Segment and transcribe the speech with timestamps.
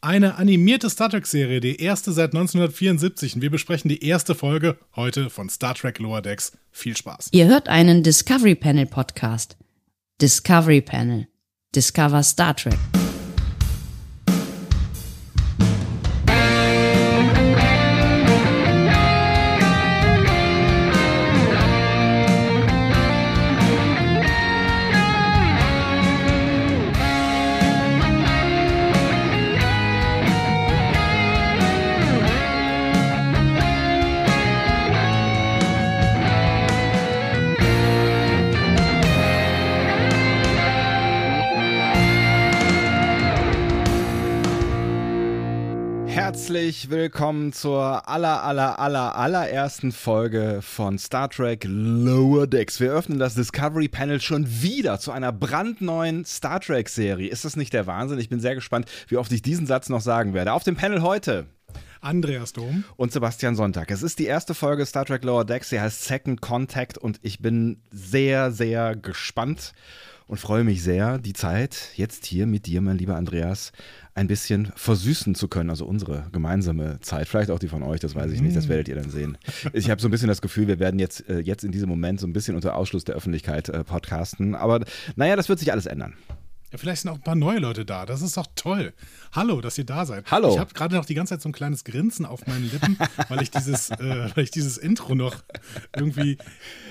[0.00, 3.34] Eine animierte Star Trek-Serie, die erste seit 1974.
[3.34, 6.52] Und wir besprechen die erste Folge heute von Star Trek Lower Decks.
[6.70, 7.30] Viel Spaß.
[7.32, 9.56] Ihr hört einen Discovery Panel Podcast.
[10.20, 11.26] Discovery Panel.
[11.74, 12.78] Discover Star Trek.
[46.78, 52.78] Herzlich willkommen zur aller, aller, aller, allerersten Folge von Star Trek Lower Decks.
[52.78, 57.30] Wir öffnen das Discovery Panel schon wieder zu einer brandneuen Star Trek Serie.
[57.30, 58.20] Ist das nicht der Wahnsinn?
[58.20, 60.52] Ich bin sehr gespannt, wie oft ich diesen Satz noch sagen werde.
[60.52, 61.46] Auf dem Panel heute
[62.00, 63.90] Andreas Dom und Sebastian Sonntag.
[63.90, 65.70] Es ist die erste Folge Star Trek Lower Decks.
[65.70, 69.72] Sie heißt Second Contact und ich bin sehr, sehr gespannt
[70.28, 73.72] und freue mich sehr, die Zeit jetzt hier mit dir, mein lieber Andreas,
[74.14, 75.70] ein bisschen versüßen zu können.
[75.70, 78.88] Also unsere gemeinsame Zeit, vielleicht auch die von euch, das weiß ich nicht, das werdet
[78.88, 79.38] ihr dann sehen.
[79.72, 82.20] Ich habe so ein bisschen das Gefühl, wir werden jetzt, äh, jetzt in diesem Moment
[82.20, 84.54] so ein bisschen unter Ausschluss der Öffentlichkeit äh, podcasten.
[84.54, 84.84] Aber
[85.16, 86.14] naja, das wird sich alles ändern.
[86.70, 88.04] Ja, vielleicht sind auch ein paar neue Leute da.
[88.04, 88.92] Das ist doch toll.
[89.32, 90.30] Hallo, dass ihr da seid.
[90.30, 90.50] Hallo.
[90.50, 92.98] Ich habe gerade noch die ganze Zeit so ein kleines Grinsen auf meinen Lippen,
[93.30, 95.36] weil ich dieses, äh, weil ich dieses Intro noch
[95.96, 96.36] irgendwie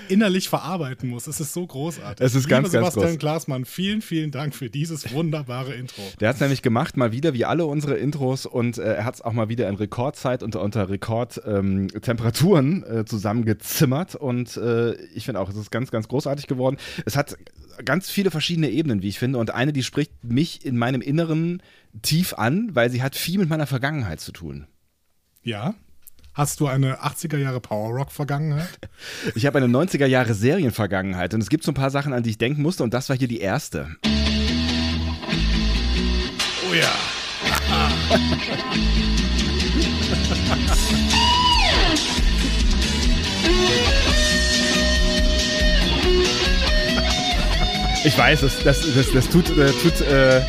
[0.08, 1.28] innerlich verarbeiten muss.
[1.28, 2.26] Es ist so großartig.
[2.26, 3.18] Es ist Lieber ganz, ganz Sebastian groß.
[3.18, 6.02] Glasmann, vielen, vielen Dank für dieses wunderbare Intro.
[6.18, 9.14] Der hat es nämlich gemacht, mal wieder wie alle unsere Intros und äh, er hat
[9.14, 15.40] es auch mal wieder in Rekordzeit und unter Rekordtemperaturen äh, zusammengezimmert und äh, ich finde
[15.40, 16.78] auch, es ist ganz, ganz großartig geworden.
[17.04, 17.36] Es hat
[17.84, 21.62] ganz viele verschiedene Ebenen, wie ich finde und eine, die spricht mich in meinem Inneren
[22.02, 24.66] tief an, weil sie hat viel mit meiner Vergangenheit zu tun.
[25.42, 25.74] Ja?
[26.34, 28.68] Hast du eine 80er Jahre Power Rock Vergangenheit?
[29.34, 32.30] Ich habe eine 90er Jahre Serienvergangenheit und es gibt so ein paar Sachen, an die
[32.30, 33.96] ich denken musste und das war hier die erste.
[36.68, 36.92] Oh ja.
[48.08, 50.40] Ich weiß, das, das, das, das tut, äh, tut äh,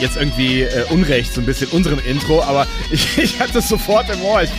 [0.00, 4.08] jetzt irgendwie äh, Unrecht, so ein bisschen unserem Intro, aber ich, ich hatte es sofort
[4.08, 4.40] im Ohr.
[4.44, 4.50] Ich,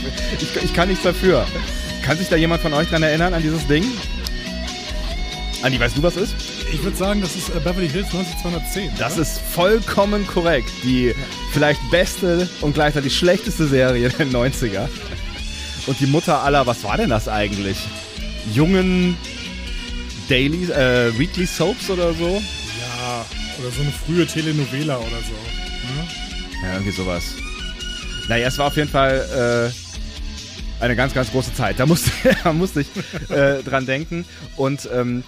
[0.42, 1.48] ich, ich kann nichts dafür.
[2.04, 3.86] Kann sich da jemand von euch dran erinnern, an dieses Ding?
[5.64, 6.36] Andi, weißt du, was ist?
[6.74, 8.92] Ich würde sagen, das ist äh, Beverly Hills 90210.
[9.00, 9.22] Das oder?
[9.22, 10.70] ist vollkommen korrekt.
[10.84, 11.16] Die
[11.54, 14.90] vielleicht beste und gleichzeitig schlechteste Serie der 90er.
[15.88, 17.78] Und die Mutter aller, was war denn das eigentlich?
[18.54, 19.18] Jungen
[20.30, 22.42] Daily, äh, Weekly Soaps oder so?
[22.80, 23.26] Ja,
[23.60, 25.34] oder so eine frühe Telenovela oder so.
[25.34, 26.08] Ne?
[26.64, 27.24] Ja, irgendwie sowas.
[28.28, 31.80] Naja, es war auf jeden Fall äh, eine ganz, ganz große Zeit.
[31.80, 32.12] Da musste,
[32.44, 32.88] da musste ich
[33.30, 34.26] äh, dran denken.
[34.56, 35.24] Und ähm,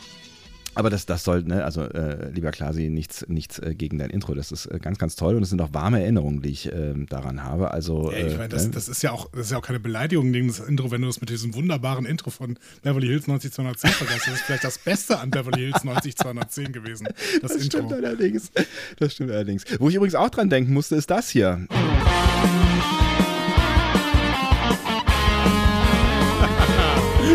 [0.77, 4.33] aber das, das soll, ne, also äh, lieber Klasi, nichts, nichts äh, gegen dein Intro.
[4.33, 7.07] Das ist äh, ganz, ganz toll und es sind auch warme Erinnerungen, die ich ähm,
[7.09, 7.71] daran habe.
[7.71, 8.71] Also, Ja, ich äh, meine, das, ne?
[8.71, 11.07] das, ist ja auch, das ist ja auch keine Beleidigung gegen das Intro, wenn du
[11.07, 14.27] das mit diesem wunderbaren Intro von Beverly Hills 90210 vergisst.
[14.27, 17.07] Das ist vielleicht das Beste an Beverly Hills 90210 gewesen.
[17.41, 17.79] Das, Das Intro.
[17.79, 18.51] stimmt allerdings.
[18.99, 19.63] Das stimmt allerdings.
[19.79, 21.65] Wo ich übrigens auch dran denken musste, ist das hier.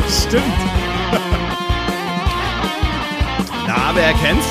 [0.08, 0.81] Stimmt.
[3.92, 4.46] Na, wer erkennt's?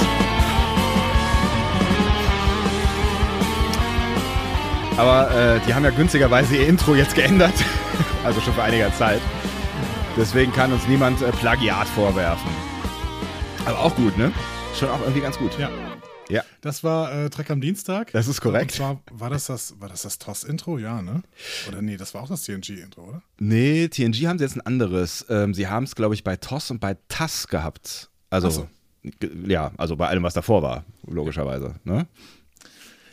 [4.97, 7.53] Aber äh, die haben ja günstigerweise ihr Intro jetzt geändert.
[8.24, 9.22] also schon vor einiger Zeit.
[10.16, 12.51] Deswegen kann uns niemand äh, Plagiat vorwerfen.
[13.66, 14.31] Aber auch gut, ne?
[14.78, 15.57] Schon auch irgendwie ganz gut.
[15.57, 15.72] Ja.
[16.30, 16.44] Ja.
[16.62, 18.12] Das war äh, Trek am Dienstag.
[18.12, 18.74] Das ist korrekt.
[18.74, 20.78] Und zwar war das das, war das, das TOS-Intro?
[20.78, 21.24] Ja, ne?
[21.68, 23.24] Oder nee, das war auch das TNG-Intro, oder?
[23.40, 25.25] Nee, TNG haben sie jetzt ein anderes.
[25.30, 28.12] Ähm, sie haben es, glaube ich, bei TOS und bei TAS gehabt.
[28.30, 28.68] Also, so.
[29.47, 31.75] Ja, also bei allem, was davor war, logischerweise.
[31.84, 32.07] Ne?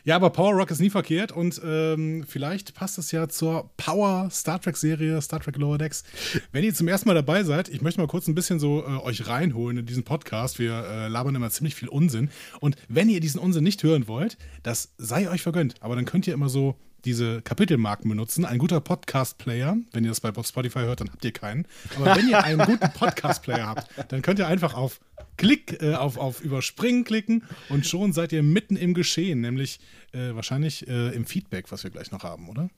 [0.05, 4.31] Ja, aber Power Rock ist nie verkehrt und ähm, vielleicht passt es ja zur Power
[4.31, 6.03] Star Trek Serie Star Trek Lower Decks.
[6.51, 9.03] Wenn ihr zum ersten Mal dabei seid, ich möchte mal kurz ein bisschen so äh,
[9.03, 10.59] euch reinholen in diesen Podcast.
[10.59, 12.31] Wir äh, labern immer ziemlich viel Unsinn
[12.61, 15.75] und wenn ihr diesen Unsinn nicht hören wollt, das sei euch vergönnt.
[15.81, 18.45] Aber dann könnt ihr immer so diese Kapitelmarken benutzen.
[18.45, 21.67] Ein guter Podcast-Player, wenn ihr das bei Spotify hört, dann habt ihr keinen.
[21.97, 25.01] Aber wenn ihr einen guten Podcast-Player habt, dann könnt ihr einfach auf
[25.39, 29.81] Klick, äh, auf, auf Überspringen klicken und schon seid ihr mitten im Geschehen, nämlich
[30.13, 32.69] äh, wahrscheinlich äh, im Feedback, was wir gleich noch haben, oder?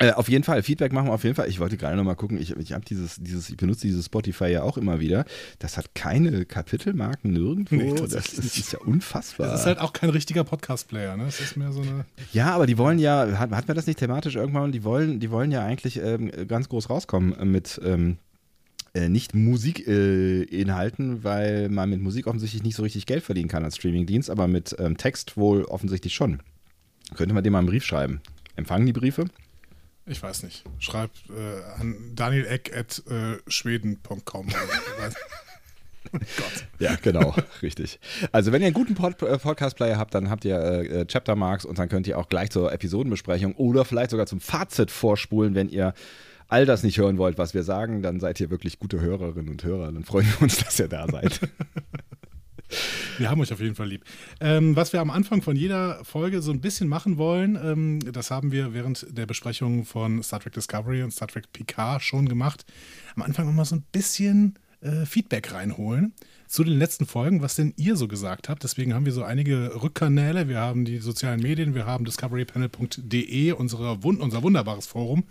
[0.00, 1.48] Äh, auf jeden Fall, Feedback machen wir auf jeden Fall.
[1.48, 4.46] Ich wollte gerade noch mal gucken, ich, ich habe dieses, dieses, ich benutze dieses Spotify
[4.46, 5.24] ja auch immer wieder.
[5.58, 7.74] Das hat keine Kapitelmarken nirgendwo.
[7.74, 9.48] Nee, das, das tatsächlich ist ja unfassbar.
[9.48, 11.24] Das ist halt auch kein richtiger Podcast-Player, ne?
[11.24, 12.04] Das ist mehr so eine.
[12.32, 14.70] Ja, aber die wollen ja, hat, hatten wir das nicht thematisch irgendwann?
[14.70, 18.18] Die wollen, die wollen ja eigentlich ähm, ganz groß rauskommen mit ähm,
[18.98, 23.62] äh, nicht Musikinhalten, äh, weil man mit Musik offensichtlich nicht so richtig Geld verdienen kann
[23.64, 26.40] als Streamingdienst, aber mit ähm, Text wohl offensichtlich schon.
[27.14, 28.20] Könnte man dem mal einen Brief schreiben.
[28.56, 29.26] Empfangen die Briefe?
[30.06, 30.64] Ich weiß nicht.
[30.78, 34.48] Schreib äh, an danieleck.schweden.com.
[36.12, 36.66] oh Gott.
[36.78, 37.98] Ja, genau, richtig.
[38.32, 41.78] Also wenn ihr einen guten Pod äh, Podcast-Player habt, dann habt ihr äh, Chaptermarks und
[41.78, 45.94] dann könnt ihr auch gleich zur Episodenbesprechung oder vielleicht sogar zum Fazit vorspulen, wenn ihr
[46.48, 49.62] all das nicht hören wollt, was wir sagen, dann seid ihr wirklich gute Hörerinnen und
[49.62, 49.92] Hörer.
[49.92, 51.40] Dann freuen wir uns, dass ihr da seid.
[53.16, 54.04] Wir haben euch auf jeden Fall lieb.
[54.40, 58.30] Ähm, was wir am Anfang von jeder Folge so ein bisschen machen wollen, ähm, das
[58.30, 62.64] haben wir während der Besprechung von Star Trek Discovery und Star Trek Picard schon gemacht.
[63.16, 66.12] Am Anfang nochmal so ein bisschen äh, Feedback reinholen
[66.46, 68.62] zu den letzten Folgen, was denn ihr so gesagt habt.
[68.62, 70.48] Deswegen haben wir so einige Rückkanäle.
[70.48, 75.24] Wir haben die sozialen Medien, wir haben discoverypanel.de, unser wunderbares Forum.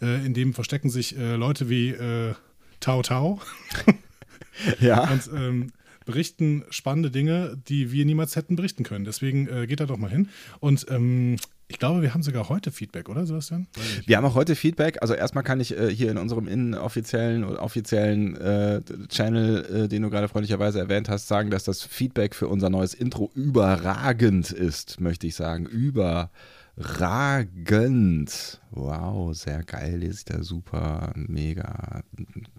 [0.00, 2.34] Äh, in dem verstecken sich äh, Leute wie äh,
[2.80, 3.40] Tau Tau.
[4.80, 5.08] ja.
[5.10, 5.72] Und ähm,
[6.04, 9.04] berichten spannende Dinge, die wir niemals hätten berichten können.
[9.04, 10.28] Deswegen äh, geht da doch mal hin.
[10.60, 11.36] Und ähm,
[11.66, 13.66] ich glaube, wir haben sogar heute Feedback, oder Sebastian?
[14.04, 14.98] Wir haben auch heute Feedback.
[15.00, 20.02] Also erstmal kann ich äh, hier in unserem inoffiziellen oder offiziellen äh, Channel, äh, den
[20.02, 25.00] du gerade freundlicherweise erwähnt hast, sagen, dass das Feedback für unser neues Intro überragend ist,
[25.00, 25.64] möchte ich sagen.
[25.64, 26.30] Überragend
[26.76, 28.60] ragend.
[28.70, 32.02] Wow, sehr geil, ist da super, mega,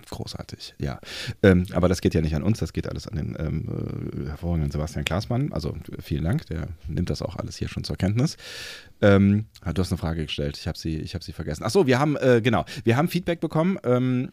[0.10, 0.76] großartig.
[0.80, 1.00] Ja,
[1.44, 4.30] ähm, aber das geht ja nicht an uns, das geht alles an den ähm, äh,
[4.30, 5.52] hervorragenden Sebastian Klaasmann.
[5.52, 8.38] Also vielen Dank, der nimmt das auch alles hier schon zur Kenntnis.
[9.02, 11.64] Ähm, ah, du hast eine Frage gestellt, ich habe sie, hab sie vergessen.
[11.64, 13.78] Achso, wir haben, äh, genau, wir haben Feedback bekommen.
[13.84, 14.30] Ähm,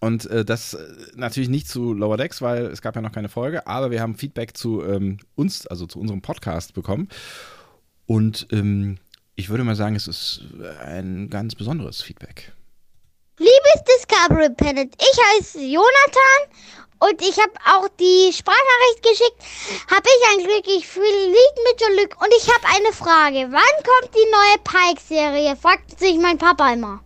[0.00, 0.78] und äh, das äh,
[1.14, 4.16] natürlich nicht zu Lower Decks, weil es gab ja noch keine Folge, aber wir haben
[4.16, 7.08] Feedback zu ähm, uns, also zu unserem Podcast bekommen.
[8.06, 8.98] Und ähm,
[9.36, 10.42] ich würde mal sagen, es ist
[10.84, 12.52] ein ganz besonderes Feedback.
[13.38, 16.42] Liebes Discovery Planet, ich heiße Jonathan
[17.00, 19.90] und ich habe auch die Sprachnachricht geschickt.
[19.90, 23.52] Habe ich ein Glück, ich fühle Lied mit Glück und ich habe eine Frage.
[23.52, 25.56] Wann kommt die neue Pike-Serie?
[25.56, 27.02] Fragt sich mein Papa immer.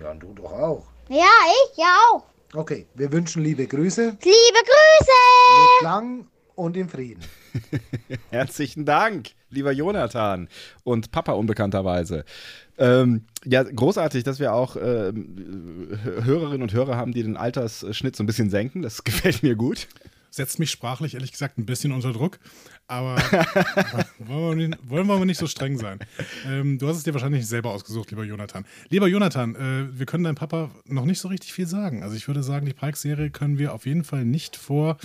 [0.00, 0.86] Ja, und du doch auch.
[1.08, 1.26] Ja,
[1.70, 2.24] ich ja auch.
[2.54, 4.02] Okay, wir wünschen liebe Grüße.
[4.02, 5.60] Liebe Grüße!
[5.60, 7.22] Mit Klang und im Frieden.
[8.30, 10.48] Herzlichen Dank, lieber Jonathan
[10.84, 12.24] und Papa unbekannterweise.
[12.78, 18.22] Ähm, ja, großartig, dass wir auch äh, Hörerinnen und Hörer haben, die den Altersschnitt so
[18.22, 18.82] ein bisschen senken.
[18.82, 19.88] Das gefällt mir gut.
[20.30, 22.38] Setzt mich sprachlich ehrlich gesagt ein bisschen unter Druck,
[22.86, 23.16] aber
[24.18, 25.98] wollen, wir nicht, so streng sein.
[26.46, 28.66] Ähm, du hast es dir wahrscheinlich selber ausgesucht, lieber Jonathan.
[28.90, 32.02] Lieber Jonathan, äh, wir können deinem Papa noch nicht so richtig viel sagen.
[32.02, 34.98] Also ich würde sagen, die Pike-Serie können wir auf jeden Fall nicht vor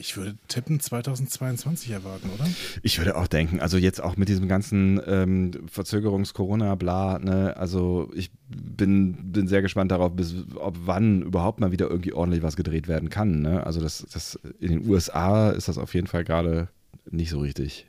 [0.00, 2.48] ich würde tippen 2022 erwarten, oder?
[2.82, 8.30] Ich würde auch denken, also jetzt auch mit diesem ganzen ähm, Verzögerungs-Corona-Bla, ne, also ich
[8.48, 12.86] bin, bin sehr gespannt darauf, bis, ob wann überhaupt mal wieder irgendwie ordentlich was gedreht
[12.86, 13.42] werden kann.
[13.42, 13.66] Ne?
[13.66, 16.68] Also das, das in den USA ist das auf jeden Fall gerade
[17.10, 17.86] nicht so richtig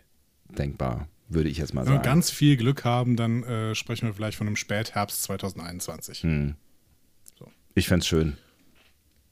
[0.50, 1.98] denkbar, würde ich jetzt mal sagen.
[1.98, 6.24] Wenn wir ganz viel Glück haben, dann äh, sprechen wir vielleicht von einem Spätherbst 2021.
[6.24, 6.56] Hm.
[7.38, 7.48] So.
[7.76, 8.36] Ich fände es schön.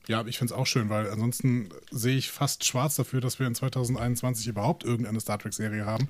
[0.07, 3.48] Ja, ich finde es auch schön, weil ansonsten sehe ich fast schwarz dafür, dass wir
[3.48, 6.07] in 2021 überhaupt irgendeine Star Trek-Serie haben.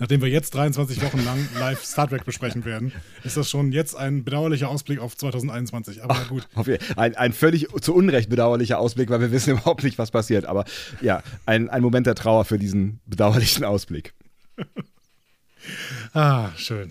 [0.00, 3.94] Nachdem wir jetzt 23 Wochen lang live Star Trek besprechen werden, ist das schon jetzt
[3.94, 6.02] ein bedauerlicher Ausblick auf 2021.
[6.02, 6.48] Aber Ach, gut.
[6.96, 10.44] Ein, ein völlig zu Unrecht bedauerlicher Ausblick, weil wir wissen überhaupt nicht, was passiert.
[10.44, 10.64] Aber
[11.00, 14.12] ja, ein, ein Moment der Trauer für diesen bedauerlichen Ausblick.
[16.14, 16.90] ah, schön.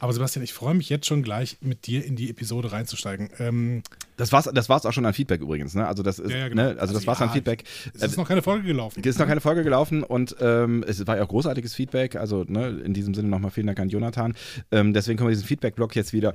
[0.00, 3.28] Aber Sebastian, ich freue mich jetzt schon gleich mit dir in die Episode reinzusteigen.
[3.38, 3.82] Ähm,
[4.16, 5.86] das war's, das war's auch schon an Feedback übrigens, ne?
[5.86, 6.62] Also das ist, ja, ja, genau.
[6.62, 6.68] ne?
[6.70, 7.64] also, also das war's ja, an Feedback.
[7.94, 9.00] Es ist noch keine Folge gelaufen.
[9.00, 12.16] Es ist noch keine Folge gelaufen und ähm, es war ja auch großartiges Feedback.
[12.16, 14.34] Also ne, in diesem Sinne nochmal vielen Dank an Jonathan.
[14.72, 16.34] Ähm, deswegen können wir diesen Feedback-Block jetzt wieder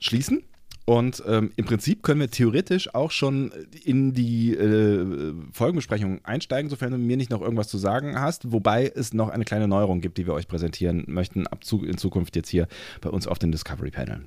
[0.00, 0.42] schließen.
[0.84, 3.52] Und ähm, im Prinzip können wir theoretisch auch schon
[3.84, 8.50] in die äh, Folgenbesprechung einsteigen, sofern du mir nicht noch irgendwas zu sagen hast.
[8.50, 11.98] Wobei es noch eine kleine Neuerung gibt, die wir euch präsentieren möchten, ab zu, in
[11.98, 12.66] Zukunft jetzt hier
[13.00, 14.24] bei uns auf den Discovery Panel.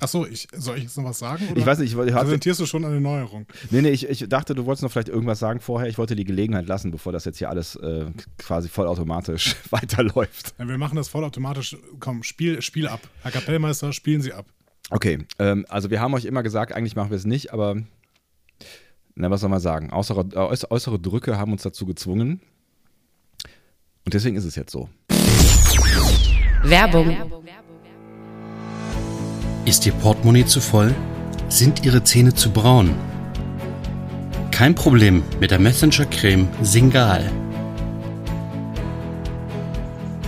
[0.00, 1.46] Achso, ich, soll ich jetzt noch was sagen?
[1.54, 3.46] ich weiß nicht, ich, präsentierst du schon eine Neuerung?
[3.70, 5.88] Nee, nee, ich, ich dachte, du wolltest noch vielleicht irgendwas sagen vorher.
[5.88, 10.54] Ich wollte die Gelegenheit lassen, bevor das jetzt hier alles äh, quasi vollautomatisch weiterläuft.
[10.58, 11.76] Ja, wir machen das vollautomatisch.
[12.00, 13.00] Komm, Spiel, Spiel ab.
[13.22, 14.46] Herr Kapellmeister, spielen Sie ab.
[14.90, 17.76] Okay, ähm, also wir haben euch immer gesagt, eigentlich machen wir es nicht, aber
[19.14, 19.92] na, was soll man sagen?
[19.92, 22.40] Äußere, äh, äußere Drücke haben uns dazu gezwungen.
[24.04, 24.88] Und deswegen ist es jetzt so.
[26.64, 27.16] Werbung.
[29.64, 30.94] Ist Ihr Portemonnaie zu voll?
[31.48, 32.94] Sind Ihre Zähne zu braun?
[34.50, 37.30] Kein Problem mit der Messenger-Creme Singal.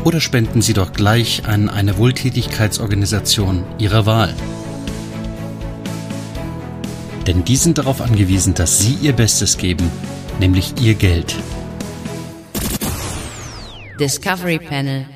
[0.04, 4.34] Oder spenden Sie doch gleich an eine Wohltätigkeitsorganisation Ihrer Wahl.
[7.26, 9.90] Denn die sind darauf angewiesen, dass Sie Ihr Bestes geben,
[10.40, 11.34] nämlich Ihr Geld.
[13.99, 15.06] Discovery Panel.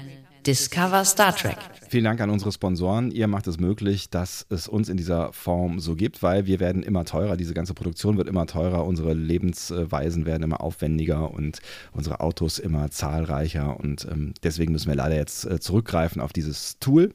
[0.47, 1.59] Discover Star Trek.
[1.90, 3.11] Vielen Dank an unsere Sponsoren.
[3.11, 6.83] Ihr macht es möglich, dass es uns in dieser Form so gibt, weil wir werden
[6.83, 7.38] immer teurer.
[7.38, 8.85] Diese ganze Produktion wird immer teurer.
[8.85, 11.61] Unsere Lebensweisen werden immer aufwendiger und
[11.92, 13.80] unsere Autos immer zahlreicher.
[13.80, 17.14] Und ähm, deswegen müssen wir leider jetzt äh, zurückgreifen auf dieses Tool.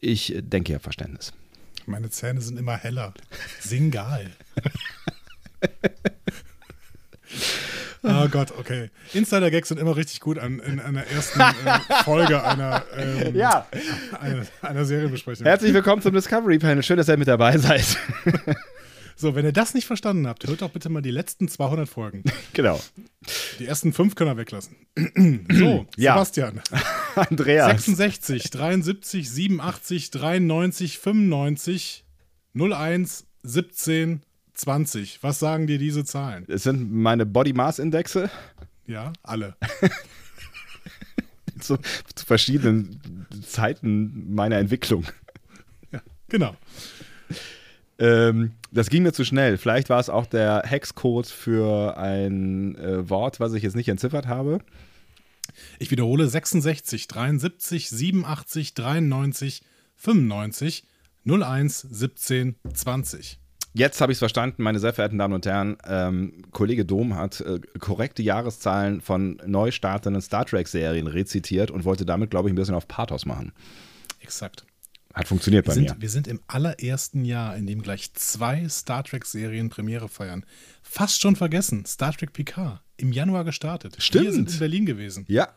[0.00, 1.32] Ich denke, ihr habt Verständnis.
[1.86, 3.12] Meine Zähne sind immer heller.
[3.58, 4.30] Singal.
[8.04, 8.90] Oh Gott, okay.
[9.14, 13.68] Insider-Gags sind immer richtig gut an, in einer ersten äh, Folge einer, ähm, Ja.
[14.20, 15.46] einer, einer Serienbesprechung.
[15.46, 16.82] Herzlich willkommen zum Discovery Panel.
[16.82, 17.96] Schön, dass ihr mit dabei seid.
[19.14, 22.24] So, wenn ihr das nicht verstanden habt, hört doch bitte mal die letzten 200 Folgen.
[22.54, 22.80] genau.
[23.60, 24.74] Die ersten fünf können wir weglassen.
[25.52, 26.14] So, Ja.
[26.14, 26.60] Sebastian.
[27.14, 27.84] Andreas.
[27.84, 32.04] 66, 73, 87, 93, 95,
[32.54, 34.22] 01, 17,
[34.62, 35.22] 20.
[35.22, 36.44] Was sagen dir diese Zahlen?
[36.48, 38.30] Es sind meine Body Mass Indexe
[38.86, 39.56] Ja, alle.
[41.60, 41.78] zu,
[42.14, 43.00] zu verschiedenen
[43.44, 45.04] Zeiten meiner Entwicklung.
[46.28, 46.56] Genau.
[47.98, 49.58] Ähm, das ging mir zu schnell.
[49.58, 54.28] Vielleicht war es auch der Hexcode für ein äh, Wort, was ich jetzt nicht entziffert
[54.28, 54.60] habe.
[55.78, 59.62] Ich wiederhole 66, 73, 87, 93,
[59.96, 60.84] 95,
[61.26, 63.41] 01, 17, 20.
[63.74, 65.78] Jetzt habe ich es verstanden, meine sehr verehrten Damen und Herren.
[65.86, 72.04] Ähm, Kollege Dom hat äh, korrekte Jahreszahlen von neu startenden Star Trek-Serien rezitiert und wollte
[72.04, 73.52] damit, glaube ich, ein bisschen auf Pathos machen.
[74.20, 74.66] Exakt.
[75.14, 75.88] Hat funktioniert Wir bei mir.
[75.88, 80.44] sind, wir sind im allerersten Jahr, in dem gleich zwei Star Trek-Serien Premiere feiern.
[80.82, 81.84] Fast schon vergessen.
[81.86, 82.80] Star Trek Picard.
[82.98, 83.96] Im Januar gestartet.
[83.98, 84.24] Stimmt.
[84.26, 85.24] Wir sind in Berlin gewesen.
[85.28, 85.48] Ja.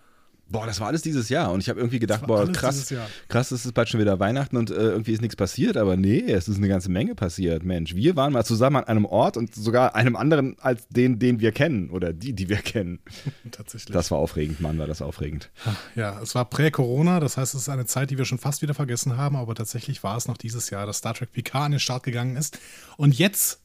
[0.48, 1.52] Boah, das war alles dieses Jahr.
[1.52, 2.94] Und ich habe irgendwie gedacht, boah, krass,
[3.30, 5.76] krass, es ist bald schon wieder Weihnachten und äh, irgendwie ist nichts passiert.
[5.76, 7.64] Aber nee, es ist eine ganze Menge passiert.
[7.64, 11.40] Mensch, wir waren mal zusammen an einem Ort und sogar einem anderen als den, den
[11.40, 13.00] wir kennen oder die, die wir kennen.
[13.52, 13.92] Tatsächlich.
[13.92, 15.50] Das war aufregend, Mann, war das aufregend.
[15.96, 18.76] Ja, es war prä-Corona, das heißt, es ist eine Zeit, die wir schon fast wieder
[18.76, 21.80] vergessen haben, aber tatsächlich war es noch dieses Jahr, dass Star Trek Picard an den
[21.80, 22.60] Start gegangen ist.
[22.98, 23.62] Und jetzt,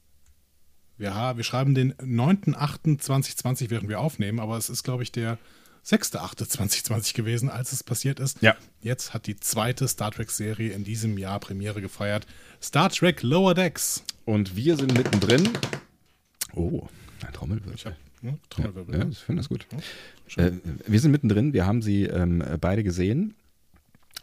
[1.03, 5.39] ha- wir schreiben den 9.8.2020, während wir aufnehmen, aber es ist, glaube ich, der
[5.87, 8.43] 6.8.2020 gewesen, als es passiert ist.
[8.43, 8.57] Ja.
[8.83, 12.27] Jetzt hat die zweite Star Trek-Serie in diesem Jahr Premiere gefeiert.
[12.63, 14.03] Star Trek Lower Decks.
[14.25, 15.49] Und wir sind mittendrin.
[16.55, 16.87] Oh,
[17.27, 17.75] ein Trommelwirbel.
[17.75, 18.99] Ich habe ne, Trommelwirbel.
[18.99, 19.11] Ja, ne?
[19.11, 19.67] ich finde das gut.
[20.37, 20.53] Äh,
[20.87, 23.35] wir sind mittendrin, wir haben sie ähm, beide gesehen.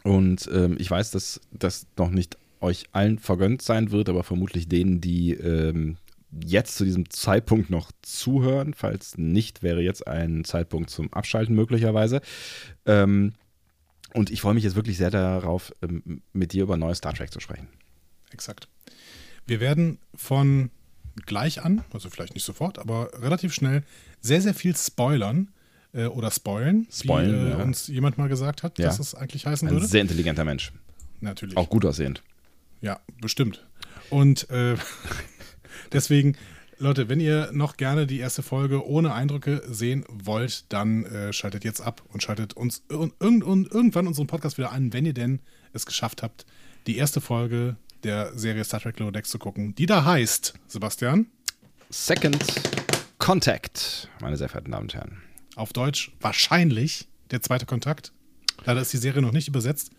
[0.04, 4.68] Und ähm, ich weiß, dass das noch nicht euch allen vergönnt sein wird, aber vermutlich
[4.68, 5.96] denen, die ähm,
[6.30, 8.74] jetzt zu diesem Zeitpunkt noch zuhören.
[8.74, 12.20] Falls nicht, wäre jetzt ein Zeitpunkt zum Abschalten möglicherweise.
[12.86, 13.32] Ähm,
[14.14, 17.32] und ich freue mich jetzt wirklich sehr darauf, ähm, mit dir über neue Star Trek
[17.32, 17.68] zu sprechen.
[18.30, 18.68] Exakt.
[19.46, 20.70] Wir werden von
[21.26, 23.82] gleich an, also vielleicht nicht sofort, aber relativ schnell,
[24.20, 25.48] sehr, sehr viel spoilern
[25.92, 27.62] äh, oder spoilen, Spoilen, wie äh, ja.
[27.62, 28.86] uns jemand mal gesagt hat, Ja.
[28.86, 29.86] dass es eigentlich heißen Ein würde.
[29.86, 30.72] sehr intelligenter Mensch.
[31.20, 31.56] Natürlich.
[31.56, 32.22] Auch gut aussehend.
[32.80, 33.66] Ja, bestimmt.
[34.10, 34.76] Und äh,
[35.92, 36.36] deswegen,
[36.78, 41.64] Leute, wenn ihr noch gerne die erste Folge ohne Eindrücke sehen wollt, dann äh, schaltet
[41.64, 45.40] jetzt ab und schaltet uns ir irgendwann unseren Podcast wieder an, wenn ihr denn
[45.72, 46.46] es geschafft habt,
[46.86, 51.26] die erste Folge der Serie Star Trek Lower Decks zu gucken, die da heißt, Sebastian,
[51.90, 52.44] Second
[53.18, 55.22] Contact, meine sehr verehrten Damen und Herren.
[55.56, 58.12] auf Deutsch wahrscheinlich der zweite Kontakt.
[58.64, 59.90] Leider ist die Serie noch nicht übersetzt,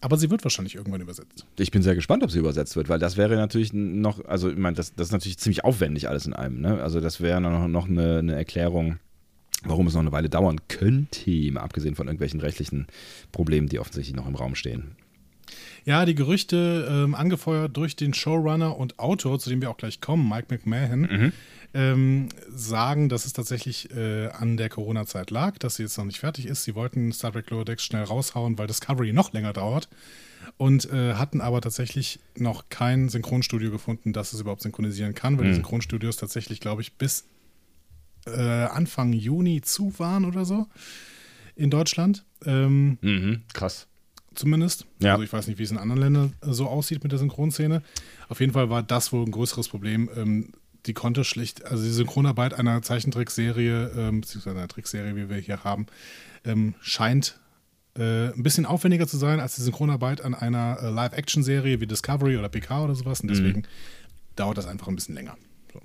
[0.00, 1.44] aber sie wird wahrscheinlich irgendwann übersetzt.
[1.58, 4.56] Ich bin sehr gespannt, ob sie übersetzt wird, weil das wäre natürlich noch, also ich
[4.56, 6.60] meine, das, das ist natürlich ziemlich aufwendig alles in einem.
[6.60, 6.82] Ne?
[6.82, 8.98] Also das wäre noch, noch eine, eine Erklärung,
[9.64, 12.86] warum es noch eine Weile dauern könnte, mal abgesehen von irgendwelchen rechtlichen
[13.32, 14.96] Problemen, die offensichtlich noch im Raum stehen.
[15.84, 20.00] Ja, die Gerüchte, ähm, angefeuert durch den Showrunner und Autor, zu dem wir auch gleich
[20.00, 21.32] kommen, Mike McMahon,
[21.74, 26.18] ähm, sagen, dass es tatsächlich äh, an der Corona-Zeit lag, dass sie jetzt noch nicht
[26.18, 26.64] fertig ist.
[26.64, 29.88] Sie wollten Star Trek Lower Decks schnell raushauen, weil Discovery noch länger dauert.
[30.56, 35.44] Und äh, hatten aber tatsächlich noch kein Synchronstudio gefunden, das es überhaupt synchronisieren kann, weil
[35.46, 37.24] die Synchronstudios tatsächlich, glaube ich, bis
[38.26, 40.66] äh, Anfang Juni zu waren oder so
[41.56, 42.24] in Deutschland.
[42.44, 43.86] Ähm, Mhm, krass.
[44.34, 44.86] zumindest.
[45.00, 45.12] Ja.
[45.12, 47.82] Also ich weiß nicht, wie es in anderen Ländern äh, so aussieht mit der Synchronszene.
[48.28, 50.08] Auf jeden Fall war das wohl ein größeres Problem.
[50.16, 50.52] Ähm,
[50.86, 55.64] die konnte schlicht, also die Synchronarbeit einer Zeichentrickserie, ähm, beziehungsweise einer Trickserie, wie wir hier
[55.64, 55.86] haben,
[56.44, 57.38] ähm, scheint
[57.96, 62.36] äh, ein bisschen aufwendiger zu sein als die Synchronarbeit an einer äh, Live-Action-Serie wie Discovery
[62.36, 63.20] oder PK oder sowas.
[63.20, 63.64] Und deswegen
[64.36, 65.36] dauert das einfach ein bisschen länger.
[65.72, 65.80] So.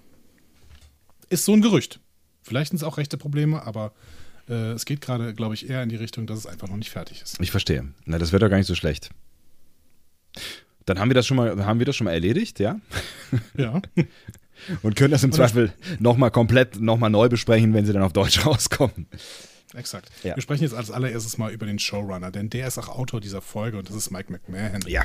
[1.30, 2.00] Ist so ein Gerücht.
[2.42, 3.94] Vielleicht sind es auch rechte Probleme, aber
[4.48, 6.92] äh, es geht gerade, glaube ich, eher in die Richtung, dass es einfach noch nicht
[6.92, 7.40] fertig ist.
[7.42, 7.88] Ich verstehe.
[8.06, 9.10] Na, das wird doch gar nicht so schlecht.
[10.86, 12.80] Dann haben wir das schon mal, haben wir das schon mal erledigt, ja?
[13.58, 13.82] Ja.
[14.82, 18.46] Und können das im Zweifel nochmal komplett, nochmal neu besprechen, wenn sie dann auf Deutsch
[18.46, 19.08] rauskommen.
[19.74, 20.10] Exakt.
[20.24, 20.36] Ja.
[20.36, 23.42] Wir sprechen jetzt als allererstes mal über den Showrunner, denn der ist auch Autor dieser
[23.42, 24.82] Folge und das ist Mike McMahon.
[24.88, 25.04] Ja.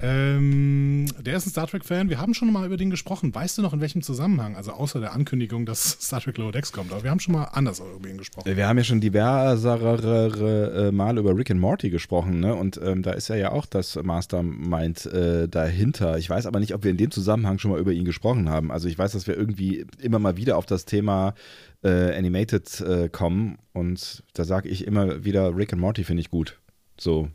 [0.00, 2.08] Ähm, der ist ein Star Trek-Fan.
[2.08, 3.34] Wir haben schon mal über den gesprochen.
[3.34, 4.56] Weißt du noch in welchem Zusammenhang?
[4.56, 6.92] Also außer der Ankündigung, dass Star Trek Lower Decks kommt.
[6.92, 8.56] Aber wir haben schon mal anders über ihn gesprochen.
[8.56, 12.54] Wir haben ja schon diversere äh, Mal über Rick and Morty gesprochen, ne?
[12.54, 16.18] Und ähm, da ist ja ja auch das Mastermind äh, dahinter.
[16.18, 18.70] Ich weiß aber nicht, ob wir in dem Zusammenhang schon mal über ihn gesprochen haben.
[18.70, 21.34] Also ich weiß, dass wir irgendwie immer mal wieder auf das Thema
[21.82, 26.30] äh, Animated äh, kommen und da sage ich immer wieder, Rick and Morty finde ich
[26.30, 26.58] gut.
[26.98, 27.28] So.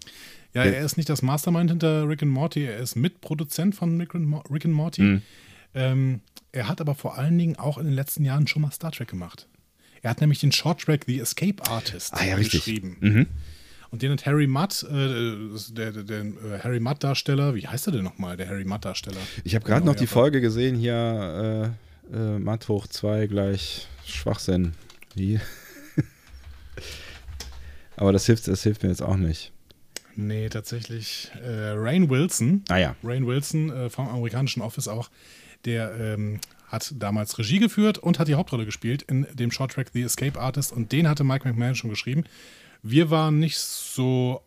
[0.53, 2.65] Ja, er ist nicht das Mastermind hinter Rick and Morty.
[2.65, 5.01] Er ist Mitproduzent von Rick and, Mo Rick and Morty.
[5.01, 5.21] Mhm.
[5.73, 8.91] Ähm, er hat aber vor allen Dingen auch in den letzten Jahren schon mal Star
[8.91, 9.47] Trek gemacht.
[10.03, 12.97] Er hat nämlich den Short Track The Escape Artist Ah ja, geschrieben.
[12.99, 13.27] Mhm.
[13.89, 15.35] Und den hat Harry Mudd, äh,
[15.71, 19.19] der, der, der äh, Harry Mudd-Darsteller, wie heißt er denn nochmal, der Harry Mudd-Darsteller?
[19.43, 20.07] Ich habe gerade noch die.
[20.07, 21.75] Folge gesehen hier,
[22.11, 24.73] äh, äh, Matt hoch 2 gleich Schwachsinn.
[25.15, 25.39] Wie?
[27.95, 29.52] Aber das hilft, das hilft mir jetzt auch nicht.
[30.15, 32.63] Nee, tatsächlich äh, Rain Wilson.
[32.69, 32.95] Ah ja.
[33.03, 35.09] Rain Wilson äh, vom amerikanischen Office auch,
[35.65, 40.03] der ähm, hat damals Regie geführt und hat die Hauptrolle gespielt in dem Shorttrack The
[40.03, 42.23] Escape Artist und den hatte Mike McMahon schon geschrieben.
[42.81, 44.41] Wir waren nicht so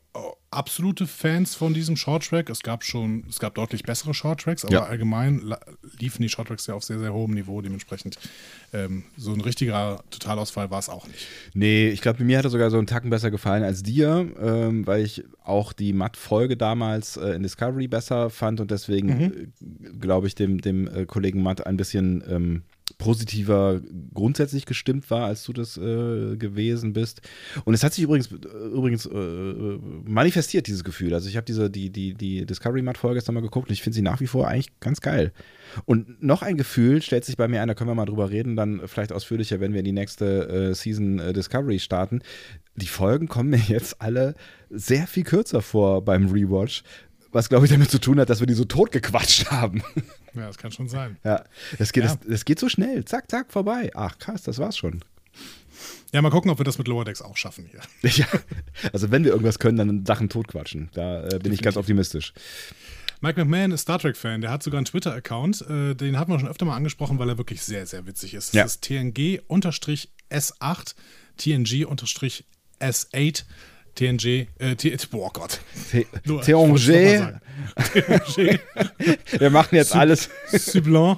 [0.51, 2.49] absolute Fans von diesem Shorttrack.
[2.51, 4.85] Es gab schon, es gab deutlich bessere Shorttracks, aber Ja.
[4.85, 5.55] allgemein
[5.99, 7.61] liefen die Shorttracks ja auf sehr, sehr hohem Niveau.
[7.61, 8.19] Dementsprechend
[8.73, 11.27] ähm, so ein richtiger Totalausfall war es auch nicht.
[11.55, 14.87] Nee, ich glaube, mir hat er sogar so einen Tacken besser gefallen als dir, ähm,
[14.87, 19.53] weil ich auch die Matt-Folge damals äh, in Discovery besser fand und deswegen, Mhm.
[19.91, 22.63] äh, glaube ich, dem, dem äh, Kollegen Matt ein bisschen ähm,
[22.99, 23.81] positiver
[24.15, 27.21] grundsätzlich gestimmt war, als du das äh, gewesen bist.
[27.65, 31.13] Und es hat sich übrigens, übrigens äh, manifestiert, dieses Gefühl.
[31.13, 33.97] Also ich habe diese, die, die, die Discovery Matt-Folge jetzt nochmal geguckt und ich finde
[33.97, 35.33] sie nach wie vor eigentlich ganz geil.
[35.85, 38.57] Und noch ein Gefühl stellt sich bei mir ein, da können wir mal drüber reden,
[38.57, 42.23] dann vielleicht ausführlicher, wenn wir in die nächste äh, Season äh, Discovery starten.
[42.77, 44.35] Die Folgen kommen mir jetzt alle
[44.71, 46.83] sehr viel kürzer vor beim Rewatch,
[47.33, 49.83] was glaube ich damit zu tun hat, dass wir die so totgequatscht haben.
[50.35, 51.17] Ja, das kann schon sein.
[51.25, 51.45] ja,
[51.79, 52.15] das geht, Ja.
[52.15, 53.05] Das, das geht so schnell.
[53.05, 53.91] Zack, zack, vorbei.
[53.95, 55.01] Ach, krass, das war's schon.
[56.13, 57.81] Ja, mal gucken, ob wir das mit Lower Decks auch schaffen hier.
[58.17, 58.27] Ja,
[58.93, 60.91] also wenn wir irgendwas können, dann Sachen totquatschen.
[60.95, 62.33] Da äh, bin ich ganz optimistisch.
[63.21, 64.41] Mike McMahon ist Star Trek-Fan.
[64.43, 65.63] Der hat sogar einen Twitter-Account.
[65.69, 68.55] Äh, den haben wir schon öfter mal angesprochen, weil er wirklich sehr, sehr witzig ist.
[68.55, 68.63] Ja.
[68.63, 70.95] Das ist TNG-S8,
[71.39, 73.45] TNG-S8,
[73.97, 75.61] TNG, äh, T boah Gott.
[75.91, 76.89] TNG,
[79.39, 81.17] Wir machen jetzt alles, Sublon.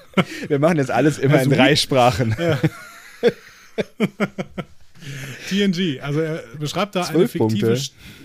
[0.48, 2.34] wir machen jetzt alles immer Also in wie- drei Sprachen.
[5.48, 6.00] TNG.
[6.00, 7.78] Also er beschreibt da eine fiktive,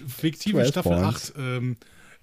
[0.08, 1.32] fiktive 12 Staffel points.
[1.36, 1.40] 8.
[1.40, 1.78] Ähm,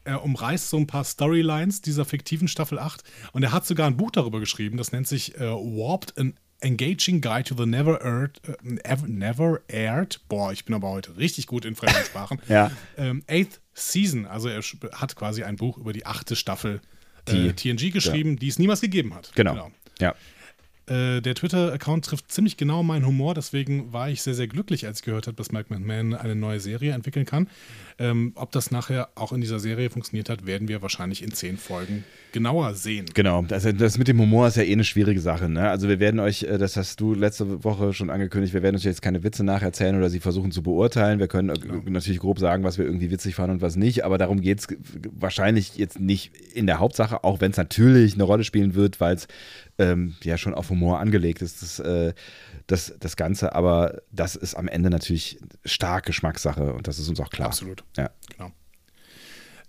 [0.05, 3.97] er umreißt so ein paar Storylines dieser fiktiven Staffel 8 und er hat sogar ein
[3.97, 8.41] Buch darüber geschrieben, das nennt sich äh, Warped an Engaging Guide to the Never Aired,
[8.47, 12.71] äh, Ever- Never Aired, boah, ich bin aber heute richtig gut in fremden Sprachen, Ja.
[12.97, 16.81] ähm, Eighth Season, also er hat quasi ein Buch über die achte Staffel
[17.29, 19.33] Die- äh, TNG geschrieben, die es niemals gegeben hat.
[19.35, 19.71] Genau.
[20.01, 20.15] Ja.
[20.87, 24.99] Äh, der Twitter-Account trifft ziemlich genau meinen Humor, deswegen war ich sehr, sehr glücklich, als
[24.99, 27.49] ich gehört habe, dass Mike McMahon eine neue Serie entwickeln kann.
[27.99, 31.57] Ähm, ob das nachher auch in dieser Serie funktioniert hat, werden wir wahrscheinlich in zehn
[31.57, 33.07] Folgen genauer sehen.
[33.15, 35.49] Genau, also das mit dem Humor ist ja eh eine schwierige Sache.
[35.49, 35.69] Ne?
[35.69, 38.85] Also wir werden euch, äh, das hast du letzte Woche schon angekündigt, wir werden euch
[38.85, 41.19] jetzt keine Witze nacherzählen oder sie versuchen zu beurteilen.
[41.19, 44.19] Wir können äh, natürlich grob sagen, was wir irgendwie witzig fanden und was nicht, aber
[44.19, 44.69] darum geht es
[45.13, 49.17] wahrscheinlich jetzt nicht in der Hauptsache, auch wenn es natürlich eine Rolle spielen wird, weil
[49.17, 49.29] es
[49.79, 52.15] ähm, ja schon auf Humor angelegt ist, das, äh,
[52.67, 53.55] das, das Ganze.
[53.55, 57.49] Aber das ist am Ende natürlich stark Geschmackssache und das ist uns auch klar.
[57.49, 57.85] Absolut.
[57.97, 58.11] Ja.
[58.37, 58.53] Genau.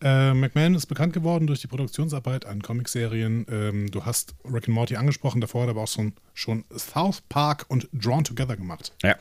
[0.02, 3.46] Äh, McMahon ist bekannt geworden durch die Produktionsarbeit an Comicserien.
[3.50, 7.22] Ähm, du hast Rick and Morty angesprochen, davor hat er aber auch schon, schon South
[7.30, 8.94] Park und Drawn Together gemacht.
[9.04, 9.16] ja.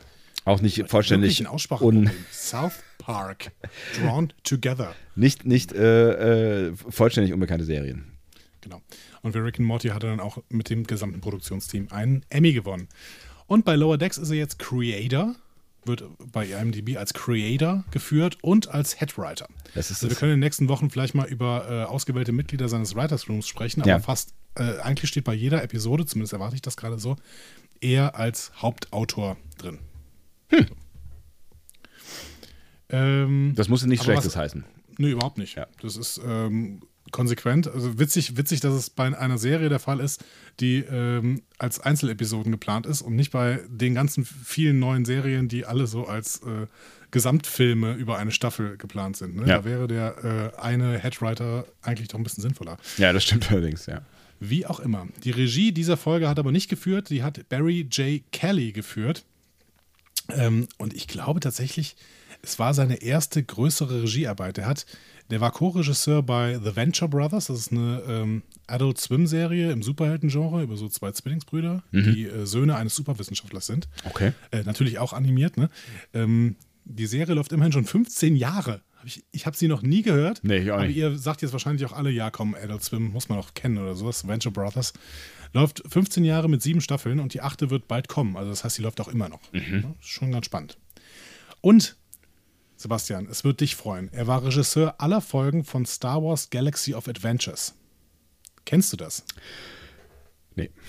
[0.45, 1.85] Auch nicht vollständig ein Aussprache.
[1.85, 3.53] un, South Park,
[3.97, 4.93] Drawn Together.
[5.15, 8.11] nicht, nicht äh, äh, vollständig unbekannte Serien.
[8.59, 8.81] Genau.
[9.21, 12.51] Und für Rick and Morty hat er dann auch mit dem gesamten Produktionsteam einen Emmy
[12.51, 12.89] gewonnen.
[13.47, 15.33] Und bei Lower Decks ist er jetzt Creator,
[15.85, 19.47] wird bei IMDb als Creator geführt und als Headwriter.
[19.75, 22.69] Das ist also wir können in den nächsten Wochen vielleicht mal über äh, ausgewählte Mitglieder
[22.69, 23.99] seines Writers Rooms sprechen, aber Ja.
[23.99, 27.15] fast äh, eigentlich steht bei jeder Episode, zumindest erwarte ich das gerade so,
[27.81, 29.79] er als Hauptautor drin.
[30.49, 30.67] Hm.
[32.89, 34.65] Ähm, Das muss nichts Aber Schlechtes was- heißen.
[34.99, 35.55] Nee, überhaupt nicht.
[35.55, 35.67] Ja.
[35.81, 36.81] Das ist ähm,
[37.13, 37.69] konsequent.
[37.69, 40.25] Also witzig, witzig, dass es bei einer Serie der Fall ist,
[40.59, 45.65] die ähm, als Einzelepisoden geplant ist und nicht bei den ganzen vielen neuen Serien, die
[45.65, 46.67] alle so als äh,
[47.11, 49.35] Gesamtfilme über eine Staffel geplant sind.
[49.35, 49.43] Ne?
[49.47, 49.59] Ja.
[49.59, 52.77] Da wäre der äh, eine Headwriter eigentlich doch ein bisschen sinnvoller.
[52.97, 54.01] Ja, das stimmt allerdings, ja.
[54.39, 55.07] Wie auch immer.
[55.23, 58.21] Die Regie dieser Folge hat aber nicht geführt, die hat Barry J.
[58.33, 59.23] Kelly geführt.
[60.29, 61.95] Ähm, und ich glaube tatsächlich,
[62.41, 64.57] es war seine erste größere Regiearbeit.
[64.57, 64.85] Er hat,
[65.33, 70.61] der war Co-Regisseur bei The Venture Brothers, das ist eine ähm, Adult Swim-Serie im Superhelden-Genre
[70.61, 73.87] über so zwei Zwillingsbrüder, die äh, Söhne eines Superwissenschaftlers sind.
[74.05, 74.33] Okay.
[74.51, 75.69] Äh, natürlich auch animiert, ne?
[76.13, 78.81] Ähm, die Serie läuft immerhin schon 15 Jahre.
[78.97, 80.41] Hab ich ich habe sie noch nie gehört.
[80.43, 80.97] Nee, ich auch aber nicht.
[80.97, 83.95] ihr sagt jetzt wahrscheinlich auch alle, ja komm, Adult Swim muss man auch kennen oder
[83.95, 84.27] sowas.
[84.27, 84.93] Venture Brothers.
[85.53, 88.37] Läuft 15 Jahre mit sieben Staffeln und die achte wird bald kommen.
[88.37, 89.39] Also das heißt, sie läuft auch immer noch.
[89.51, 89.81] Mhm.
[89.83, 90.77] Ja, schon ganz spannend.
[91.61, 91.95] Und,
[92.75, 94.11] Sebastian, es wird dich freuen.
[94.13, 97.75] Er war Regisseur aller Folgen von Star Wars Galaxy of Adventures.
[98.65, 99.23] Kennst du das?
[100.55, 100.69] Nee.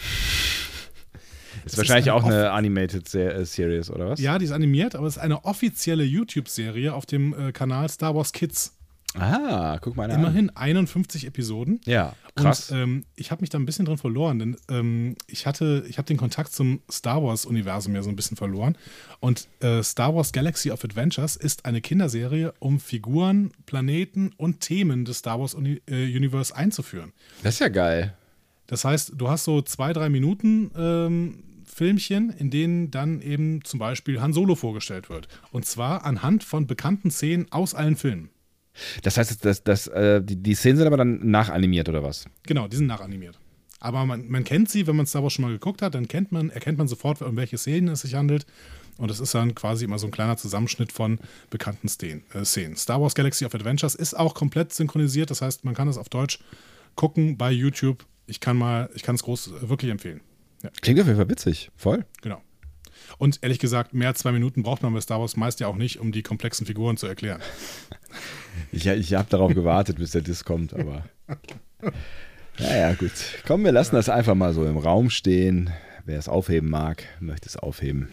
[1.65, 4.21] Ist ist wahrscheinlich eine auch eine Animated äh, Series, oder was?
[4.21, 8.15] Ja, die ist animiert, aber es ist eine offizielle YouTube-Serie auf dem äh, Kanal Star
[8.15, 8.77] Wars Kids.
[9.15, 10.19] Ah, guck mal an.
[10.19, 11.81] Immerhin 51 Episoden.
[11.85, 12.71] Ja, krass.
[12.71, 15.99] Und ähm, ich habe mich da ein bisschen drin verloren, denn ähm, ich hatte, ich
[15.99, 18.77] habe den Kontakt zum Star Wars-Universum ja so ein bisschen verloren.
[19.21, 25.05] Und äh, Star Wars Galaxy of Adventures ist eine Kinderserie, um Figuren, Planeten und Themen
[25.05, 27.13] des Star Wars Uni äh, Universe einzuführen.
[27.43, 28.15] das ist ja geil.
[28.67, 33.79] Das heißt, du hast so zwei, drei Minuten ähm, Filmchen, in denen dann eben zum
[33.79, 35.29] Beispiel Han Solo vorgestellt wird.
[35.51, 38.31] Und zwar anhand von bekannten Szenen aus allen Filmen.
[39.03, 42.27] Das heißt, das, das, äh, die, die Szenen sind aber dann nachanimiert, oder was?
[42.45, 43.39] Genau, die sind nachanimiert.
[43.81, 46.33] Aber man, man kennt sie, wenn man Star Wars schon mal geguckt hat, dann kennt
[46.33, 48.47] man, erkennt man sofort, um welche Szenen es sich handelt.
[48.97, 51.19] Und es ist dann quasi immer so ein kleiner Zusammenschnitt von
[51.51, 52.23] bekannten Szenen.
[52.33, 52.77] Äh, Szenen.
[52.77, 56.09] Star Wars Galaxy of Adventures ist auch komplett synchronisiert, das heißt, man kann es auf
[56.09, 56.39] Deutsch
[56.95, 58.07] gucken bei YouTube.
[58.27, 60.21] Ich kann mal, ich kann es groß äh, wirklich empfehlen.
[60.63, 61.71] Ja, Klingt auf jeden Fall witzig.
[61.77, 62.05] Voll.
[62.23, 62.41] genau.
[63.19, 65.77] Und ehrlich gesagt, mehr als zwei Minuten braucht man bei Star Wars meist ja auch
[65.77, 67.43] nicht, um die komplexen Figuren zu erklären.
[68.73, 71.05] Ich, ich habe darauf gewartet, bis der Disk kommt, aber.
[72.59, 73.11] Naja, gut.
[73.49, 75.71] Komm, wir lassen das einfach mal so im Raum stehen.
[76.05, 78.11] Wer es aufheben mag, möchte es aufheben.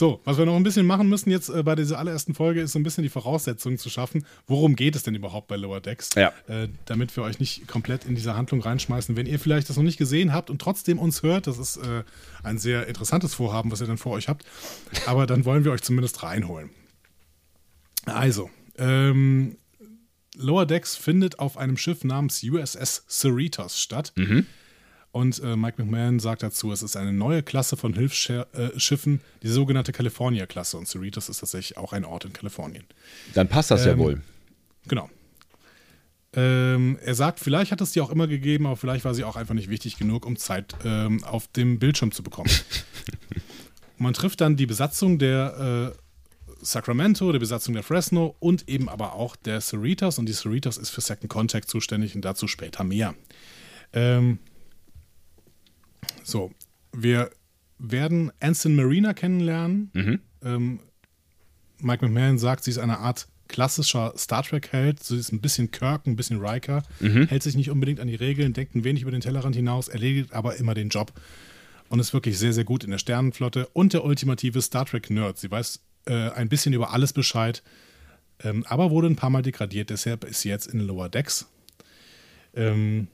[0.00, 2.72] So, was wir noch ein bisschen machen müssen jetzt äh, bei dieser allerersten Folge, ist
[2.72, 4.24] so ein bisschen die Voraussetzungen zu schaffen.
[4.46, 6.08] Worum geht es denn überhaupt bei Lower Decks?
[6.16, 6.32] Ja.
[6.48, 9.14] Äh, damit wir euch nicht komplett in diese Handlung reinschmeißen.
[9.14, 12.02] Wenn ihr vielleicht das noch nicht gesehen habt und trotzdem uns hört, das ist äh,
[12.42, 14.46] ein sehr interessantes Vorhaben, was ihr dann vor euch habt.
[15.04, 16.70] Aber dann wollen wir euch zumindest reinholen.
[18.06, 18.48] Also,
[18.80, 19.56] ähm,
[20.36, 24.12] Lower Decks findet auf einem Schiff namens USS Cerritos statt.
[25.12, 29.92] Und äh, Mike McMahon sagt dazu, es ist eine neue Klasse von Hilfsschiffen, die sogenannte
[29.92, 30.76] California-Klasse.
[30.78, 32.84] Und Cerritos ist tatsächlich auch ein Ort in Kalifornien.
[33.34, 34.20] Dann passt das ja Ähm, wohl.
[34.86, 35.10] Genau.
[36.32, 39.34] Ähm, er sagt, vielleicht hat es die auch immer gegeben, aber vielleicht war sie auch
[39.34, 42.50] einfach nicht wichtig genug, um Zeit ähm, auf dem Bildschirm zu bekommen.
[43.98, 45.98] Man trifft dann die Besatzung der äh,
[46.62, 50.18] Sacramento, der Besatzung der Fresno und eben aber auch der Cerritos.
[50.18, 53.14] Und die Cerritos ist für Second Contact zuständig und dazu später mehr.
[53.92, 54.38] Ähm,
[56.22, 56.52] so,
[56.92, 57.30] wir
[57.78, 59.90] werden Anson Marina kennenlernen.
[60.42, 60.80] Ähm,
[61.78, 65.02] Mike McMahon sagt, sie ist eine Art klassischer Star Trek-Held.
[65.02, 68.52] Sie ist ein bisschen Kirk, ein bisschen Riker, hält sich nicht unbedingt an die Regeln,
[68.52, 71.12] denkt ein wenig über den Tellerrand hinaus, erledigt aber immer den Job
[71.88, 75.38] und ist wirklich sehr, sehr gut in der Sternenflotte und der ultimative Star Trek-Nerd.
[75.38, 77.62] Sie weiß äh, ein bisschen über alles Bescheid,
[78.42, 81.46] ähm, aber wurde ein paar Mal degradiert, deshalb ist sie jetzt in Lower Decks.
[82.54, 83.06] Ähm,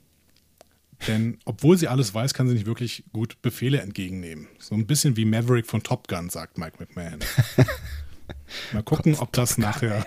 [1.07, 4.49] denn obwohl sie alles weiß, kann sie nicht wirklich gut Befehle entgegennehmen.
[4.59, 7.19] So ein bisschen wie Maverick von Top Gun, sagt Mike McMahon.
[8.73, 10.07] Mal gucken, ob das nachher,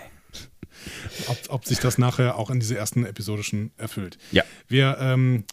[1.28, 4.18] ob, ob sich das nachher auch in dieser ersten Episode schon erfüllt.
[4.32, 4.42] Ja.
[4.66, 5.44] Wir ähm,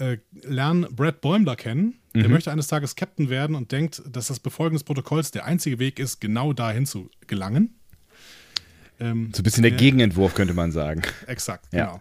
[0.00, 1.94] äh, lernen Brad Bäumler kennen.
[2.12, 5.78] Der möchte eines Tages Captain werden und denkt, dass das Befolgen des Protokolls der einzige
[5.78, 7.76] Weg ist, genau dahin zu gelangen.
[8.98, 9.78] Ähm, So ein bisschen der ja.
[9.78, 11.02] Gegenentwurf, könnte man sagen.
[11.26, 11.86] Exakt, Ja.
[11.86, 12.00] genau.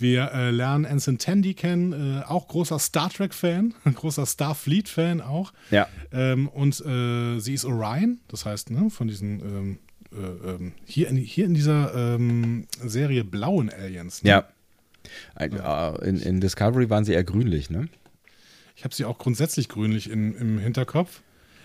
[0.00, 5.52] Wir äh, lernen Anson Tandy kennen, äh, auch großer Star Trek-Fan, großer Starfleet-Fan auch.
[5.72, 5.88] Ja.
[6.12, 9.78] Ähm, und äh, sie ist Orion, das heißt, ne, von diesen ähm,
[10.12, 14.22] äh, ähm, hier, in, hier in dieser ähm, Serie blauen Aliens.
[14.22, 14.30] Ne?
[14.30, 14.48] Ja.
[15.38, 15.46] Äh,
[16.08, 17.88] In, in Discovery waren sie eher grünlich, ne?
[18.76, 21.20] Ich habe sie auch grundsätzlich grünlich in, im Hinterkopf.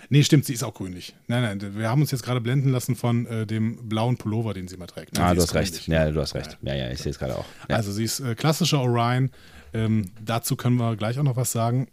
[0.10, 1.16] Nee, stimmt, sie ist auch grünlich.
[1.28, 4.68] Nein, nein, wir haben uns jetzt gerade blenden lassen von äh, dem blauen Pullover, den
[4.68, 5.14] sie mal trägt.
[5.14, 5.74] Nein, Ah, du hast recht.
[5.74, 5.88] grünlich.
[5.88, 6.58] Ja, du hast recht.
[6.62, 7.46] Ja, ja, ich sehe es gerade auch.
[7.70, 7.78] Ja.
[7.78, 9.32] Also sie ist äh, klassischer Orion.
[9.74, 11.88] Ähm, dazu können wir gleich auch noch was sagen.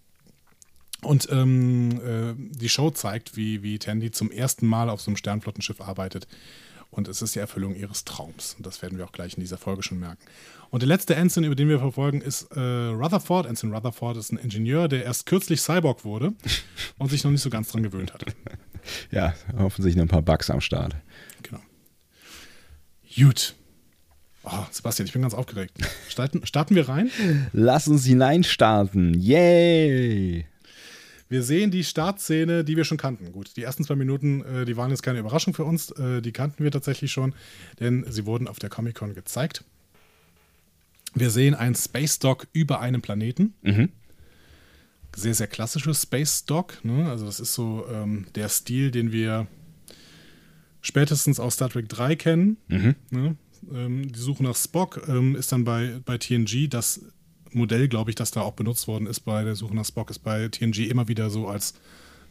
[1.02, 5.16] Und ähm, äh, die Show zeigt, wie, wie Tandy zum ersten Mal auf so einem
[5.16, 6.26] Sternflottenschiff arbeitet.
[6.90, 8.54] Und es ist die Erfüllung ihres Traums.
[8.58, 10.18] Und das werden wir auch gleich in dieser Folge schon merken.
[10.70, 13.46] Und der letzte Ensign, über den wir verfolgen, ist äh, Rutherford.
[13.46, 16.32] Ensign Rutherford ist ein Ingenieur, der erst kürzlich Cyborg wurde
[16.98, 18.24] und sich noch nicht so ganz dran gewöhnt hat.
[19.10, 20.96] Ja, offensichtlich noch ein paar Bugs am Start.
[21.42, 21.60] Genau.
[23.14, 23.54] Gut.
[24.42, 25.76] Oh, Sebastian, ich bin ganz aufgeregt.
[26.08, 27.10] Starten, starten wir rein?
[27.52, 29.20] Lass uns hineinstarten.
[29.20, 30.46] Yay!
[31.28, 33.32] Wir sehen die Startszene, die wir schon kannten.
[33.32, 35.90] Gut, die ersten zwei Minuten, äh, die waren jetzt keine Überraschung für uns.
[35.90, 37.34] Äh, die kannten wir tatsächlich schon,
[37.80, 39.62] denn sie wurden auf der Comic-Con gezeigt.
[41.14, 43.54] Wir sehen einen Space Dock über einem Planeten.
[45.16, 46.84] Sehr, sehr klassisches Space Dock.
[46.84, 47.08] Ne?
[47.10, 49.48] Also, das ist so ähm, der Stil, den wir
[50.82, 52.56] spätestens aus Star Trek 3 kennen.
[53.10, 53.36] Ne?
[53.72, 57.00] Ähm, die Suche nach Spock ähm, ist dann bei, bei TNG das
[57.52, 60.20] Modell, glaube ich, das da auch benutzt worden ist bei der Suche nach Spock, ist
[60.20, 61.74] bei TNG immer wieder so als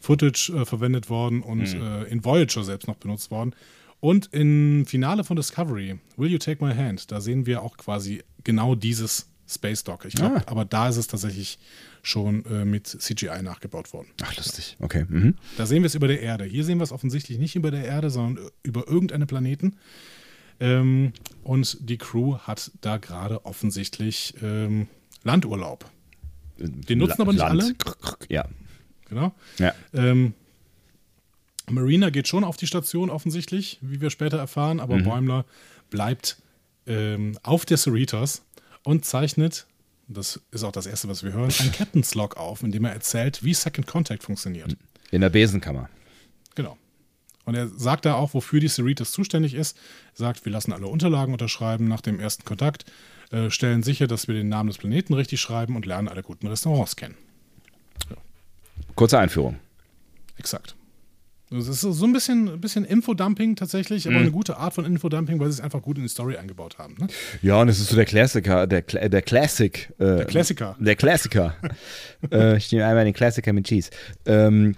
[0.00, 3.54] Footage äh, verwendet worden und äh, in Voyager selbst noch benutzt worden.
[4.00, 8.22] Und im Finale von Discovery, Will You Take My Hand, da sehen wir auch quasi
[8.44, 10.04] genau dieses Space Dock.
[10.04, 10.42] Ich glaube, Ah.
[10.46, 11.58] aber da ist es tatsächlich
[12.02, 14.08] schon äh, mit CGI nachgebaut worden.
[14.22, 14.76] Ach, lustig.
[14.80, 15.04] Okay.
[15.08, 15.34] Mhm.
[15.56, 16.44] Da sehen wir es über der Erde.
[16.44, 19.76] Hier sehen wir es offensichtlich nicht über der Erde, sondern über irgendeinen Planeten.
[20.60, 24.86] Ähm, und die Crew hat da gerade offensichtlich ähm,
[25.24, 25.84] Landurlaub.
[26.58, 27.74] Den nutzen aber nicht alle.
[28.28, 28.46] Ja.
[29.08, 29.34] Genau.
[29.58, 29.74] Ja.
[29.94, 30.34] Ähm,
[31.68, 35.44] Marina geht schon auf die Station offensichtlich, wie wir später erfahren, aber Bäumler
[35.88, 36.36] bleibt
[36.90, 38.42] ähm, auf der Cerritos
[38.82, 39.66] und zeichnet,
[40.08, 42.92] das ist auch das Erste, was wir hören, ein Captain's Log auf, in dem er
[42.92, 44.76] erzählt, wie Second Contact funktioniert.
[45.10, 45.88] In der Besenkammer.
[46.56, 46.76] Genau.
[47.44, 49.76] Und er sagt da auch, wofür die Cerritos zuständig ist.
[50.14, 52.84] Er sagt, wir lassen alle Unterlagen unterschreiben nach dem ersten Kontakt,
[53.30, 56.48] äh, stellen sicher, dass wir den Namen des Planeten richtig schreiben und lernen alle guten
[56.48, 57.16] Restaurants kennen.
[58.96, 59.58] Kurze Einführung.
[60.36, 60.74] Exakt.
[61.52, 65.40] Das ist so ein bisschen, ein bisschen Infodumping tatsächlich, aber eine gute Art von Infodumping,
[65.40, 66.94] weil sie es einfach gut in die Story eingebaut haben.
[66.96, 67.08] Ne?
[67.42, 69.92] Ja, und es ist so der Klassiker, der, Kla der Classic.
[69.98, 70.76] Äh, der Klassiker.
[70.78, 71.56] Der Klassiker.
[72.30, 73.90] äh, ich nehme einmal den Klassiker mit Cheese.
[74.26, 74.76] Ähm,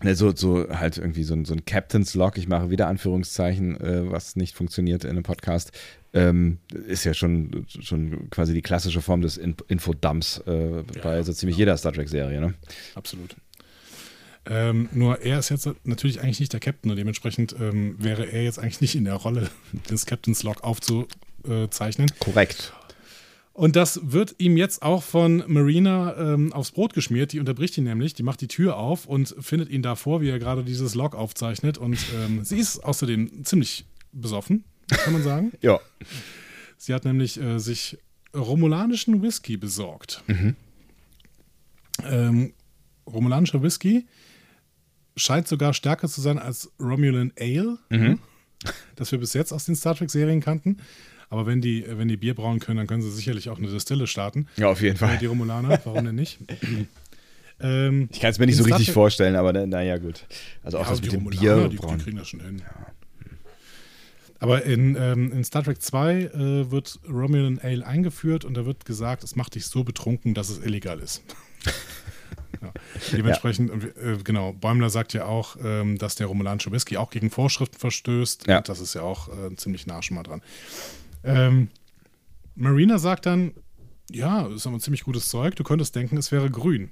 [0.00, 3.80] ne, so, so halt irgendwie so ein, so ein Captain's Log, ich mache wieder Anführungszeichen,
[3.80, 5.72] äh, was nicht funktioniert in einem Podcast,
[6.14, 11.32] ähm, ist ja schon, schon quasi die klassische Form des In Infodumps äh, bei so
[11.32, 12.40] ziemlich jeder Star Trek-Serie.
[12.40, 12.54] Ne?
[12.94, 13.34] Absolut.
[14.48, 18.44] Ähm, nur er ist jetzt natürlich eigentlich nicht der Captain und dementsprechend ähm, wäre er
[18.44, 19.50] jetzt eigentlich nicht in der Rolle,
[19.90, 22.10] des Captain's Log aufzuzeichnen.
[22.20, 22.72] Korrekt.
[23.52, 27.32] Und das wird ihm jetzt auch von Marina ähm, aufs Brot geschmiert.
[27.32, 30.38] Die unterbricht ihn nämlich, die macht die Tür auf und findet ihn davor, wie er
[30.38, 31.78] gerade dieses Log aufzeichnet.
[31.78, 35.52] Und ähm, sie ist außerdem ziemlich besoffen, kann man sagen.
[35.62, 35.80] Ja.
[36.76, 37.96] Sie hat nämlich äh, sich
[38.34, 40.22] romulanischen Whisky besorgt.
[42.04, 42.52] Ähm,
[43.06, 44.06] romulanischer Whisky
[45.16, 47.78] scheint sogar stärker zu sein als Romulan Ale,
[48.96, 50.78] das wir bis jetzt aus den Star Trek-Serien kannten.
[51.28, 54.06] Aber wenn die, wenn die Bier brauen können, dann können sie sicherlich auch eine Distille
[54.06, 54.46] starten.
[54.56, 55.18] Ja, auf jeden Äh, Fall.
[55.18, 56.38] Die Romulaner, warum denn nicht?
[57.60, 60.24] ähm, Ich kann es mir nicht so richtig vorstellen, aber na- naja, gut.
[60.62, 62.62] Also auch ja, das die mit dem Romulaner, Bier die, die kriegen das schon hin.
[64.38, 68.84] Aber in, ähm, in Star Trek 2 äh, wird Romulan Ale eingeführt und da wird
[68.84, 71.22] gesagt, es macht dich so betrunken, dass es illegal ist.
[72.62, 72.72] ja.
[73.12, 77.78] Dementsprechend, äh, genau, Bäumler sagt ja auch, ähm, dass der romulanische Whisky auch gegen Vorschriften
[77.78, 78.46] verstößt.
[78.46, 78.60] Ja.
[78.60, 80.42] Das ist ja auch äh, ziemlich nah schon mal dran.
[81.24, 81.68] Ähm,
[82.54, 83.52] Marina sagt dann,
[84.10, 86.90] ja, das ist aber ein ziemlich gutes Zeug, du könntest denken, es wäre grün.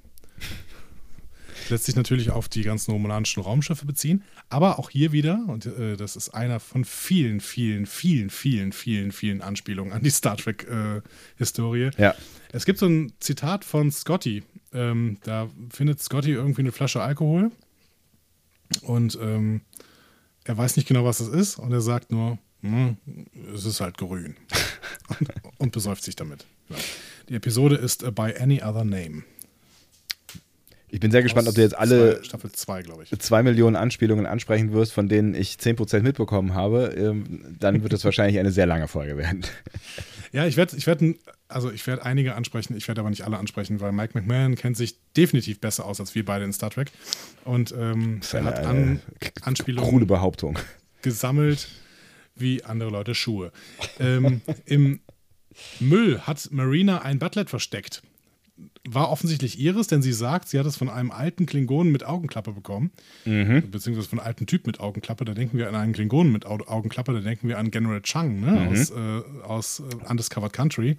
[1.71, 5.97] Lässt sich natürlich auf die ganzen romulanischen Raumschiffe beziehen, aber auch hier wieder, und äh,
[5.97, 11.91] das ist einer von vielen, vielen, vielen, vielen, vielen, vielen Anspielungen an die Star Trek-Historie.
[11.97, 12.15] Ja.
[12.53, 14.43] Es gibt so ein Zitat von Scotty.
[14.75, 17.51] Ähm, da findet Scotty irgendwie eine Flasche Alkohol
[18.83, 19.61] und ähm,
[20.45, 22.97] er weiß nicht genau, was es ist und er sagt nur, "Hm,
[23.55, 24.37] es ist halt grün
[25.21, 26.45] und, und besäuft sich damit.
[26.69, 26.77] Ja.
[27.29, 29.23] Die Episode ist äh, by any other name.
[30.89, 33.19] Ich bin sehr gespannt, Aus ob du jetzt alle zwei, Staffel 2, glaube ich.
[33.19, 36.95] zwei Millionen Anspielungen ansprechen wirst, von denen ich 10% mitbekommen habe.
[36.97, 39.45] Ähm, dann wird es wahrscheinlich eine sehr lange Folge werden.
[40.35, 41.15] Ja, ich werde, ich werde,
[41.47, 44.77] also ich werde einige ansprechen, ich werde aber nicht alle ansprechen, weil Mike McMahon kennt
[44.77, 46.91] sich definitiv besser aus als wir beide in Star Trek
[47.45, 50.59] und ähm, er hat an, krude Anspielungen Behauptung.
[51.03, 51.69] gesammelt
[52.35, 53.53] wie andere Leute Schuhe.
[54.01, 54.99] Ähm, Im
[55.79, 58.03] Müll hat Marina ein Butlet versteckt.
[58.87, 62.53] War offensichtlich ihres, denn sie sagt, sie hat es von einem alten Klingonen mit Augenklappe
[62.53, 62.91] bekommen.
[63.25, 65.25] Beziehungsweise von einem alten Typ mit Augenklappe.
[65.25, 68.41] Da denken wir an einen Klingonen mit Au Augenklappe, da denken wir an General Chang
[68.41, 68.69] ne?
[68.71, 70.99] aus, äh, aus äh, Undiscovered Country.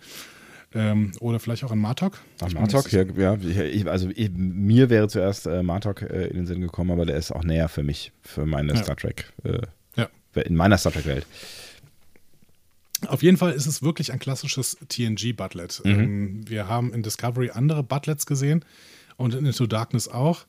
[0.74, 2.20] Ähm, oder vielleicht auch an Martok.
[2.42, 6.48] Mir Martok, ja, ja ich, also ich, mir wäre zuerst äh, Martok äh, in den
[6.48, 8.84] Sinn gekommen, aber der ist auch näher für mich, für meine Ja.
[8.84, 9.60] Star Trek, äh,
[9.96, 10.10] Ja.
[10.42, 11.26] in meiner Star Trek-Welt.
[13.08, 15.82] Auf jeden Fall ist es wirklich ein klassisches TNG-Butlet.
[15.84, 15.92] Mhm.
[15.92, 18.64] Ähm, wir haben in Discovery andere Butlets gesehen
[19.18, 20.46] und in Into Darkness auch.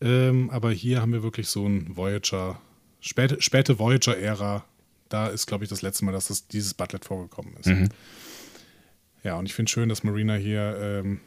[0.00, 2.60] Ähm, aber hier haben wir wirklich so ein Voyager,
[3.00, 4.64] späte, späte Voyager-Ära.
[5.08, 7.66] Da ist, glaube ich, das letzte Mal, dass das, dieses Butlet vorgekommen ist.
[7.66, 7.88] Mhm.
[9.24, 11.20] Ja, und ich finde schön, dass Marina hier ähm,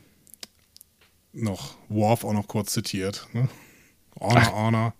[1.33, 3.27] noch Worf auch noch kurz zitiert.
[3.33, 3.49] Ne?
[4.19, 4.93] Honor, honor.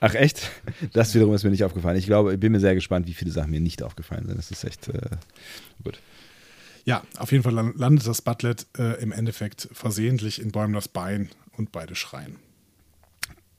[0.00, 0.50] Ach echt?
[0.92, 1.96] Das wiederum ist mir nicht aufgefallen.
[1.96, 4.38] Ich glaube, ich bin mir sehr gespannt, wie viele Sachen mir nicht aufgefallen sind.
[4.38, 5.00] Das ist echt äh,
[5.82, 5.98] gut.
[6.84, 11.30] Ja, auf jeden Fall lan- landet das Butlet äh, im Endeffekt versehentlich in Bäumlers Bein
[11.56, 12.36] und beide schreien.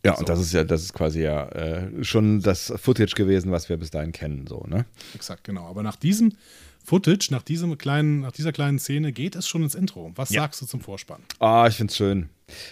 [0.05, 0.19] Ja, So.
[0.19, 3.77] und das ist ja, das ist quasi ja äh, schon das Footage gewesen, was wir
[3.77, 4.85] bis dahin kennen, so, ne?
[5.15, 5.65] Exakt, genau.
[5.67, 6.33] Aber nach diesem
[6.85, 10.11] Footage, nach, diesem kleinen, nach dieser kleinen Szene geht es schon ins Intro.
[10.15, 10.43] Was Ja.
[10.43, 11.21] sagst du zum Vorspann?
[11.39, 12.29] Ah, ich find's schön.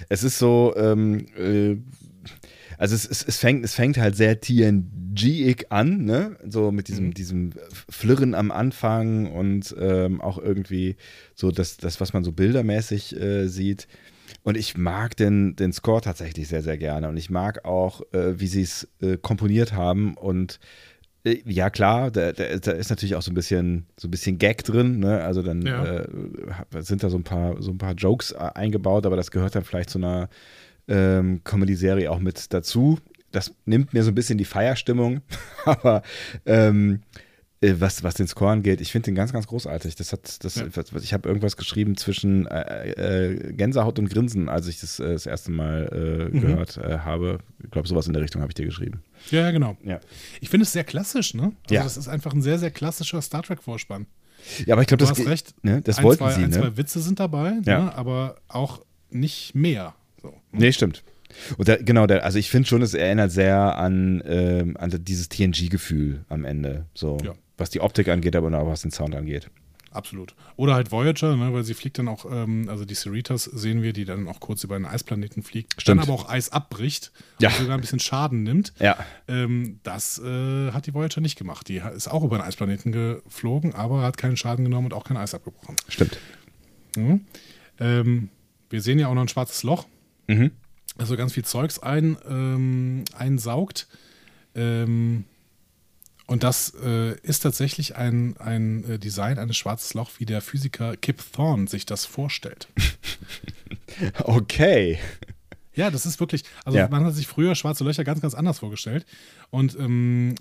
[0.07, 1.75] Es ist so, ähm, äh,
[2.77, 6.37] also es, es, es, fängt, es fängt halt sehr TNG-ig an, ne?
[6.47, 7.51] So mit diesem, diesem
[7.89, 10.95] Flirren am Anfang und ähm, auch irgendwie
[11.33, 13.87] so das, das, was man so bildermäßig äh, sieht.
[14.43, 17.09] Und ich mag den, den Score tatsächlich sehr, sehr gerne.
[17.09, 20.15] Und ich mag auch, äh, wie sie es äh, komponiert haben.
[20.15, 20.59] Und
[21.23, 24.37] äh, ja, klar, da, da, da ist natürlich auch so ein bisschen, so ein bisschen
[24.37, 24.99] Gag drin.
[24.99, 25.23] Ne?
[25.23, 25.83] Also dann Ja.
[26.01, 26.07] äh,
[26.79, 29.63] sind da so ein paar, so ein paar Jokes äh, eingebaut, aber das gehört dann
[29.63, 30.29] vielleicht zu einer
[30.87, 32.99] ähm, Comedy-Serie auch mit dazu.
[33.31, 35.21] Das nimmt mir so ein bisschen die Feierstimmung,
[35.65, 36.03] aber
[36.45, 37.01] ähm,
[37.61, 39.95] äh, was, was den Score angeht, ich finde den ganz, ganz großartig.
[39.95, 40.65] Das hat, das, Ja.
[41.01, 42.91] ich habe irgendwas geschrieben zwischen äh,
[43.31, 46.41] äh, Gänsehaut und Grinsen, als ich das äh, das erste Mal äh, Mhm.
[46.41, 47.39] gehört äh, habe.
[47.63, 49.01] Ich glaube, sowas in der Richtung habe ich dir geschrieben.
[49.31, 49.75] Ja, ja, genau.
[49.83, 49.99] Ja.
[50.41, 51.51] Ich finde es sehr klassisch, ne?
[51.63, 51.83] Also Ja.
[51.83, 54.05] das ist einfach ein sehr, sehr klassischer Star Trek-Vorspann.
[54.65, 55.55] Ja, aber ich glaube, Du das, hast recht.
[55.63, 56.55] Ne, das ein, wollten zwei, sie, ein, ne?
[56.59, 57.85] zwei Witze sind dabei, Ja.
[57.85, 57.95] ne?
[57.95, 59.95] aber auch nicht mehr.
[60.25, 60.33] So.
[60.51, 61.03] Nee, stimmt.
[61.57, 65.27] Und der, genau, der, also ich finde schon, es erinnert sehr an, ähm, an dieses
[65.29, 66.85] TNG-Gefühl am Ende.
[66.93, 67.33] So, Ja.
[67.57, 69.49] was die Optik angeht, aber auch was den Sound angeht.
[69.91, 70.35] Absolut.
[70.57, 73.93] Oder halt Voyager, ne, weil sie fliegt dann auch, ähm, also die Cerritas sehen wir,
[73.93, 76.01] die dann auch kurz über einen Eisplaneten fliegt, Stimmt.
[76.01, 77.47] dann aber auch Eis abbricht Ja.
[77.49, 78.73] und sogar ein bisschen Schaden nimmt.
[78.79, 78.97] Ja.
[79.29, 81.69] Ähm, das äh, hat die Voyager nicht gemacht.
[81.69, 85.15] Die ist auch über einen Eisplaneten geflogen, aber hat keinen Schaden genommen und auch kein
[85.17, 85.75] Eis abgebrochen.
[85.87, 86.17] Stimmt.
[86.97, 87.21] Mhm.
[87.79, 88.29] Ähm,
[88.69, 89.85] wir sehen ja auch noch ein schwarzes Loch,
[90.27, 90.51] Mhm.
[90.97, 93.87] also ganz viel Zeugs ein, ähm, einsaugt.
[94.55, 95.25] Ähm,
[96.27, 100.97] und das äh, ist tatsächlich ein, ein äh, Design eines schwarzes Loch, wie der Physiker
[100.97, 102.67] Kip Thorne sich das vorstellt.
[104.23, 104.99] Okay.
[105.73, 106.87] Ja, das ist wirklich, also Ja.
[106.89, 109.05] man hat sich früher schwarze Löcher ganz, ganz anders vorgestellt.
[109.51, 110.35] Und ähm,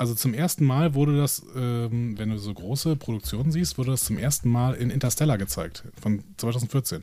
[0.00, 4.02] also zum ersten Mal wurde das, ähm, wenn du so große Produktionen siehst, wurde das
[4.02, 7.02] zum ersten Mal in Interstellar gezeigt, von 2014.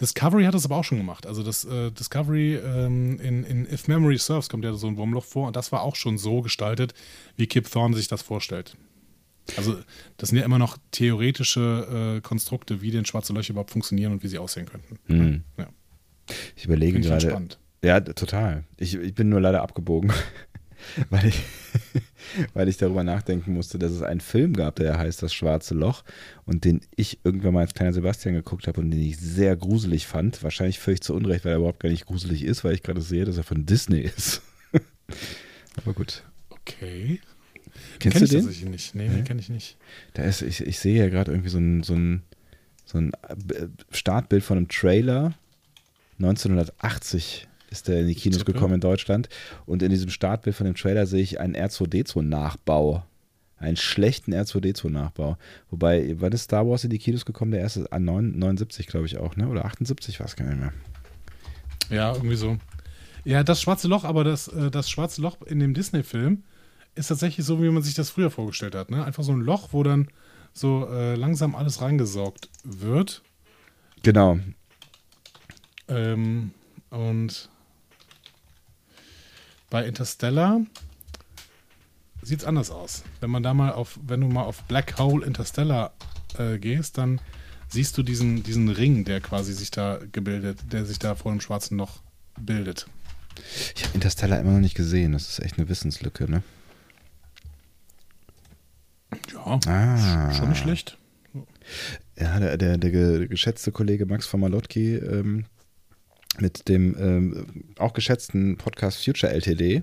[0.00, 1.26] Discovery hat das aber auch schon gemacht.
[1.26, 5.26] Also das äh, Discovery ähm, in, in If Memory Serves kommt ja so ein Wurmloch
[5.26, 6.94] vor und das war auch schon so gestaltet,
[7.36, 8.78] wie Kip Thorne sich das vorstellt.
[9.58, 9.76] Also
[10.16, 14.22] das sind ja immer noch theoretische äh, Konstrukte, wie denn schwarze Löcher überhaupt funktionieren und
[14.22, 14.98] wie sie aussehen könnten.
[15.06, 15.42] Mhm.
[15.58, 15.68] Ja.
[16.56, 17.28] Ich überlege gerade.
[17.28, 17.58] spannend.
[17.84, 18.64] Ja, total.
[18.78, 20.12] Ich, ich bin nur leider abgebogen,
[21.10, 21.42] weil ich,
[22.54, 26.04] weil ich darüber nachdenken musste, dass es einen Film gab, der heißt Das Schwarze Loch
[26.44, 30.06] und den ich irgendwann mal als kleiner Sebastian geguckt habe und den ich sehr gruselig
[30.06, 30.42] fand.
[30.42, 33.24] Wahrscheinlich völlig zu Unrecht, weil er überhaupt gar nicht gruselig ist, weil ich gerade sehe,
[33.24, 34.42] dass er von Disney ist.
[35.76, 36.24] Aber gut.
[36.50, 37.20] Okay.
[37.98, 38.40] Kennst Kenn du ich den?
[38.40, 38.94] tatsächlich nicht.
[38.94, 39.76] Nee, nee, kenne ich nicht.
[40.14, 42.22] Da ist, ich, ich sehe ja gerade irgendwie so ein, so ein,
[42.84, 45.34] so ein äh, Startbild von einem Trailer.
[46.18, 49.28] 1980 ist der in die Kinos gekommen in Deutschland.
[49.66, 53.04] Und in diesem Startbild von dem Trailer sehe ich einen R2D2-Nachbau.
[53.56, 55.36] Einen schlechten R2D2-Nachbau.
[55.70, 57.52] Wobei, wann ist Star Wars in die Kinos gekommen?
[57.52, 59.48] Der erste an 9 79, glaube ich auch, ne?
[59.48, 60.72] Oder 78, weiß gar nicht mehr.
[61.90, 62.58] Ja, irgendwie so.
[63.24, 66.42] Ja, das schwarze Loch, aber das, äh, das schwarze Loch in dem Disney-Film
[66.94, 68.90] ist tatsächlich so, wie man sich das früher vorgestellt hat.
[68.90, 69.04] Ne?
[69.04, 70.08] Einfach so ein Loch, wo dann
[70.52, 73.22] so äh, langsam alles reingesaugt wird.
[74.02, 74.38] Genau.
[75.88, 76.50] Ähm,
[76.90, 77.48] und
[79.72, 80.60] bei Interstellar
[82.20, 83.02] sieht es anders aus.
[83.20, 85.94] Wenn man da mal auf, wenn du mal auf Black Hole Interstellar
[86.38, 87.20] äh, gehst, dann
[87.68, 91.40] siehst du diesen, diesen Ring, der quasi sich da gebildet, der sich da vor dem
[91.40, 92.00] schwarzen Loch
[92.38, 92.86] bildet.
[93.74, 95.12] Ich habe Interstellar immer noch nicht gesehen.
[95.12, 96.42] Das ist echt eine Wissenslücke, ne?
[99.32, 100.34] Ja, Ah.
[100.34, 100.98] schon nicht schlecht.
[102.18, 105.46] Ja, der, der, der ge- geschätzte Kollege Max von Malotki ähm,
[106.38, 109.82] mit dem ähm, auch geschätzten Podcast Future LTD,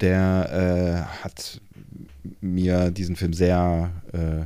[0.00, 1.60] der äh, hat
[2.40, 4.44] mir diesen Film sehr, äh,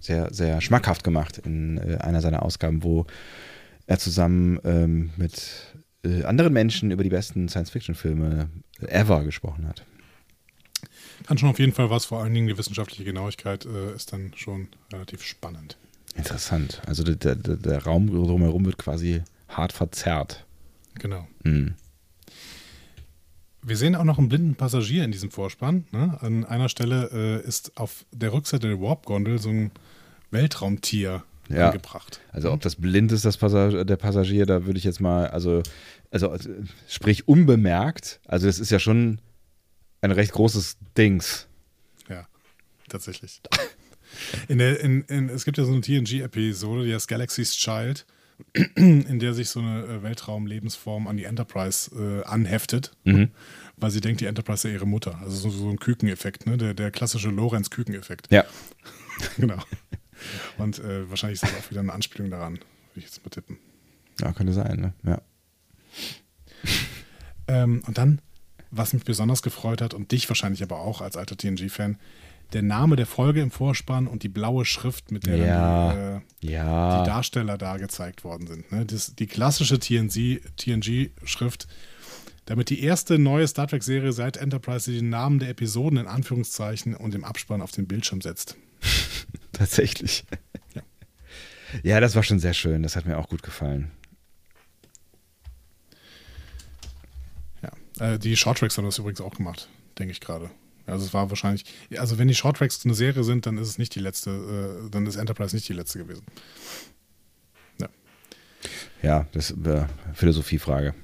[0.00, 3.06] sehr, sehr schmackhaft gemacht in äh, einer seiner Ausgaben, wo
[3.86, 5.72] er zusammen ähm, mit
[6.04, 8.48] äh, anderen Menschen über die besten Science-Fiction-Filme
[8.80, 9.84] ever gesprochen hat.
[11.26, 14.32] Kann schon auf jeden Fall was, vor allen Dingen die wissenschaftliche Genauigkeit äh, ist dann
[14.34, 15.76] schon relativ spannend.
[16.16, 16.82] Interessant.
[16.86, 19.22] Also der, der, der Raum drumherum wird quasi
[19.56, 20.44] hart verzerrt.
[20.94, 21.26] Genau.
[21.44, 21.74] Hm.
[23.64, 25.86] Wir sehen auch noch einen blinden Passagier in diesem Vorspann.
[25.92, 26.18] Ne?
[26.20, 27.10] An einer Stelle
[27.44, 29.70] äh, ist auf der Rückseite der Warp-Gondel so ein
[30.32, 31.66] Weltraumtier Ja.
[31.68, 32.20] angebracht.
[32.32, 35.62] Also ob das blind ist, das Passag der Passagier, da würde ich jetzt mal, also,
[36.10, 36.38] also äh,
[36.88, 38.20] sprich unbemerkt.
[38.26, 39.20] Also das ist ja schon
[40.00, 41.46] ein recht großes Dings.
[42.08, 42.26] Ja,
[42.88, 43.40] tatsächlich.
[44.48, 48.04] In der, in, in, es gibt ja so eine TNG-Episode, die heißt Galaxy's Child,
[48.74, 52.96] in der sich so eine äh, Weltraumlebensform an die Enterprise äh, anheftet,
[53.76, 55.18] weil sie denkt, die Enterprise sei ihre Mutter.
[55.20, 56.56] Also so, so ein Kükeneffekt, ne?
[56.56, 58.28] der, der klassische Lorenz-Küken-Effekt.
[58.30, 58.44] Ja.
[59.36, 59.58] Genau.
[60.58, 62.64] Und äh, wahrscheinlich ist das auch wieder eine Anspielung daran, würde
[62.96, 63.58] ich jetzt mal tippen.
[64.20, 64.92] Ja, könnte sein, ne?
[65.04, 65.20] Ja.
[67.46, 68.20] Ähm, und dann,
[68.70, 71.98] was mich besonders gefreut hat und dich wahrscheinlich aber auch als alter TNG-Fan,
[72.52, 75.92] der Name der Folge im Vorspann und die blaue Schrift, mit der Ja.
[75.92, 77.00] dann die, äh, Ja.
[77.02, 78.70] die Darsteller da gezeigt worden sind.
[78.72, 78.84] Ne?
[78.86, 81.66] Das, die klassische TNG-Schrift,
[82.44, 87.14] damit die erste neue Star Trek-Serie seit Enterprise die Namen der Episoden in Anführungszeichen und
[87.14, 88.56] im Abspann auf den Bildschirm setzt.
[89.52, 90.24] Tatsächlich.
[90.74, 90.82] Ja.
[91.82, 92.82] Ja, das war schon sehr schön.
[92.82, 93.90] Das hat mir auch gut gefallen.
[97.62, 98.14] Ja.
[98.14, 100.50] Äh, die Shorttracks haben das übrigens auch gemacht, denke ich gerade.
[100.86, 101.64] Also es war wahrscheinlich,
[101.96, 104.30] also wenn die Shorttracks eine Serie sind, dann ist es nicht die letzte,
[104.86, 106.24] äh, dann ist Enterprise nicht die letzte gewesen.
[107.80, 107.88] Ja,
[109.02, 110.94] Ja, das ist eine Philosophiefrage.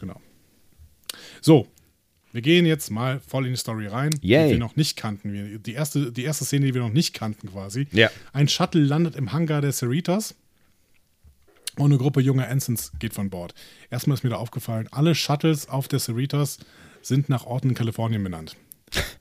[0.00, 0.20] genau.
[1.40, 1.68] So,
[2.32, 4.46] wir gehen jetzt mal voll in die Story rein, Yay.
[4.46, 5.62] die wir noch nicht kannten.
[5.62, 7.86] Die, erste, die erste Szene, die wir noch nicht kannten quasi.
[7.92, 8.10] Ja.
[8.32, 10.34] Ein Shuttle landet im Hangar der Cerritos
[11.76, 13.54] und eine Gruppe junger Ensigns geht von Bord.
[13.90, 16.58] Erstmal ist mir da aufgefallen, alle Shuttles auf der Cerritos
[17.02, 18.56] sind nach Orten in Kalifornien benannt.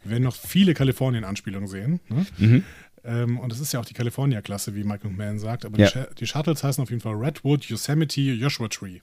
[0.04, 2.00] Wir werden noch viele Kalifornien-Anspielungen sehen.
[2.10, 2.64] Ne?
[3.06, 5.66] Ähm, und es ist ja auch die California-Klasse, wie Michael Mann sagt.
[5.66, 5.88] Aber Ja.
[5.88, 9.00] die, Sh- die Shuttles heißen auf jeden Fall Redwood, Yosemite, Joshua Tree.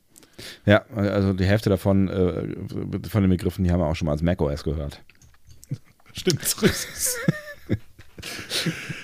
[0.65, 4.13] Ja, also die Hälfte davon, äh, von den Begriffen, die haben wir auch schon mal
[4.13, 5.03] als macOS gehört.
[6.15, 7.17] Stimmt, so ist es.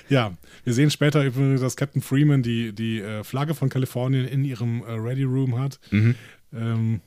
[0.09, 0.33] ja,
[0.63, 4.81] wir sehen später übrigens, dass Captain Freeman die, die äh, Flagge von Kalifornien in ihrem
[4.83, 5.79] äh, Ready Room hat.
[5.91, 7.01] Ähm,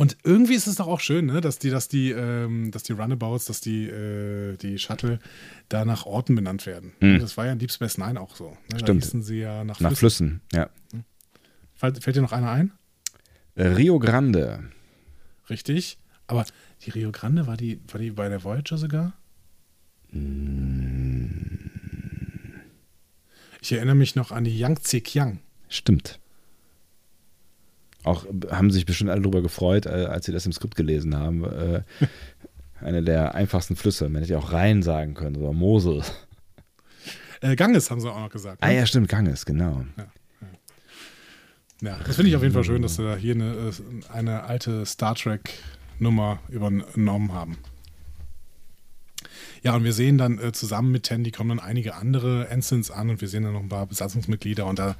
[0.00, 2.92] und irgendwie ist es doch auch schön, ne, dass die, dass die, ähm, dass die
[2.92, 5.18] Runabouts, dass die, äh, die Shuttle
[5.68, 6.94] da nach Orten benannt werden.
[7.18, 8.48] Das war ja in Deep Space Nine auch so.
[8.48, 8.56] Ne?
[8.70, 9.04] Da Stimmt.
[9.04, 10.40] hießen sie ja nach, Nach Flüssen.
[10.48, 11.04] Flüssen, ja.
[11.74, 12.72] Fällt, fällt dir noch einer ein?
[13.56, 14.70] Äh, Rio Grande.
[15.50, 15.98] Richtig.
[16.26, 16.46] Aber
[16.86, 19.12] die Rio Grande, war die, war die bei der Voyager sogar?
[23.60, 25.40] Ich erinnere mich noch an die Yangtze Kiang.
[25.68, 26.19] Stimmt.
[28.04, 31.44] Auch haben sich bestimmt alle darüber gefreut, äh, als sie das im Skript gelesen haben.
[31.44, 31.82] Äh,
[32.80, 34.08] eine der einfachsten Flüsse.
[34.08, 36.02] Man hätte ja auch Rhein sagen können oder Mosel.
[37.42, 38.62] Äh, Ganges haben sie auch noch gesagt.
[38.62, 38.76] Ah Ne?
[38.76, 39.84] ja, stimmt, Ganges, genau.
[41.82, 44.44] Ja, das finde ich auf jeden Fall schön, dass sie da hier eine, äh, eine
[44.44, 47.56] alte Star Trek-Nummer übernommen haben.
[49.62, 53.10] Ja, und wir sehen dann äh, zusammen mit Tandy kommen dann einige andere Ensigns an
[53.10, 54.96] und wir sehen dann noch ein paar Besatzungsmitglieder und da,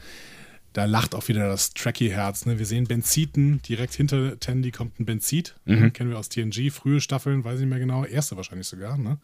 [0.73, 2.47] da lacht auch wieder das Trekkie-Herz.
[2.47, 2.59] Ne?
[2.59, 5.57] Wir sehen Benziten, direkt hinter Tandy kommt ein Benzit.
[5.91, 8.97] Kennen wir aus TNG, frühe Staffeln, weiß ich nicht mehr genau, erste wahrscheinlich sogar.
[8.97, 9.19] Ne?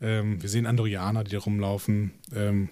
[0.00, 2.10] Ähm, wir sehen Andorianer, die da rumlaufen.
[2.34, 2.68] Ähm,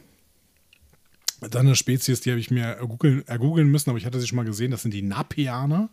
[1.40, 4.36] dann eine Spezies, die habe ich mir ergoogeln, ergoogeln müssen, aber ich hatte sie schon
[4.36, 5.88] mal gesehen, das sind die Napianer.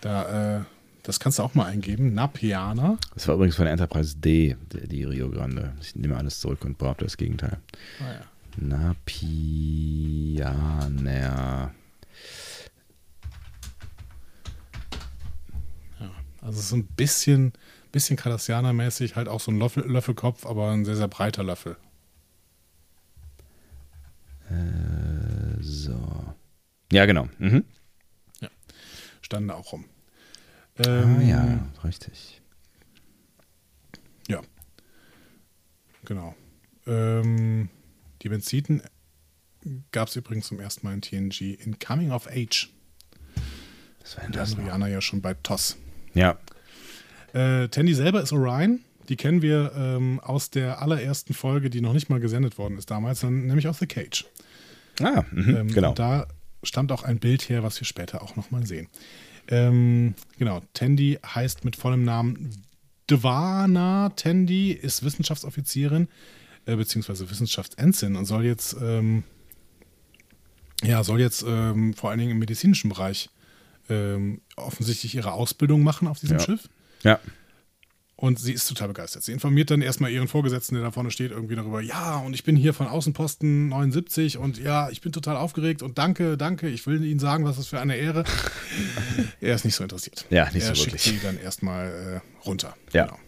[0.00, 0.64] Da, äh,
[1.02, 2.96] das kannst du auch mal eingeben, Napianer.
[3.14, 5.74] Das war übrigens von der Enterprise D, die, die Rio Grande.
[5.82, 7.58] Ich nehme alles zurück und behaupte das Gegenteil.
[8.00, 8.20] Ah, ja.
[8.56, 10.46] Napianer.
[16.40, 17.52] Also es ist so ein bisschen,
[17.90, 21.76] bisschen Cardassianer-mäßig, halt auch so ein Löffel, Löffelkopf, aber ein sehr, sehr breiter Löffel.
[25.60, 26.34] So.
[26.92, 27.28] Ja, genau.
[27.38, 27.64] Mhm.
[29.22, 29.86] Standen da auch rum.
[30.78, 32.40] Ah, Ähm, ja, richtig.
[34.28, 34.40] Ja.
[36.04, 36.36] Genau.
[36.86, 37.68] Ähm,
[38.22, 38.82] die Benziten
[39.92, 42.70] gab es übrigens zum ersten Mal in TNG in Coming of Age.
[44.00, 44.52] Was war denn das?
[44.52, 45.76] Andorianer ja schon bei TOS.
[46.14, 46.38] Ja,
[47.32, 48.80] Äh, Tandy selber ist Orion.
[49.08, 52.90] Die kennen wir ähm, aus der allerersten Folge, die noch nicht mal gesendet worden ist
[52.90, 54.24] damals, nämlich aus The Cage.
[55.00, 55.90] ah, mhm, Ähm, genau.
[55.90, 56.26] Und da
[56.62, 58.88] stammt auch ein Bild her, was wir später auch nochmal sehen.
[59.48, 62.50] Ähm, genau, Tandy heißt mit vollem Namen
[63.06, 66.08] Dwana Tandy ist Wissenschaftsoffizierin,
[66.66, 69.24] äh, beziehungsweise Wissenschaftsensign und soll jetzt, ähm,
[70.82, 73.30] ja, soll jetzt ähm, vor allen Dingen im medizinischen Bereich
[73.88, 76.44] ähm, offensichtlich ihre Ausbildung machen auf diesem Ja.
[76.44, 76.68] Schiff.
[77.02, 77.20] Ja.
[78.18, 79.22] Und sie ist total begeistert.
[79.24, 82.44] Sie informiert dann erstmal ihren Vorgesetzten, der da vorne steht, irgendwie darüber, ja, und ich
[82.44, 86.86] bin hier von Außenposten 79 und ja, ich bin total aufgeregt und danke, danke, ich
[86.86, 88.24] will Ihnen sagen, was das für eine Ehre.
[89.42, 90.24] er ist nicht so interessiert.
[90.30, 91.02] Ja, nicht er so schickt wirklich.
[91.02, 92.74] sie dann erstmal äh, runter.
[92.94, 93.04] Ja.
[93.04, 93.18] Genau.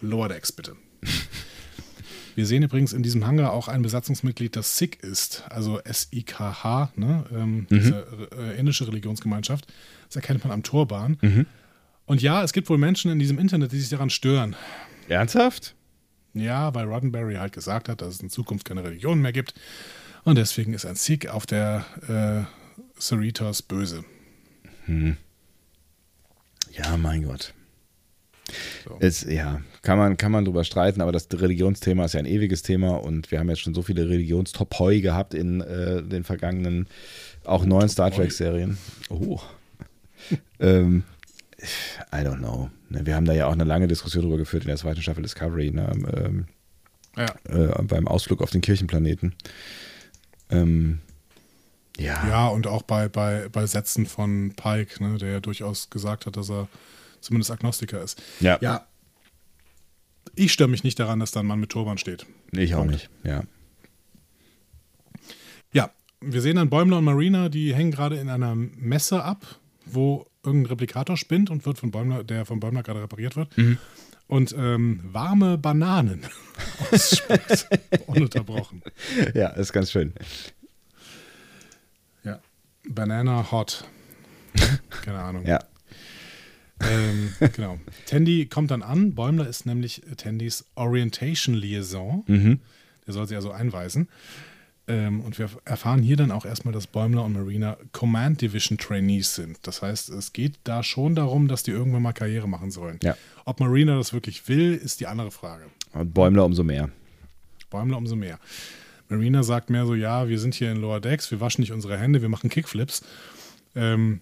[0.00, 0.76] Lower Decks, bitte.
[2.36, 7.24] Wir sehen übrigens in diesem Hangar auch ein Besatzungsmitglied, das Sikh ist, also S-I-K-H, ne?
[7.32, 8.06] ähm, diese
[8.38, 9.72] äh, indische Religionsgemeinschaft.
[10.06, 11.16] Das erkennt man am Turban.
[12.04, 14.54] Und ja, es gibt wohl Menschen in diesem Internet, die sich daran stören.
[15.08, 15.74] Ernsthaft?
[16.34, 19.54] Ja, weil Roddenberry halt gesagt hat, dass es in Zukunft keine Religion mehr gibt.
[20.24, 24.04] Und deswegen ist ein Sikh auf der äh, Cerritos böse.
[26.70, 27.54] Ja, mein Gott.
[28.84, 28.96] So.
[29.00, 32.62] Es, ja, kann man, kann man drüber streiten, aber das Religionsthema ist ja ein ewiges
[32.62, 36.86] Thema und wir haben jetzt schon so viele Religionstopoi gehabt in äh, den vergangenen,
[37.44, 38.78] auch neuen Star Trek-Serien.
[39.08, 39.40] Oh.
[40.60, 41.02] ähm,
[42.12, 42.70] I don't know.
[42.88, 45.22] Ne, Wir haben da ja auch eine lange Diskussion drüber geführt in der zweiten Staffel
[45.22, 46.46] Discovery, ne, ähm,
[47.16, 47.26] Ja.
[47.48, 49.34] äh, beim Ausflug auf den Kirchenplaneten.
[50.50, 51.00] Ähm,
[51.98, 56.26] ja, ja, und auch bei, bei, bei Sätzen von Pike, ne, der ja durchaus gesagt
[56.26, 56.68] hat, dass er
[57.26, 58.22] zumindest Agnostiker ist.
[58.40, 58.86] ja, Ja,
[60.34, 62.26] ich störe mich nicht daran, dass da ein Mann mit Turban steht.
[62.52, 62.92] ich auch Punkt.
[62.92, 63.10] nicht.
[63.24, 63.42] Ja.
[65.72, 69.44] Ja, wir sehen dann Bäumler und Marina, die hängen gerade in einer Messe ab,
[69.84, 73.48] wo irgendein Replikator spinnt und wird von Bäumler, der von Bäumler gerade repariert wird.
[74.28, 76.22] Und ähm, warme Bananen
[76.92, 77.68] ausspuckt,
[78.06, 78.82] ununterbrochen.
[79.34, 80.12] ja, ist ganz schön.
[82.24, 82.40] Ja.
[82.88, 83.84] Banana Hot.
[85.04, 85.46] Keine Ahnung.
[85.46, 85.60] Ja.
[86.80, 87.78] Ähm, genau.
[88.06, 89.14] Tandy kommt dann an.
[89.14, 92.24] Bäumler ist nämlich Tandys Orientation Liaison.
[92.26, 92.60] Mhm.
[93.06, 94.08] Der soll sie also einweisen.
[94.88, 99.34] Ähm, und wir erfahren hier dann auch erstmal, dass Bäumler und Marina Command Division Trainees
[99.34, 99.58] sind.
[99.62, 103.00] Das heißt, es geht da schon darum, dass die irgendwann mal Karriere machen sollen.
[103.02, 103.16] Ja.
[103.44, 105.64] Ob Marina das wirklich will, ist die andere Frage.
[105.92, 106.90] Und Bäumler umso mehr.
[107.70, 108.38] Bäumler umso mehr.
[109.08, 111.98] Marina sagt mehr so, ja, wir sind hier in Lower Decks, wir waschen nicht unsere
[111.98, 113.04] Hände, wir machen Kickflips.
[113.74, 114.20] Ähm,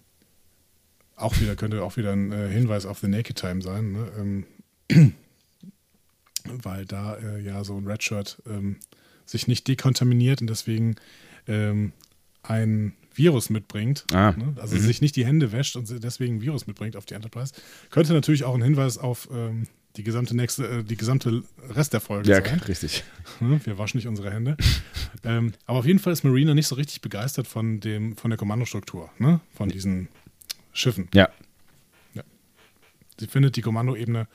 [1.17, 4.09] auch wieder, könnte auch wieder ein äh, Hinweis auf The Naked Time sein, ne?
[4.19, 4.45] ähm,
[6.63, 8.77] weil da äh, ja so ein Redshirt ähm,
[9.25, 10.97] sich nicht dekontaminiert und deswegen
[11.49, 11.93] ähm,
[12.43, 14.33] ein Virus mitbringt, Ah.
[14.33, 14.55] ne?
[14.61, 17.55] also sich nicht die Hände wäscht und deswegen ein Virus mitbringt auf die Enterprise.
[17.91, 22.01] Könnte natürlich auch ein Hinweis auf ähm, die gesamte nächste, äh, die gesamte Rest der
[22.01, 22.59] Folge Ja, sein.
[22.61, 23.05] richtig.
[23.41, 24.57] Ne, Wir waschen nicht unsere Hände.
[25.25, 28.37] ähm, aber auf jeden Fall ist Marina nicht so richtig begeistert von, dem, von der
[28.39, 29.41] Kommandostruktur, ne?
[29.55, 30.09] von diesen
[30.75, 31.09] Schiffen.
[31.15, 31.31] Ja.
[33.19, 34.27] Sie findet die Kommandoebene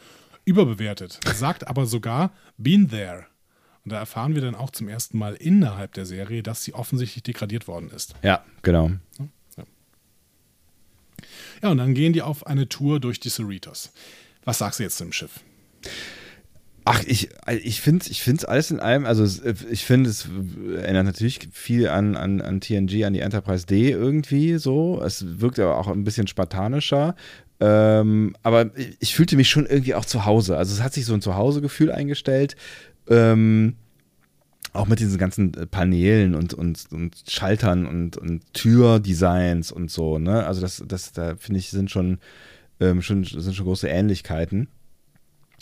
[0.45, 3.25] überbewertet, sagt aber sogar, been there.
[3.83, 7.23] Und da erfahren wir dann auch zum ersten Mal innerhalb der Serie, dass sie offensichtlich
[7.23, 8.15] degradiert worden ist.
[8.23, 8.91] Ja, genau.
[11.61, 13.91] Ja, und dann gehen die auf eine Tour durch die Cerritos.
[14.45, 15.41] Was sagst du jetzt zum Schiff?
[16.91, 17.29] Ach, ich,
[17.61, 19.23] ich finde es ich find's alles in allem, also
[19.69, 20.27] ich finde, es
[20.75, 24.99] erinnert natürlich viel an, an, an TNG, an die Enterprise D irgendwie so.
[25.05, 27.15] Es wirkt aber auch ein bisschen spartanischer.
[27.59, 30.57] Ähm, aber ich, ich fühlte mich schon irgendwie auch zu Hause.
[30.57, 32.55] Also es hat sich so ein Zuhause-Gefühl eingestellt.
[33.07, 33.75] Ähm,
[34.73, 40.17] auch mit diesen ganzen äh, Paneelen und, und, und Schaltern und, und Türdesigns und so,
[40.17, 40.43] ne?
[40.43, 42.17] Also das, das da finde ich, sind schon,
[42.79, 44.69] ähm, schon, sind schon große Ähnlichkeiten.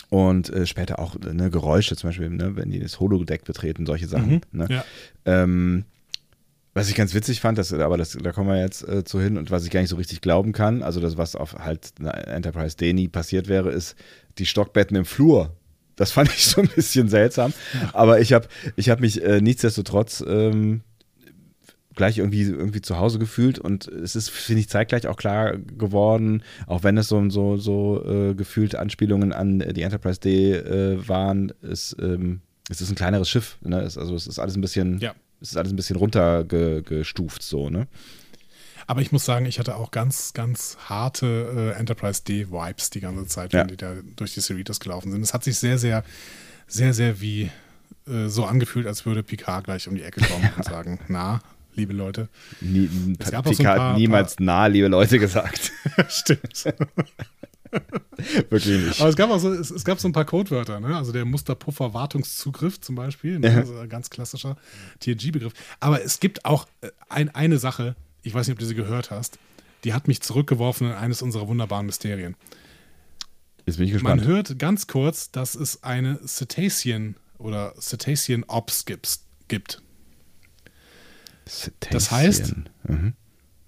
[0.10, 4.08] Und äh, später auch ne, Geräusche, zum Beispiel, ne, wenn die das Holodeck betreten, solche
[4.08, 4.42] Sachen.
[4.52, 4.68] Ne?
[4.70, 4.86] Ja.
[5.26, 5.84] Ähm,
[6.74, 9.38] was ich ganz witzig fand, das, aber das, da kommen wir jetzt äh, zu hin
[9.38, 12.28] und was ich gar nicht so richtig glauben kann, also das, was auf halt einer
[12.28, 13.96] Enterprise D nie passiert wäre, ist
[14.38, 15.56] die Stockbetten im Flur.
[15.96, 17.52] Das fand ich so ein bisschen seltsam.
[17.94, 20.82] Aber ich habe ich hab mich äh, nichtsdestotrotz ähm,
[21.98, 26.44] gleich irgendwie, irgendwie zu Hause gefühlt und es ist, finde ich, zeitgleich auch klar geworden,
[26.66, 31.52] auch wenn es so, so, so äh, gefühlt Anspielungen an die Enterprise D äh, waren,
[31.62, 33.58] es, ähm, es ist ein kleineres Schiff.
[33.62, 33.82] Ne?
[33.82, 35.14] Es, also es ist alles ein bisschen, Ja.
[35.42, 37.88] es ist alles ein bisschen runtergestuft, so, ne?
[38.90, 43.26] Aber ich muss sagen, ich hatte auch ganz, ganz harte äh, Enterprise D-Vibes die ganze
[43.28, 43.60] Zeit, Ja.
[43.62, 45.22] wenn die da durch die Cerritos gelaufen sind.
[45.22, 46.04] Es hat sich sehr, sehr,
[46.68, 47.50] sehr, sehr wie
[48.08, 51.42] äh, so angefühlt, als würde Picard gleich um die Ecke kommen und sagen, na,
[51.78, 52.28] liebe Leute.
[52.60, 55.72] Nie, Es gab auch so Picard paar- niemals nah, liebe Leute, gesagt.
[56.10, 56.66] Stimmt.
[58.50, 59.00] Wirklich nicht.
[59.00, 60.96] Aber es gab auch so, es, es gab so ein paar Codewörter, ne?
[60.96, 63.56] Also der Musterpuffer Wartungszugriff zum Beispiel, ne?
[63.56, 64.58] Also ein ganz klassischer
[65.00, 65.54] TNG-Begriff.
[65.80, 69.12] Aber es gibt auch äh, ein, eine Sache, ich weiß nicht, ob du sie gehört
[69.12, 69.38] hast,
[69.84, 72.36] die hat mich zurückgeworfen in eines unserer wunderbaren Mysterien.
[73.66, 74.26] Jetzt bin ich Man gespannt.
[74.26, 79.82] hört ganz kurz, dass es eine Cetacean oder Cetacean Ops gibt.
[81.92, 82.56] Das heißt-.
[82.88, 83.14] Mhm.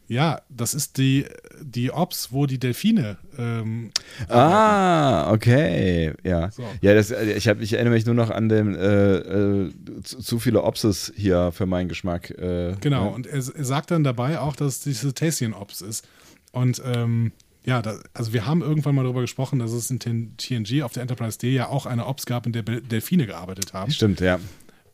[0.07, 1.25] Ja, das ist die,
[1.61, 3.17] die Ops, wo die Delfine.
[3.37, 3.91] Ähm,
[4.27, 6.49] Ah, okay, ja.
[6.49, 6.63] So.
[6.81, 9.71] Ja, das, äh, ich, hab, ich erinnere mich nur noch an den äh, äh,
[10.03, 12.31] zu, zu viele Opses hier für meinen Geschmack.
[12.31, 13.11] Äh, genau, ne?
[13.11, 16.07] und er, er sagt dann dabei auch, dass es die Cetacean Ops ist.
[16.53, 17.31] Und ähm,
[17.63, 20.93] ja, da, also wir haben irgendwann mal darüber gesprochen, dass es in TN- TNG auf
[20.93, 23.91] der Enterprise D ja auch eine Ops gab, in der Delfine gearbeitet haben.
[23.91, 24.39] Stimmt, ja.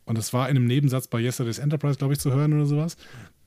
[0.06, 2.96] Und das war in einem Nebensatz bei Yesterday's Enterprise, glaube ich, zu hören oder sowas.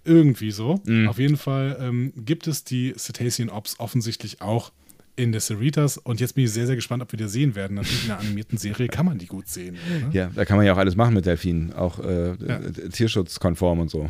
[0.04, 0.82] Irgendwie so.
[0.86, 1.08] Mhm.
[1.08, 4.72] Auf jeden Fall ähm, gibt es die Cetacean Ops offensichtlich auch
[5.16, 5.98] in der Cerritas.
[5.98, 7.76] Und jetzt bin ich sehr, sehr gespannt, ob wir die sehen werden.
[7.76, 9.74] Natürlich in einer animierten Serie kann man die gut sehen.
[9.76, 10.10] Ne?
[10.14, 12.60] Ja, da kann man ja auch alles machen mit Delfinen, auch äh, Ja.
[12.92, 14.10] tierschutzkonform und so.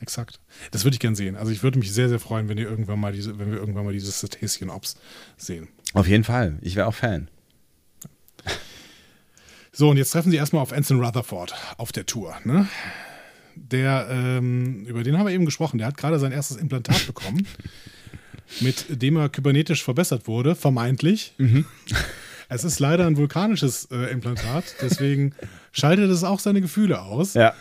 [0.00, 0.40] Exakt.
[0.72, 1.36] Das würde ich gern sehen.
[1.36, 3.84] Also ich würde mich sehr, sehr freuen, wenn, die irgendwann mal diese, wenn wir irgendwann
[3.84, 4.96] mal diese Cetacean Ops
[5.36, 5.68] sehen.
[5.94, 6.58] Auf jeden Fall.
[6.60, 7.28] Ich wäre auch Fan.
[9.78, 12.34] So, und jetzt treffen sie erstmal auf Anson Rutherford auf der Tour.
[12.44, 12.66] Ne?
[13.56, 17.46] Der, ähm, über den haben wir eben gesprochen, der hat gerade sein erstes Implantat bekommen,
[18.60, 21.34] mit dem er kybernetisch verbessert wurde, vermeintlich.
[22.48, 25.34] Es ist leider ein vulkanisches äh, Implantat, deswegen
[25.72, 27.34] schaltet es auch seine Gefühle aus.
[27.34, 27.52] Ja.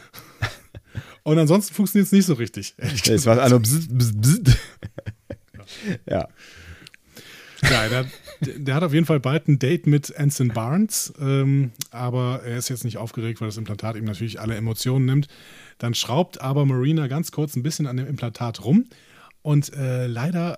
[1.23, 2.75] Und ansonsten funktioniert es nicht so richtig.
[2.77, 4.57] Es war also bzz, bzz, bzz.
[6.09, 6.29] Ja.
[7.63, 8.05] Ja,
[8.41, 12.57] der, der hat auf jeden Fall bald ein Date mit Anson Barnes, ähm, aber er
[12.57, 15.27] ist jetzt nicht aufgeregt, weil das Implantat ihm natürlich alle Emotionen nimmt.
[15.77, 18.85] Dann schraubt aber Marina ganz kurz ein bisschen an dem Implantat rum
[19.41, 20.57] und äh, leider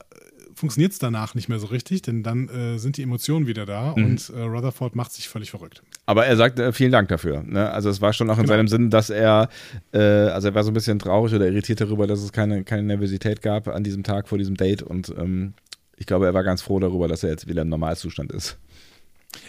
[0.56, 3.92] funktioniert es danach nicht mehr so richtig, denn dann äh, sind die Emotionen wieder da
[3.92, 5.84] und äh, Rutherford macht sich völlig verrückt.
[6.08, 7.44] Aber er sagt äh, vielen Dank dafür.
[7.44, 7.70] Ne?
[7.70, 8.54] Also es war schon auch in Genau.
[8.56, 9.50] seinem Sinn, dass er,
[9.94, 12.82] äh, also er war so ein bisschen traurig oder irritiert darüber, dass es keine, keine
[12.82, 15.54] Nervosität gab an diesem Tag vor diesem Date und ähm,
[15.98, 18.58] ich glaube, er war ganz froh darüber, dass er jetzt wieder im Normalzustand ist.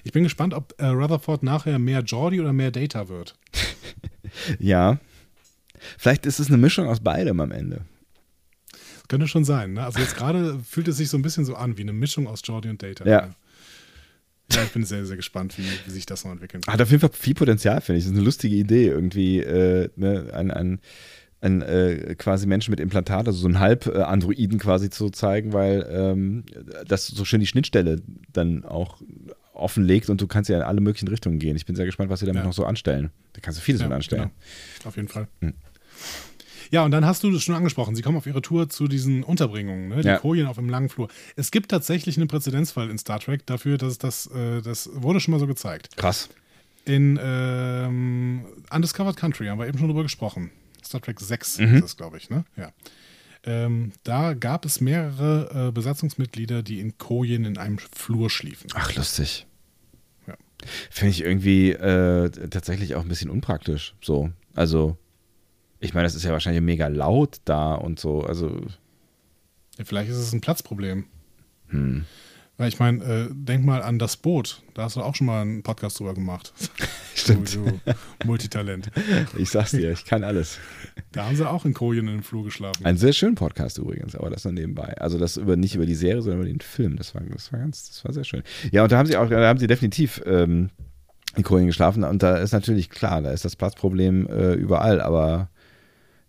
[0.02, 3.36] Ich bin gespannt, ob äh, Rutherford nachher mehr Jordi oder mehr Data wird.
[4.58, 4.98] Ja.
[5.96, 7.80] Vielleicht ist es eine Mischung aus beidem am Ende.
[9.08, 9.72] Könnte schon sein.
[9.72, 9.84] Ne?
[9.84, 12.42] Also jetzt gerade fühlt es sich so ein bisschen so an wie eine Mischung aus
[12.44, 13.06] Jordi und Data.
[13.06, 13.34] Ja.
[14.52, 16.66] Ja, ich bin sehr, sehr gespannt, wie, wie sich das noch entwickelt.
[16.66, 18.04] Hat auf jeden Fall viel Potenzial, finde ich.
[18.04, 20.80] Das ist eine lustige Idee, irgendwie äh, ne, ein, ein,
[21.40, 26.44] ein äh, quasi Menschen mit Implantat, also so einen Halb-Androiden quasi zu zeigen, weil ähm,
[26.86, 29.00] das so schön die Schnittstelle dann auch
[29.52, 31.56] offenlegt und du kannst ja in alle möglichen Richtungen gehen.
[31.56, 32.46] Ich bin sehr gespannt, was sie damit Ja.
[32.46, 33.10] noch so anstellen.
[33.34, 34.30] Da kannst du vieles mit anstellen.
[34.78, 34.88] genau.
[34.88, 35.28] Auf jeden Fall.
[35.40, 35.54] Hm.
[36.70, 37.94] Ja, und dann hast du das schon angesprochen.
[37.96, 40.02] Sie kommen auf ihre Tour zu diesen Unterbringungen, ne?
[40.02, 40.18] die Ja.
[40.18, 41.08] Kojen auf dem langen Flur.
[41.34, 45.32] Es gibt tatsächlich einen Präzedenzfall in Star Trek dafür, dass das, äh, das wurde schon
[45.32, 45.96] mal so gezeigt.
[45.96, 46.28] Krass.
[46.84, 50.50] In ähm, Undiscovered Country haben wir eben schon drüber gesprochen.
[50.88, 51.74] Star Trek 6 Mhm.
[51.76, 52.44] ist das, glaube ich, ne?
[52.56, 52.72] Ja.
[53.44, 58.68] Ähm, da gab es mehrere äh, Besatzungsmitglieder, die in Kojen in einem Flur schliefen.
[58.74, 59.46] Ach, lustig.
[60.26, 60.34] Ja.
[60.90, 63.94] Finde ich irgendwie äh, tatsächlich auch ein bisschen unpraktisch.
[64.02, 64.30] So.
[64.54, 64.98] Also,
[65.78, 68.22] ich meine, das ist ja wahrscheinlich mega laut da und so.
[68.24, 68.60] Also,
[69.78, 71.04] Ja, vielleicht ist es ein Platzproblem.
[71.68, 72.04] hm.
[72.58, 74.62] Weil ich meine, äh, denk mal an das Boot.
[74.74, 76.52] Da hast du auch schon mal einen Podcast drüber gemacht.
[77.14, 77.54] Stimmt.
[77.54, 78.90] Du, du Multitalent.
[79.38, 80.58] Ich sag's dir, ich kann alles.
[81.12, 82.84] Da haben sie auch in Kojen in dem Flur geschlafen.
[82.84, 84.98] Ein sehr schöner Podcast übrigens, aber das nur nebenbei.
[84.98, 86.96] Also das über nicht über die Serie, sondern über den Film.
[86.96, 88.42] Das war, das war ganz, das war sehr schön.
[88.72, 90.70] Ja, und da haben sie auch, da haben sie definitiv ähm,
[91.36, 92.02] in Korean geschlafen.
[92.02, 95.48] Und da ist natürlich klar, da ist das Platzproblem äh, überall, aber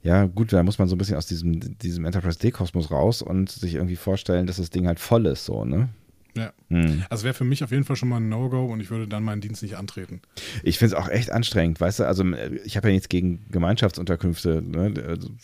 [0.04, 3.50] ja, gut, da muss man so ein bisschen aus diesem, diesem Enterprise D-Kosmos raus und
[3.50, 5.90] sich irgendwie vorstellen, dass das Ding halt voll ist, so, ne?
[6.38, 6.54] Ja.
[6.70, 7.04] Hm.
[7.10, 9.24] Also wäre für mich auf jeden Fall schon mal ein No-Go und ich würde dann
[9.24, 10.22] meinen Dienst nicht antreten.
[10.64, 12.24] Ich finde es auch echt anstrengend, weißt du, also
[12.66, 14.92] ich habe ja nichts gegen Gemeinschaftsunterkünfte, ne?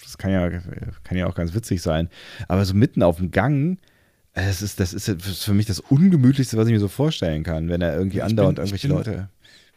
[0.04, 0.50] das kann ja,
[1.04, 2.10] kann ja auch ganz witzig sein,
[2.48, 3.80] aber so mitten auf dem Gang,
[4.34, 7.80] das ist, das ist für mich das Ungemütlichste, was ich mir so vorstellen kann, wenn
[7.80, 9.30] da irgendwie Ich andauernd bin- irgendwelche bin- Leute,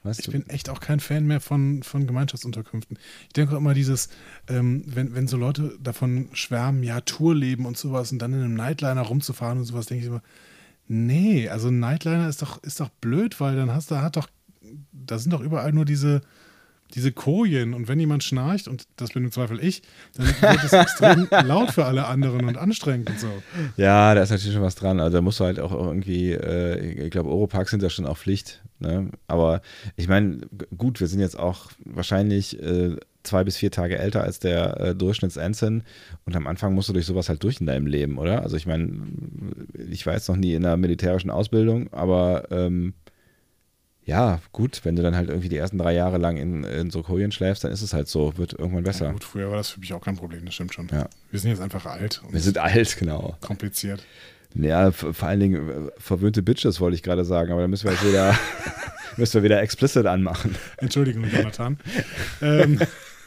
[0.02, 0.32] weißt Ich du?
[0.32, 2.98] bin echt auch kein Fan mehr von, von Gemeinschaftsunterkünften.
[3.28, 4.09] Ich denke auch immer dieses,
[4.48, 8.54] ähm, wenn, wenn so Leute davon schwärmen, ja, Tourleben und sowas und dann in einem
[8.54, 10.22] Nightliner rumzufahren und sowas, denke ich immer,
[10.89, 14.28] nee, also Nightliner ist doch, ist doch blöd, weil dann hast du, hat doch,
[14.93, 16.22] da sind doch überall nur diese,
[16.95, 19.82] diese Kojen und wenn jemand schnarcht, und das bin im Zweifel ich,
[20.16, 23.30] dann wird es extrem laut für alle anderen und anstrengend und so.
[23.76, 25.01] Ja, da ist natürlich schon was dran.
[25.01, 28.16] Also da musst du halt auch irgendwie, äh, ich glaube, Europarks sind da schon auch
[28.16, 28.62] Pflicht.
[28.78, 29.11] Ne?
[29.26, 29.61] Aber
[29.97, 30.41] ich meine,
[30.76, 32.97] gut, wir sind jetzt auch wahrscheinlich äh,
[33.29, 35.85] zwei bis vier Tage älter als der äh, Durchschnitts-Ensign
[36.24, 38.43] und am Anfang musst du durch sowas halt durch in deinem Leben, oder?
[38.43, 38.91] Also ich meine,
[39.91, 42.95] ich war jetzt noch nie in einer militärischen Ausbildung, aber ähm,
[44.05, 47.03] Ja, gut, wenn du dann halt irgendwie die ersten drei Jahre lang in, in so
[47.03, 49.05] Kojen schläfst, dann ist es halt so, wird irgendwann besser.
[49.07, 50.89] Ja, gut, früher war das für mich auch kein Problem, das stimmt schon.
[50.91, 51.09] Ja.
[51.31, 53.37] Wir sind jetzt einfach alt und Wir sind alt, genau.
[53.43, 54.03] kompliziert.
[54.55, 57.93] Ja, vor allen Dingen äh, verwöhnte Bitches wollte ich gerade sagen, aber da müssen wir
[57.93, 58.35] jetzt wieder,
[59.18, 60.55] müssen wir wieder explicit anmachen.
[60.79, 61.79] Entschuldigung, Jonathan.
[62.41, 62.81] ähm,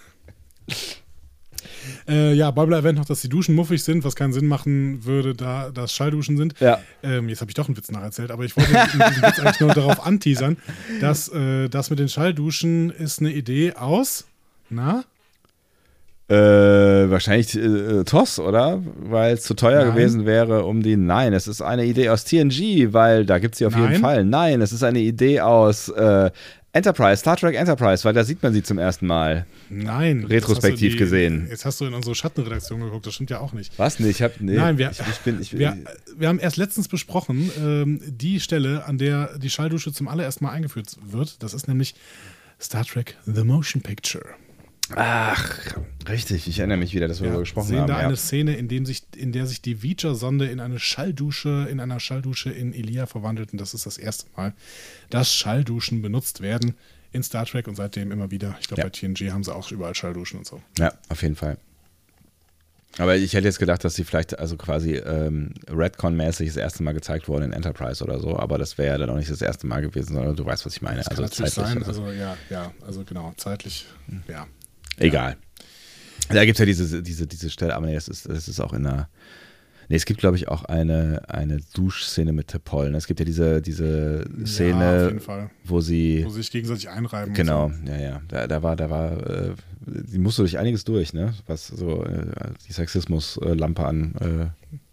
[2.08, 5.34] äh, ja, Bäumler erwähnt noch, dass die Duschen muffig sind, was keinen Sinn machen würde,
[5.34, 6.60] da das Schallduschen sind.
[6.60, 6.80] Ja.
[7.04, 9.60] Ähm, jetzt habe ich doch einen Witz nacherzählt, aber ich wollte mit diesem Witz eigentlich
[9.60, 10.58] nur darauf anteasern,
[11.00, 14.26] dass äh, das mit den Schallduschen ist eine Idee aus,
[14.70, 15.04] na?
[16.32, 18.82] Äh, wahrscheinlich äh, TOS, oder?
[19.02, 19.94] Weil es zu teuer Nein.
[19.94, 20.96] gewesen wäre, um die.
[20.96, 24.00] Nein, es ist eine Idee aus TNG, weil da gibt es sie auf jeden Nein.
[24.00, 24.24] Fall.
[24.24, 26.32] Nein, es ist eine Idee aus äh,
[26.74, 29.46] Enterprise, Star Trek Enterprise, weil da sieht man sie zum ersten Mal.
[29.70, 30.24] Nein.
[30.24, 31.48] Retrospektiv du gesehen.
[31.50, 33.78] Jetzt hast du in unsere Schattenredaktion geguckt, das stimmt ja auch nicht.
[33.78, 34.00] Was?
[34.00, 34.40] Nee, ich hab.
[34.40, 35.42] Nee, Nein, wir, ich, ich bin.
[35.42, 35.78] Ich, wir,
[36.16, 40.52] wir haben erst letztens besprochen, ähm, die Stelle, an der die Schalldusche zum allerersten Mal
[40.52, 41.44] eingeführt wird.
[41.44, 41.94] Das ist nämlich
[42.60, 44.24] Star Trek The Motion Picture.
[44.96, 45.58] Ach,
[46.08, 47.88] richtig, ich erinnere mich wieder, dass wir darüber gesprochen sehen haben.
[47.88, 48.08] da ja.
[48.08, 52.00] eine Szene, in, dem sich, in der sich die Vija-Sonde in eine Schalldusche, in einer
[52.00, 53.52] Schalldusche in Elia verwandelt.
[53.54, 54.54] Und das ist das erste Mal,
[55.10, 56.76] dass Schallduschen benutzt werden
[57.12, 58.58] in Star Trek und seitdem immer wieder.
[58.62, 58.88] Ich glaube, Ja.
[58.88, 60.62] bei TNG haben sie auch überall Schallduschen und so.
[60.78, 61.58] Ja, auf jeden Fall.
[62.98, 66.94] Aber ich hätte jetzt gedacht, dass sie vielleicht also quasi ähm, Redcon-mäßig das erste Mal
[66.94, 69.66] gezeigt wurden in Enterprise oder so, aber das wäre ja dann auch nicht das erste
[69.66, 70.98] Mal gewesen, sondern du weißt, was ich meine.
[70.98, 71.84] Das also kann zeitlich sein.
[71.84, 73.86] Also ja, ja, also genau, zeitlich,
[74.28, 74.46] ja.
[75.02, 75.38] Egal.
[76.30, 78.74] Da gibt es ja diese, diese, diese Stelle, aber nee, das ist, das ist auch
[78.74, 79.10] in einer.
[79.90, 82.92] Nee, es gibt, glaube ich, auch eine, eine Duschszene mit Tepol.
[82.92, 82.98] Ne?
[82.98, 85.50] Es gibt ja diese, diese Ja, Szene, Fall.
[85.66, 86.22] wo sie.
[86.26, 87.34] Wo sie sich gegenseitig einreiben.
[87.34, 88.22] Genau, Und ja, ja.
[88.30, 89.54] Da, da war, da war, äh,
[89.86, 91.34] die musste durch einiges durch, ne?
[91.48, 92.26] Was so äh,
[92.66, 94.16] die Sexismus-Lampe an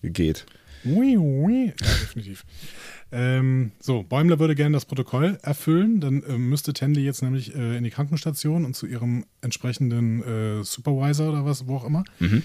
[0.03, 0.47] äh, so.
[0.85, 1.67] Ui, ui.
[1.67, 2.45] Ja, definitiv.
[3.11, 6.01] Ähm, so, Bäumler würde gerne das Protokoll erfüllen.
[6.01, 10.65] Dann äh, müsste Tandy jetzt nämlich äh, in die Krankenstation und zu ihrem entsprechenden äh,
[10.65, 12.05] Supervisor oder was, wo auch immer.
[12.19, 12.43] Mhm.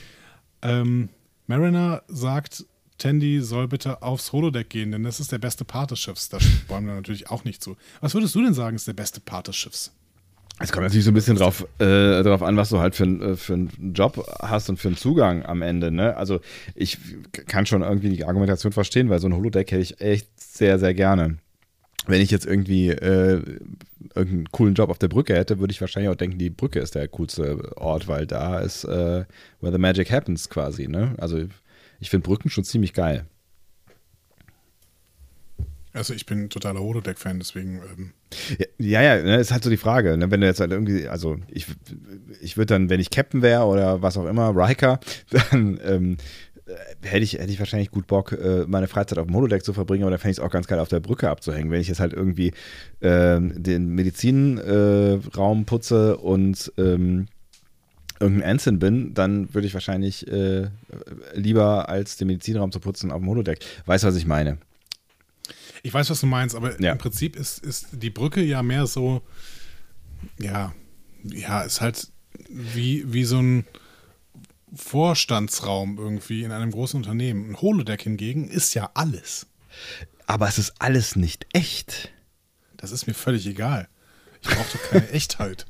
[0.62, 1.10] Ähm,
[1.48, 2.66] Mariner sagt,
[2.98, 6.30] Tandy soll bitte aufs Holodeck gehen, denn das ist der beste Part des Schiffs.
[6.30, 7.76] Da stimmt Bäumler natürlich auch nicht zu.
[8.00, 9.92] Was würdest du denn sagen, ist der beste Part des Schiffs?
[10.60, 13.36] Es kommt natürlich so ein bisschen drauf, äh, drauf an, was du halt für, äh,
[13.36, 15.92] für einen Job hast und für einen Zugang am Ende.
[15.92, 16.16] Ne?
[16.16, 16.40] Also
[16.76, 16.98] ich
[17.48, 20.94] kann schon irgendwie die Argumentation verstehen, weil so ein Holodeck hätte ich echt sehr, sehr
[20.94, 21.38] gerne.
[22.06, 23.42] Wenn ich jetzt irgendwie äh,
[24.14, 26.96] irgendeinen coolen Job auf der Brücke hätte, würde ich wahrscheinlich auch denken, die Brücke ist
[26.96, 29.26] der coolste Ort, weil da ist äh,
[29.62, 30.88] where the magic happens quasi.
[30.88, 31.16] Ne?
[31.18, 31.40] Also
[32.00, 33.26] ich finde Brücken schon ziemlich geil.
[35.94, 38.14] Also ich bin totaler Holodeck-Fan, deswegen ähm,
[38.80, 40.18] Ja, ja, ja, ne, ist halt so die Frage.
[40.18, 40.32] Ne?
[40.32, 41.68] Wenn du jetzt halt irgendwie, also ich,
[42.42, 46.18] ich würde dann, wenn ich Captain wäre oder was auch immer, Riker, dann ähm,
[46.66, 49.74] äh, hätte ich, hätte ich wahrscheinlich gut Bock, äh, meine Freizeit auf dem Holodeck zu
[49.74, 51.70] verbringen, aber dann fände ich es auch ganz geil, auf der Brücke abzuhängen.
[51.70, 52.54] Wenn ich jetzt halt irgendwie
[53.02, 57.28] ähm, den Medizinraum äh, putze und ähm,
[58.20, 60.70] irgendein Ensign bin, dann würde ich wahrscheinlich äh,
[61.36, 63.60] lieber als den Medizinraum zu putzen auf dem Holodeck.
[63.86, 64.58] Weißt du, was ich meine?
[65.84, 66.94] Ich weiß, was du meinst, aber Ja.
[66.94, 69.22] im Prinzip ist, ist die Brücke ja mehr so,
[70.40, 70.74] ja,
[71.24, 72.08] ja, ist halt
[72.50, 73.66] wie, wie so ein
[74.74, 77.52] Vorstandsraum irgendwie in einem großen Unternehmen.
[77.52, 79.46] Ein Holodeck hingegen ist ja alles.
[80.26, 82.12] Aber es ist alles nicht echt.
[82.78, 83.88] Das ist mir völlig egal.
[84.42, 85.66] Ich brauche doch keine Echtheit.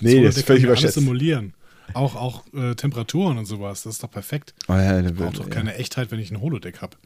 [0.00, 0.94] Nee, das ist völlig kann mir alles überschätzt.
[0.94, 1.54] simulieren.
[1.94, 3.82] Auch, auch äh, Temperaturen und sowas.
[3.84, 4.54] Das ist doch perfekt.
[4.68, 6.96] Oh ja, Ich brauche doch keine Echtheit, wenn ich ein Holodeck habe.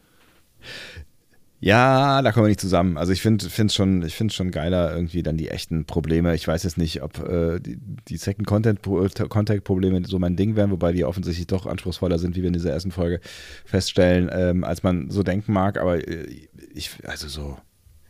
[1.61, 2.97] Ja, da kommen wir nicht zusammen.
[2.97, 6.35] Also ich finde es schon, schon geiler, irgendwie dann die echten Probleme.
[6.35, 7.77] Ich weiß jetzt nicht, ob äh, die,
[8.07, 12.35] die Second Content Contact Probleme so mein Ding wären, wobei die offensichtlich doch anspruchsvoller sind,
[12.35, 13.19] wie wir in dieser ersten Folge
[13.65, 15.79] feststellen, ähm, als man so denken mag.
[15.79, 16.27] Aber äh,
[16.73, 17.57] ich, also so,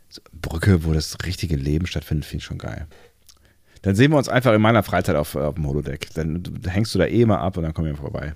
[0.10, 2.88] so Brücke, wo das richtige Leben stattfindet, finde ich schon geil.
[3.84, 6.10] Dann sehen wir uns einfach in meiner Freizeit auf, auf dem Holodeck.
[6.16, 8.34] Dann hängst du da eh mal ab und dann kommen wir vorbei.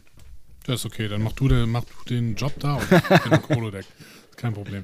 [0.66, 3.42] Das ist okay, dann mach du, den, mach du den Job da und ich bin
[3.42, 3.86] im.
[4.36, 4.84] Kein Problem.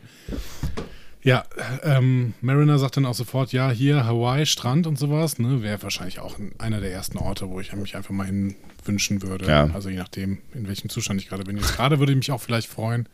[1.25, 1.43] Ja,
[1.81, 6.19] ähm, Mariner sagt dann auch sofort, ja, hier Hawaii, Strand und sowas, ne, wäre wahrscheinlich
[6.19, 9.47] auch einer der ersten Orte, wo ich mich einfach mal hin wünschen würde.
[9.47, 9.71] Ja.
[9.73, 11.57] Also je nachdem, in welchem Zustand ich gerade bin.
[11.57, 13.09] Jetzt gerade würde ich mich auch vielleicht freuen,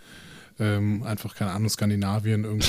[0.59, 2.67] ähm, einfach, keine Ahnung, Skandinavien irgendwo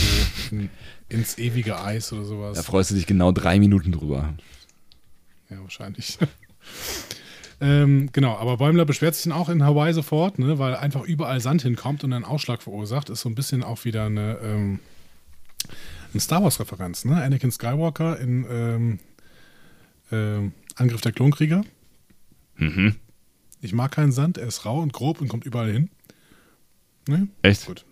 [0.52, 0.70] in,
[1.08, 2.56] ins ewige Eis oder sowas.
[2.56, 4.34] Da freust du dich genau drei Minuten drüber.
[5.50, 6.18] Ja, wahrscheinlich.
[7.62, 11.40] Ähm, genau, aber Bäumler beschwert sich dann auch in Hawaii sofort, ne, weil einfach überall
[11.40, 13.08] Sand hinkommt und einen Ausschlag verursacht.
[13.08, 14.80] Ist so ein bisschen auch wieder eine, ähm,
[16.12, 17.04] eine Star Wars-Referenz.
[17.04, 17.22] Ne?
[17.22, 18.98] Anakin Skywalker in ähm,
[20.10, 21.62] ähm, Angriff der Klonkrieger.
[22.56, 22.96] Mhm.
[23.60, 25.88] Ich mag keinen Sand, er ist rau und grob und kommt überall hin.
[27.06, 27.28] Ne?
[27.42, 27.66] Echt?
[27.66, 27.84] Gut.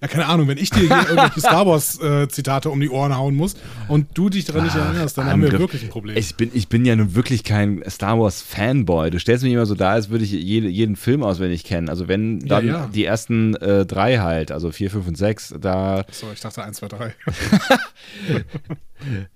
[0.00, 3.54] Ja, keine Ahnung, wenn ich dir irgendwelche Star Wars-Zitate um die Ohren hauen muss
[3.86, 6.16] und du dich daran nicht erinnerst, dann haben wir wirklich ein Problem.
[6.16, 9.10] Ich bin, ich bin ja nun wirklich kein Star Wars Fanboy.
[9.10, 11.90] Du stellst mich immer so dar, als würde ich jede, jeden Film auswendig kennen.
[11.90, 12.86] Also wenn dann Ja, ja.
[12.86, 16.78] die ersten äh, drei halt, also vier, fünf und sechs, da, so, ich dachte 1,
[16.78, 17.14] 2, 3.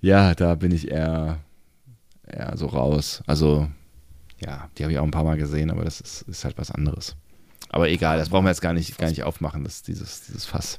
[0.01, 1.41] ja, da bin ich eher,
[2.27, 3.23] eher so raus.
[3.27, 3.69] Also
[4.45, 6.71] ja, die habe ich auch ein paar Mal gesehen, aber das ist, ist halt was
[6.71, 7.17] anderes.
[7.75, 10.79] Aber egal, das brauchen wir jetzt gar nicht, gar nicht aufmachen, das, dieses, dieses Fass.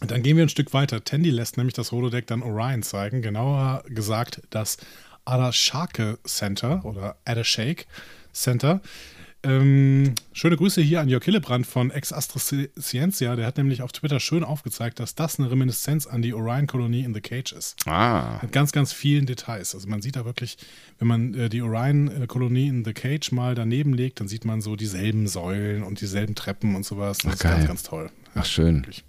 [0.00, 1.04] Dann gehen wir ein Stück weiter.
[1.04, 3.20] Tandy lässt nämlich das Holodeck dann Orion zeigen.
[3.20, 4.78] Genauer gesagt das
[5.26, 7.84] Adashake Center oder Adashake
[8.32, 8.80] Center.
[9.44, 13.36] Ähm, schöne Grüße hier an Jörg Hillebrand von Ex Astra Scientia.
[13.36, 17.12] Der hat nämlich auf Twitter schön aufgezeigt, dass das eine Reminiszenz an die Orion-Kolonie in
[17.14, 17.76] The Cage ist.
[17.86, 19.74] Ah, Mit ganz, ganz vielen Details.
[19.74, 20.56] Also man sieht da wirklich,
[20.98, 24.76] wenn man äh, die Orion-Kolonie in The Cage mal daneben legt, dann sieht man so
[24.76, 27.18] dieselben Säulen und dieselben Treppen und sowas.
[27.24, 27.52] Und das geil.
[27.52, 28.10] ist ganz, ganz toll.
[28.34, 28.76] ach schön.
[28.78, 29.04] Wirklich.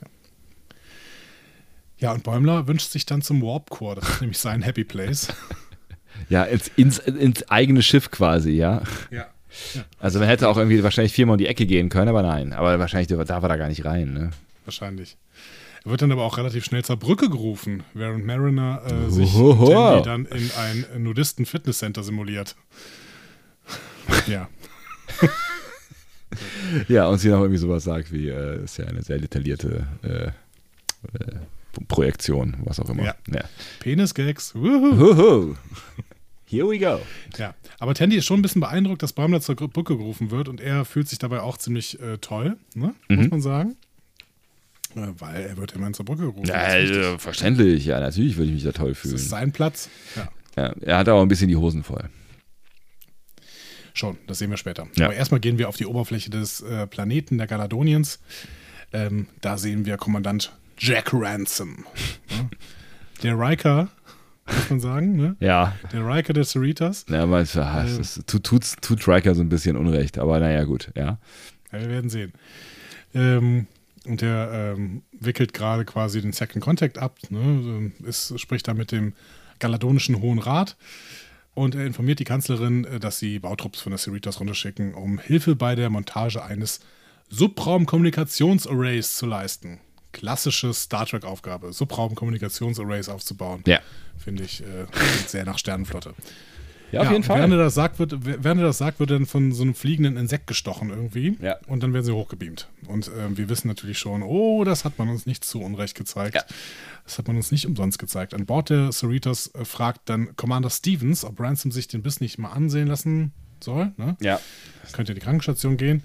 [0.00, 0.08] Ja.
[1.98, 3.96] ja, und Bäumler wünscht sich dann zum Warp Core.
[3.96, 5.28] Das ist nämlich sein Happy Place.
[6.28, 8.82] Ja, ins, ins, ins eigene Schiff quasi, ja.
[9.10, 9.26] Ja.
[9.98, 12.52] Also man hätte auch irgendwie wahrscheinlich viermal um die Ecke gehen können, aber nein.
[12.52, 14.30] Aber wahrscheinlich darf er da gar nicht rein, ne?
[14.64, 15.16] Wahrscheinlich.
[15.84, 19.32] Er wird dann aber auch relativ schnell zur Brücke gerufen, während Mariner äh, sich.
[19.32, 22.56] Tandy dann in ein Nudisten-Fitnesscenter simuliert.
[24.26, 24.48] ja.
[26.86, 30.26] Ja, und sie noch irgendwie sowas sagt wie, äh, ist ja eine sehr detaillierte äh,
[30.26, 30.32] äh,
[31.88, 33.02] Projektion, was auch immer.
[33.02, 33.14] Ja.
[33.26, 33.42] Ja.
[33.80, 34.54] Penis-Gags.
[36.50, 37.00] Here we go.
[37.38, 40.60] Ja, aber Tandy ist schon ein bisschen beeindruckt, dass Bäumler zur Brücke gerufen wird und
[40.60, 42.92] er fühlt sich dabei auch ziemlich äh, toll, ne?
[43.08, 43.76] muss man sagen.
[44.96, 46.46] Äh, weil er wird immerhin zur Brücke gerufen.
[46.48, 49.14] Ja, Das also, verständlich, ja, natürlich würde ich mich da toll das fühlen.
[49.14, 49.88] ist sein Platz.
[50.16, 52.08] Ja, Ja, er hat aber ein bisschen die Hosen voll.
[53.94, 54.88] schon, das sehen wir später.
[54.96, 55.06] Ja.
[55.06, 58.18] Aber erstmal gehen wir auf die Oberfläche des äh, Planeten der Galadoniens.
[58.92, 61.84] Ähm, da sehen wir Kommandant Jack Ransom.
[62.30, 62.50] ne?
[63.22, 63.88] Der Riker,
[64.54, 65.36] muss man sagen, ne?
[65.40, 67.04] Ja, Der Riker der Cerritas.
[67.08, 70.40] ja aber es, ah, es ist- tut, tut, tut Riker so ein bisschen Unrecht, aber
[70.40, 71.18] naja, gut, ja.
[71.72, 72.32] Ja, wir werden sehen.
[73.14, 73.66] Ähm,
[74.06, 77.92] und der ähm, wickelt gerade quasi den Second Contact ab, ne?
[78.04, 79.12] ist, spricht da mit dem
[79.58, 80.76] galadonischen Hohen Rat
[81.54, 85.54] und er informiert die Kanzlerin, äh, dass sie Bautrupps von der Cerritos runterschicken, um Hilfe
[85.54, 86.80] bei der Montage eines
[87.28, 89.80] Subraum-Kommunikationsarrays zu leisten.
[90.12, 93.62] Klassische Star Trek-Aufgabe, Subraum-Kommunikationsarrays aufzubauen.
[93.66, 93.80] Ja.
[94.18, 94.86] Finde ich äh,
[95.26, 96.14] sehr nach Sternenflotte.
[96.92, 97.38] Ja, auf jeden und Fall.
[97.38, 99.74] Während er, das sagt, wird, während er das sagt, wird er dann von so einem
[99.74, 101.36] fliegenden Insekt gestochen irgendwie.
[101.40, 101.56] Ja.
[101.66, 102.68] Und dann werden sie hochgebeamt.
[102.86, 106.34] Und ähm, wir wissen natürlich schon, oh, das hat man uns nicht zu Unrecht gezeigt.
[106.34, 106.42] Ja.
[107.04, 108.34] Das hat man uns nicht umsonst gezeigt.
[108.34, 112.38] An Bord der Cerritos äh, fragt dann Commander Stevens, ob Ransom sich den Biss nicht
[112.38, 113.32] mal ansehen lassen
[113.62, 113.92] soll.
[113.96, 114.16] Ne?
[114.20, 114.40] Ja.
[114.92, 116.02] Könnte in die Krankenstation gehen.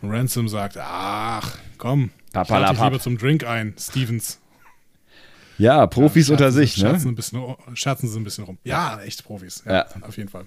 [0.00, 4.38] Und Ransom sagt, ach, komm, ich lade dich lieber zum Drink ein, Stevens.
[5.58, 6.90] Ja, Profis Ja, unter sich, ne?
[6.90, 8.58] Scherzen, ein bisschen, scherzen sie ein bisschen rum.
[8.62, 9.62] Ja, echt Profis.
[9.66, 9.86] Ja, Ja.
[10.02, 10.46] Auf jeden Fall.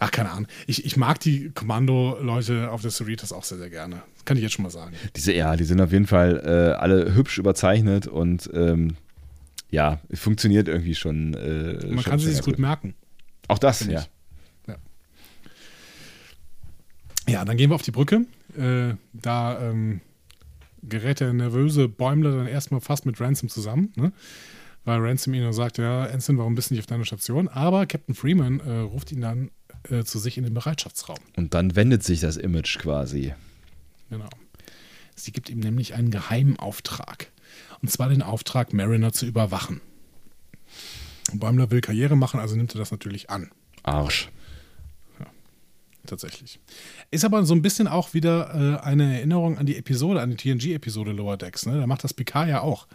[0.00, 0.48] Ach, keine Ahnung.
[0.66, 4.02] Ich, ich mag die Kommando-Leute auf der Cerritos auch sehr, sehr gerne.
[4.16, 4.96] Das kann ich jetzt schon mal sagen.
[5.14, 8.96] Diese, ja, die sind auf jeden Fall äh, alle hübsch überzeichnet und ähm,
[9.70, 11.34] ja, es funktioniert irgendwie schon.
[11.34, 12.94] Äh, Man schon kann sie sich gut merken.
[13.46, 14.00] Auch das, ja.
[14.00, 14.10] ich.
[17.32, 18.26] Ja, dann gehen wir auf die Brücke.
[18.58, 20.02] Äh, da ähm,
[20.82, 24.12] gerät der nervöse Bäumler dann erstmal fast mit Ransom zusammen, ne?
[24.84, 27.48] weil Ransom ihm dann sagt, ja, Ensign, warum bist du nicht auf deiner Station?
[27.48, 29.50] Aber Captain Freeman äh, ruft ihn dann
[29.88, 31.16] äh, zu sich in den Bereitschaftsraum.
[31.36, 33.32] Und dann wendet sich das Image quasi.
[34.10, 34.28] Genau.
[35.14, 37.30] Sie gibt ihm nämlich einen geheimen Auftrag.
[37.80, 39.80] Und zwar den Auftrag, Mariner zu überwachen.
[41.32, 43.50] Bäumler will Karriere machen, also nimmt er das natürlich an.
[43.84, 44.28] Arsch.
[46.06, 46.60] tatsächlich.
[47.12, 50.36] Ist aber so ein bisschen auch wieder äh, eine Erinnerung an die Episode, an die
[50.36, 51.66] TNG-Episode Lower Decks.
[51.66, 51.78] Ne?
[51.78, 52.86] Da macht das Picard ja auch.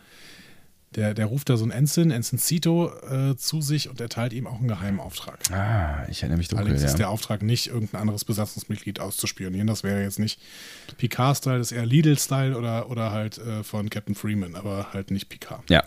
[0.96, 4.48] Der, der ruft da so einen Ensign, Ensign Cito, äh, zu sich und erteilt ihm
[4.48, 5.38] auch einen geheimen Auftrag.
[5.52, 6.98] Ah, ich erinnere mich dunkel, Allerdings ist ja.
[6.98, 9.68] der Auftrag nicht, irgendein anderes Besatzungsmitglied auszuspionieren.
[9.68, 10.42] Das wäre jetzt nicht
[10.98, 15.30] Picard-Style, das ist eher Lidl-Style oder, oder halt äh, von Captain Freeman, aber halt nicht
[15.30, 15.70] Picard.
[15.70, 15.84] Ja.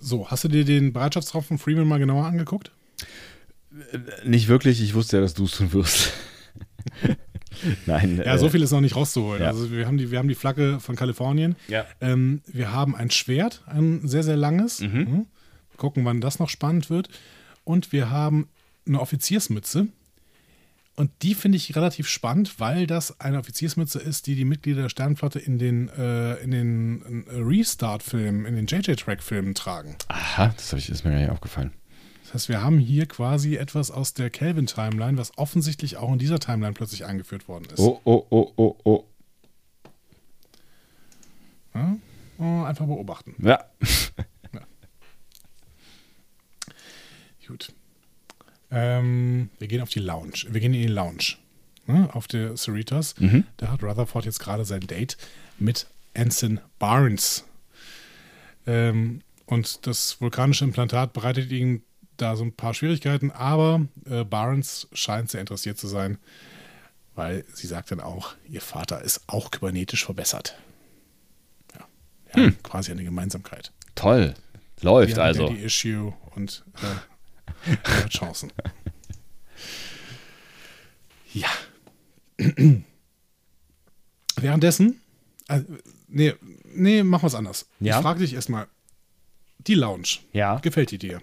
[0.00, 2.70] So, hast du dir den Bereitschaftsraum von Freeman mal genauer angeguckt?
[4.24, 6.12] Nicht wirklich, ich wusste ja, dass du es tun wirst.
[7.86, 8.18] Nein.
[8.18, 9.42] Ja, äh, so viel ist noch nicht rauszuholen.
[9.42, 9.48] ja.
[9.48, 11.56] Also wir haben, die, wir haben die Flagge von Kalifornien.
[11.68, 11.86] Ja.
[12.00, 14.80] Ähm, wir haben ein Schwert, ein sehr, sehr langes.
[14.80, 15.26] Mhm.
[15.76, 17.08] Gucken, wann das noch spannend wird.
[17.64, 18.48] Und wir haben
[18.86, 19.88] eine Offiziersmütze.
[20.94, 24.88] Und die finde ich relativ spannend, weil das eine Offiziersmütze ist, die die Mitglieder der
[24.88, 29.96] Sternflotte in den, äh, in den äh, Restart-Filmen, in den JJ-Track-Filmen tragen.
[30.08, 31.72] Aha, das ich, ist mir gar nicht aufgefallen.
[32.26, 36.40] Das heißt, wir haben hier quasi etwas aus der Kelvin-Timeline, was offensichtlich auch in dieser
[36.40, 37.78] Timeline plötzlich eingeführt worden ist.
[37.78, 39.04] Oh, oh, oh, oh, oh.
[41.72, 41.96] Ja?
[42.38, 43.36] Oh, einfach beobachten.
[43.38, 43.64] Ja.
[47.46, 47.72] Gut.
[48.72, 50.46] Ähm, wir gehen auf die Lounge.
[50.48, 51.36] Wir gehen in die Lounge.
[51.86, 53.14] Ne, auf der Cerritos.
[53.56, 55.16] Da hat Rutherford jetzt gerade sein Date
[55.60, 57.44] mit Anson Barnes.
[58.66, 61.82] Ähm, und das vulkanische Implantat bereitet ihm
[62.16, 66.18] da so ein paar Schwierigkeiten, aber äh, Barnes scheint sehr interessiert zu sein,
[67.14, 70.58] weil sie sagt dann auch, ihr Vater ist auch kybernetisch verbessert.
[71.74, 71.86] Ja,
[72.32, 73.72] wir haben quasi eine Gemeinsamkeit.
[73.94, 74.34] Toll.
[74.82, 75.48] Läuft also.
[75.48, 76.64] Daddy Issue und
[77.66, 78.52] äh, Chancen.
[81.32, 81.48] Ja.
[84.36, 85.00] Währenddessen,
[85.48, 85.62] äh,
[86.08, 86.34] nee,
[86.74, 87.66] nee, machen wir es anders.
[87.80, 87.96] Ja?
[87.96, 88.66] Ich frage dich erstmal,
[89.58, 90.58] die Lounge, Ja.
[90.58, 91.22] gefällt die dir?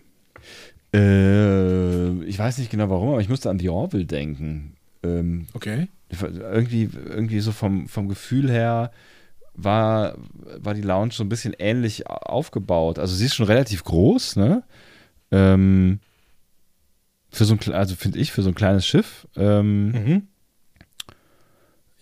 [0.94, 4.76] Äh, ich weiß nicht genau warum, aber ich musste an The Orville denken.
[5.04, 5.88] Ähm, Okay.
[6.12, 8.92] irgendwie, irgendwie so vom, vom Gefühl her
[9.56, 10.16] war,
[10.58, 13.00] war die Lounge so ein bisschen ähnlich aufgebaut.
[13.00, 14.64] Also sie ist schon relativ groß, ne?
[15.32, 16.00] Ähm,
[17.32, 19.28] für so ein, also finde ich, für so ein kleines Schiff.
[19.36, 20.28] Ähm, Mhm.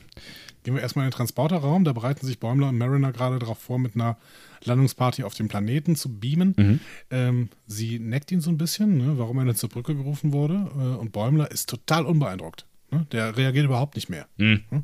[0.63, 1.85] Gehen wir erstmal in den Transporterraum.
[1.85, 4.17] Da bereiten sich Bäumler und Mariner gerade darauf vor, mit einer
[4.65, 6.53] Landungsparty auf dem Planeten zu beamen.
[6.57, 6.79] Mhm.
[7.11, 10.55] Ähm, sie neckt ihn so ein bisschen, ne, warum er denn zur Brücke gerufen wurde.
[10.77, 12.65] Äh, und Bäumler ist total unbeeindruckt.
[12.91, 13.05] Ne?
[13.13, 14.27] Der reagiert überhaupt nicht mehr.
[14.35, 14.63] Mhm.
[14.69, 14.83] Ne?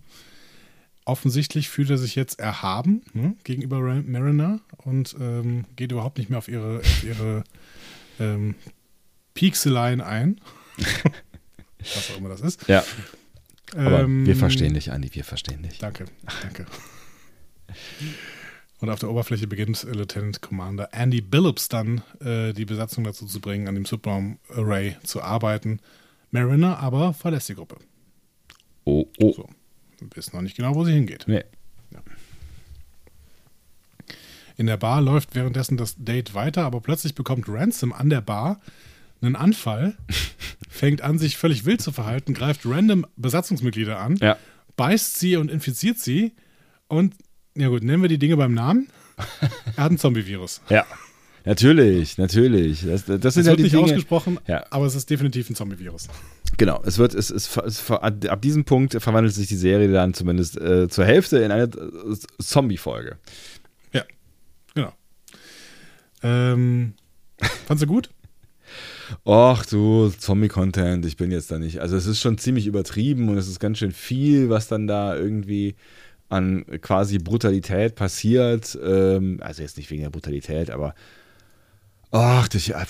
[1.06, 6.40] Offensichtlich fühlt er sich jetzt erhaben ne, gegenüber Mariner und ähm, geht überhaupt nicht mehr
[6.40, 7.44] auf ihre, auf ihre
[8.20, 8.56] ähm,
[9.34, 10.40] Piekseleien ein.
[11.80, 12.68] Was auch immer das ist.
[12.68, 12.84] Ja,
[13.76, 15.80] aber Ähm, wir verstehen dich, Andi, wir verstehen dich.
[15.80, 16.06] Danke,
[16.42, 16.66] danke.
[18.80, 23.40] Und auf der Oberfläche beginnt Lieutenant Commander Andy Billups dann äh, die Besatzung dazu zu
[23.40, 25.80] bringen, an dem Subraum Array zu arbeiten.
[26.32, 27.78] Mariner aber verlässt die Gruppe.
[28.84, 29.34] Oh, oh.
[29.34, 29.50] So.
[30.10, 31.26] Wir wissen noch nicht genau, wo sie hingeht.
[31.28, 31.44] Nee.
[34.56, 38.62] In der Bar läuft währenddessen das Date weiter, aber plötzlich bekommt Ransom an der Bar
[39.22, 39.96] einen Anfall,
[40.70, 44.38] fängt an, sich völlig wild zu verhalten, greift random Besatzungsmitglieder an, Ja.
[44.76, 46.34] beißt sie und infiziert sie
[46.88, 47.16] und,
[47.56, 48.90] ja gut, nennen wir die Dinge beim Namen.
[49.78, 50.62] Er hat ein Zombie-Virus.
[50.70, 50.86] Ja.
[51.46, 52.86] Natürlich, natürlich.
[52.86, 53.84] Das, das Das sind wird halt die nicht Dinge.
[53.86, 54.66] ausgesprochen, Ja.
[54.70, 56.08] aber es ist definitiv ein Zombie-Virus.
[56.58, 60.60] Genau, es wird, es es, es, ab diesem Punkt verwandelt sich die Serie dann zumindest
[60.60, 63.18] äh, zur Hälfte in eine äh, Zombie-Folge.
[63.92, 64.04] Ja,
[64.74, 64.94] genau.
[66.22, 66.94] Ähm,
[67.66, 68.10] fandst du gut?
[69.26, 71.80] Och du, Zombie-Content, ich bin jetzt da nicht.
[71.82, 75.16] Also es ist schon ziemlich übertrieben und es ist ganz schön viel, was dann da
[75.16, 75.76] irgendwie
[76.30, 78.78] an quasi Brutalität passiert.
[78.84, 80.96] Ähm, also jetzt nicht wegen der Brutalität, aber
[82.14, 82.86] ach, das ja.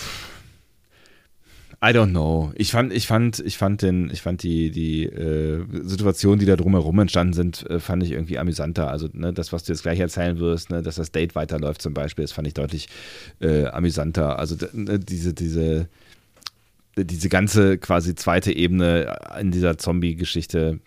[1.82, 2.54] I don't know.
[2.56, 6.56] Ich fand, ich fand, ich fand den, ich fand die, die äh, Situationen, die da
[6.56, 8.90] drumherum entstanden sind, äh, fand ich irgendwie amüsanter.
[8.90, 11.94] Also, ne, das, was du jetzt gleich erzählen wirst, ne, dass das Date weiterläuft zum
[11.94, 12.88] Beispiel, das fand ich deutlich
[13.42, 14.40] äh, amüsanter.
[14.40, 15.90] Also ne, diese, diese,
[16.96, 20.80] diese ganze quasi zweite Ebene in dieser Zombie-Geschichte,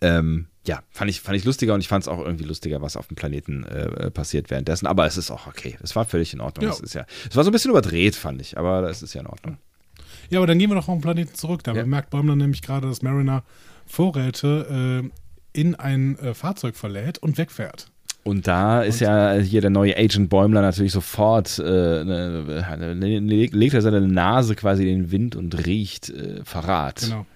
[0.00, 2.96] ähm, ja, fand ich, fand ich lustiger und ich fand es auch irgendwie lustiger, was
[2.96, 4.86] auf dem Planeten äh, passiert währenddessen.
[4.86, 5.76] Aber es ist auch okay.
[5.82, 6.66] Es war völlig in Ordnung.
[6.66, 6.70] Ja.
[6.72, 9.20] Es, ist ja, es war so ein bisschen überdreht, fand ich, aber es ist ja
[9.22, 9.58] in Ordnung.
[10.30, 11.62] Ja, aber dann gehen wir doch auf den Planeten zurück.
[11.64, 11.82] Da Ja.
[11.82, 13.42] bemerkt Bäumler nämlich gerade, dass Mariner
[13.86, 15.02] Vorräte
[15.54, 17.88] äh, in ein äh, Fahrzeug verlädt und wegfährt.
[18.24, 21.62] Und da ist ja hier der neue Agent Bäumler natürlich sofort, äh,
[22.04, 27.00] ne, ne, legt er seine Nase quasi in den Wind und riecht äh, Verrat.
[27.00, 27.26] Genau.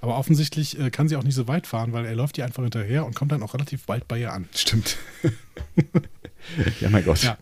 [0.00, 2.62] Aber offensichtlich äh, kann sie auch nicht so weit fahren, weil er läuft ihr einfach
[2.62, 4.48] hinterher und kommt dann auch relativ bald bei ihr an.
[4.54, 4.96] Stimmt.
[6.80, 7.22] ja, mein Gott.
[7.22, 7.36] Ja.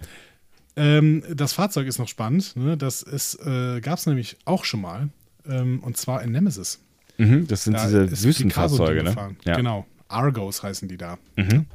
[0.77, 2.57] Ähm, das Fahrzeug ist noch spannend.
[2.57, 2.77] Ne?
[2.77, 5.09] Das äh, gab es nämlich auch schon mal.
[5.47, 6.81] Ähm, und zwar in Nemesis.
[7.17, 9.37] Mhm, das sind Da diese ist Wüstenfahrzeuge, Picasso ne?
[9.45, 9.57] Ja.
[9.57, 9.87] Genau.
[10.09, 11.19] Argos heißen die da.
[11.37, 11.67] Mhm.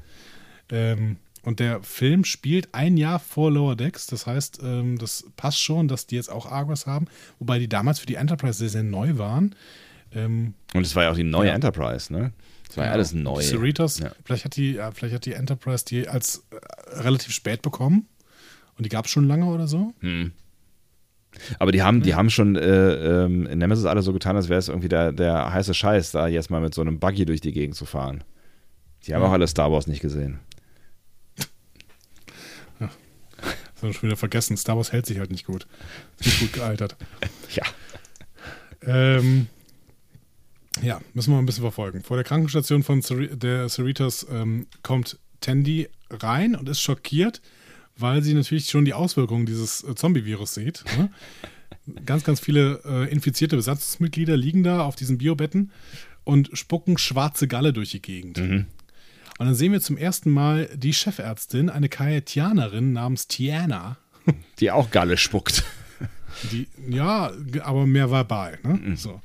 [0.69, 4.07] Ähm, und der Film spielt ein Jahr vor Lower Decks.
[4.07, 7.07] Das heißt, ähm, das passt schon, dass die jetzt auch Argos haben.
[7.39, 9.53] Wobei die damals für die Enterprise sehr, sehr neu waren.
[10.15, 11.53] Ähm, Und es war ja auch die neue Ja.
[11.55, 12.31] Enterprise, ne?
[12.69, 12.93] Es war ja Genau.
[12.95, 13.41] alles neu.
[13.41, 14.11] Cerritos, Ja.
[14.25, 18.07] vielleicht, hat die, ja, vielleicht hat die Enterprise die als äh, relativ spät bekommen.
[18.77, 19.93] Und die gab es schon lange oder so.
[21.59, 24.57] Aber die haben, die haben schon äh, ähm, in Nemesis alle so getan, als wäre
[24.59, 27.51] es irgendwie der, der heiße Scheiß, da jetzt mal mit so einem Buggy durch die
[27.51, 28.23] Gegend zu fahren.
[29.05, 29.27] Die haben Ja.
[29.27, 30.39] auch alle Star Wars nicht gesehen.
[32.79, 32.89] Das
[33.81, 34.55] haben wir schon wieder vergessen.
[34.57, 35.67] Star Wars hält sich halt nicht gut.
[36.19, 36.95] Ist nicht gut gealtert.
[37.53, 37.63] Ja.
[38.85, 39.47] Ähm,
[40.81, 42.01] ja, müssen wir mal ein bisschen verfolgen.
[42.01, 47.41] Vor der Krankenstation von Cer der Cerritos ähm, kommt Tandy rein und ist schockiert,
[47.97, 50.83] weil sie natürlich schon die Auswirkungen dieses äh, Zombie-Virus sieht.
[50.97, 51.09] Ne?
[52.05, 55.71] ganz, ganz viele äh, infizierte Besatzungsmitglieder liegen da auf diesen Biobetten
[56.23, 58.37] und spucken schwarze Galle durch die Gegend.
[59.39, 63.97] Und dann sehen wir zum ersten Mal die Chefärztin, eine Kaetianerin namens Tiana,
[64.59, 65.63] Die auch Galle spuckt.
[66.51, 68.59] die, ja, aber mehr verbal.
[68.63, 68.95] Ne?
[68.95, 69.21] So.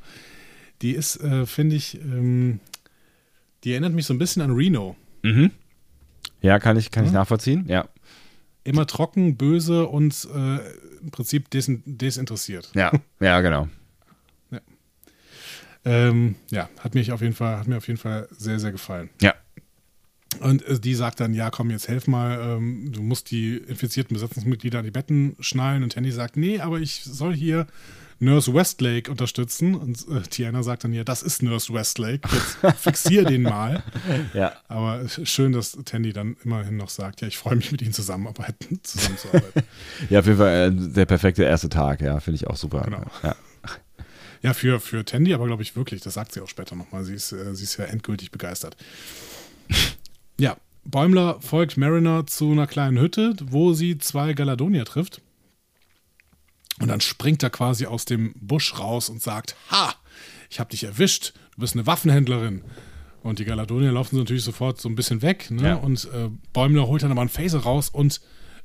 [0.83, 2.61] Die ist, äh, finde ich, ähm,
[3.65, 4.97] die erinnert mich so ein bisschen an Reno.
[6.41, 7.65] Ja, kann ich, kann ich nachvollziehen.
[7.69, 7.89] Ja.
[8.65, 10.59] Immer trocken, böse und äh,
[11.01, 12.71] im Prinzip desin desinteressiert.
[12.75, 13.69] Ja, ja, genau.
[15.85, 19.09] Ähm, ja, hat mich auf jeden Fall, hat mir auf jeden Fall sehr, sehr gefallen.
[19.23, 19.35] Ja.
[20.49, 24.15] Und äh, die sagt dann, ja, komm, jetzt helf mal, ähm, du musst die infizierten
[24.15, 25.83] Besatzungsmitglieder an die Betten schnallen.
[25.83, 27.67] Und Tandy sagt, nee, aber ich soll hier
[28.19, 29.75] Nurse Westlake unterstützen.
[29.75, 33.83] Und äh, Tiana sagt dann, ja, das ist Nurse Westlake, jetzt fixier den mal.
[34.33, 34.55] Ja.
[34.69, 38.81] Aber schön, dass Tandy dann immerhin noch sagt, ja, ich freue mich mit ihnen zusammenarbeiten,
[38.83, 39.63] zusammenzuarbeiten.
[40.09, 42.83] Ja, auf jeden Fall äh, der perfekte erste Tag, ja, finde ich auch super.
[42.83, 43.05] Genau.
[43.23, 43.37] Ja.
[44.41, 47.15] ja, für, für Tandy aber, glaube ich, wirklich, das sagt sie auch später nochmal, sie
[47.15, 48.79] ist, äh, sie ist ja endgültig begeistert.
[50.39, 55.21] Ja, Bäumler folgt Mariner zu einer kleinen Hütte, wo sie zwei Galadonier trifft.
[56.81, 59.95] Und dann springt er quasi aus dem Busch raus und sagt, ha,
[60.49, 62.63] ich habe dich erwischt, du bist eine Waffenhändlerin.
[63.23, 65.51] Und die Galadonier laufen so natürlich sofort so ein bisschen weg.
[65.51, 65.69] Ne?
[65.69, 65.75] Ja.
[65.75, 68.21] Und äh, Bäumler holt dann aber einen Phaser raus und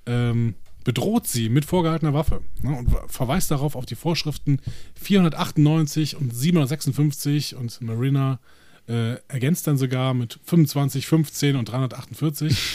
[0.06, 0.54] ähm,
[0.84, 2.42] bedroht sie mit vorgehaltener Waffe.
[2.62, 2.78] Ne?
[2.78, 4.60] Und verweist darauf auf die Vorschriften
[5.02, 8.40] 498 und 756 und Marina
[8.88, 12.58] äh, ergänzt dann sogar mit 25, 15 und 348.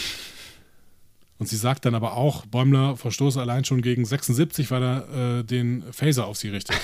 [1.40, 5.44] Und sie sagt dann aber auch, Bäumler verstoße allein schon gegen 76, weil er äh,
[5.44, 6.76] den Phaser auf sie richtet.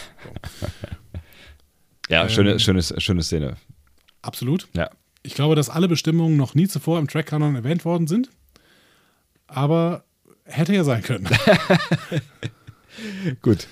[0.61, 0.67] So.
[2.11, 3.57] Ja, Ähm, schöne, schöne, schöne Szene.
[4.23, 4.69] Absolut.
[4.75, 4.91] Ja.
[5.23, 8.29] Ich glaube, dass alle Bestimmungen noch nie zuvor im Track-Kanon erwähnt worden sind.
[9.47, 10.05] Aber
[10.45, 11.29] hätte ja sein können.
[13.43, 13.67] Gut.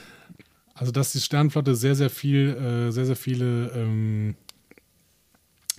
[0.75, 2.57] Also, dass die Sternenflotte sehr, sehr viel,
[2.89, 4.35] äh, sehr, sehr viele ähm,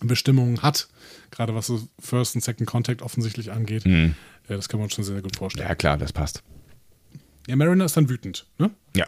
[0.02, 0.88] Bestimmungen hat,
[1.32, 3.86] gerade was so First und Second Contact offensichtlich angeht.
[3.86, 4.16] Mhm.
[4.48, 5.68] Äh, das kann man uns schon sehr, sehr gut vorstellen.
[5.68, 6.44] Ja, klar, das passt.
[7.48, 8.72] Ja, Mariner ist dann wütend, ne?
[8.96, 9.08] Ja.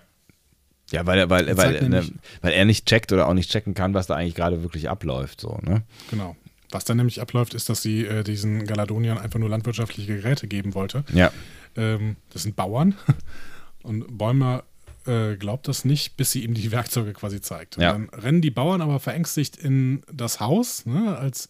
[0.91, 2.07] Ja, weil, er- weil, Er weil, ne,
[2.41, 5.41] weil er nicht checkt oder auch nicht checken kann, was da eigentlich gerade wirklich abläuft.
[5.41, 5.81] So, ne?
[6.11, 6.35] Genau.
[6.69, 10.73] Was dann nämlich abläuft, ist, dass sie äh, diesen Galadoniern einfach nur landwirtschaftliche Geräte geben
[10.75, 11.03] wollte.
[11.13, 11.31] Ja.
[11.75, 12.95] Ähm, das sind Bauern.
[13.83, 14.63] Und Bäumer
[15.07, 17.77] äh, glaubt das nicht, bis sie ihm die Werkzeuge quasi zeigt.
[17.77, 17.93] Ja.
[17.93, 21.49] dann rennen die Bauern aber verängstigt in das Haus, ne, als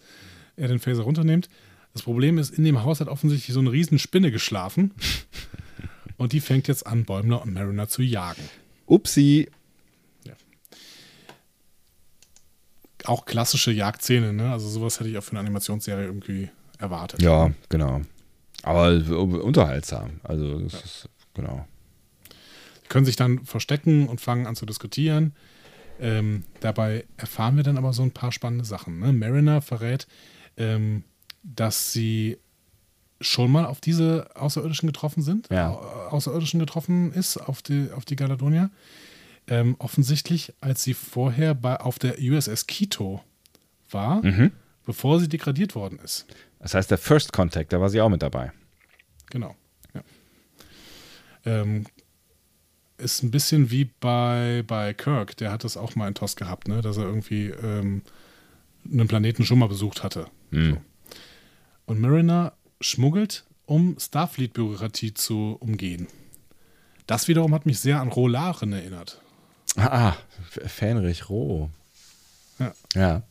[0.55, 1.49] er den Phaser runternimmt.
[1.93, 4.91] Das Problem ist, in dem Haus hat offensichtlich so eine riesen Spinne geschlafen.
[6.17, 8.41] Und die fängt jetzt an, Bäumler und Mariner zu jagen.
[8.85, 9.49] Upsi.
[13.03, 14.51] Auch klassische Jagdszene, ne?
[14.51, 16.49] Also sowas hätte ich auch für eine Animationsserie irgendwie
[16.79, 17.21] erwartet.
[17.21, 18.01] Ja, genau.
[18.63, 18.93] Aber
[19.43, 20.21] unterhaltsam.
[20.23, 21.67] Also, das ist, genau.
[22.89, 25.33] Können sich dann verstecken und fangen an zu diskutieren.
[25.99, 28.99] Ähm, dabei erfahren wir dann aber so ein paar spannende Sachen.
[28.99, 29.13] Ne?
[29.13, 30.07] Mariner verrät,
[30.57, 31.03] ähm,
[31.43, 32.37] dass sie
[33.21, 35.69] schon mal auf diese Außerirdischen getroffen sind, Ja.
[35.71, 38.69] Au- Außerirdischen getroffen ist, auf die, auf die Galadonier.
[39.47, 43.21] Ähm, offensichtlich, als sie vorher bei, auf der USS Quito
[43.89, 44.21] war,
[44.85, 46.25] bevor sie degradiert worden ist.
[46.59, 48.51] Das heißt, der First Contact, da war sie auch mit dabei.
[49.29, 49.55] Genau.
[49.93, 50.01] Ja.
[51.45, 51.85] Ähm,
[52.97, 56.67] ist ein bisschen wie bei, bei Kirk, der hat das auch mal in TOS gehabt,
[56.67, 56.81] ne?
[56.81, 58.01] dass er irgendwie ähm,
[58.89, 60.27] einen Planeten schon mal besucht hatte.
[60.71, 60.77] So.
[61.85, 66.07] Und Mariner schmuggelt, um Starfleet-Bürokratie zu umgehen.
[67.07, 69.21] Das wiederum hat mich sehr an Rolaren erinnert.
[69.75, 70.13] Ah,
[70.49, 71.69] Fähnrich Roh.
[72.59, 72.73] Ja.
[72.95, 73.23] Ja.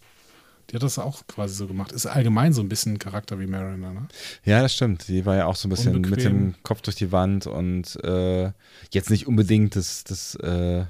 [0.74, 1.92] Die hat das auch quasi so gemacht.
[1.92, 4.08] Ist allgemein so ein bisschen ein Charakter wie Mariner, ne?
[4.44, 5.06] Ja, das stimmt.
[5.06, 6.32] Die war ja auch so ein bisschen mit Unbequem.
[6.32, 8.50] dem Kopf durch die Wand und äh,
[8.90, 10.86] jetzt nicht unbedingt das, das, äh,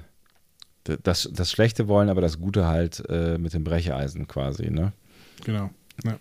[0.85, 4.91] das, das Schlechte wollen, aber das Gute halt äh, mit dem Brecheisen quasi, ne?
[5.43, 5.69] Genau.
[6.03, 6.17] Ja,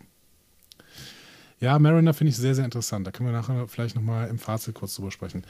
[1.61, 3.07] ja Mariner finde ich sehr, sehr interessant.
[3.07, 5.43] Da können wir nachher vielleicht nochmal im Fazit kurz drüber sprechen.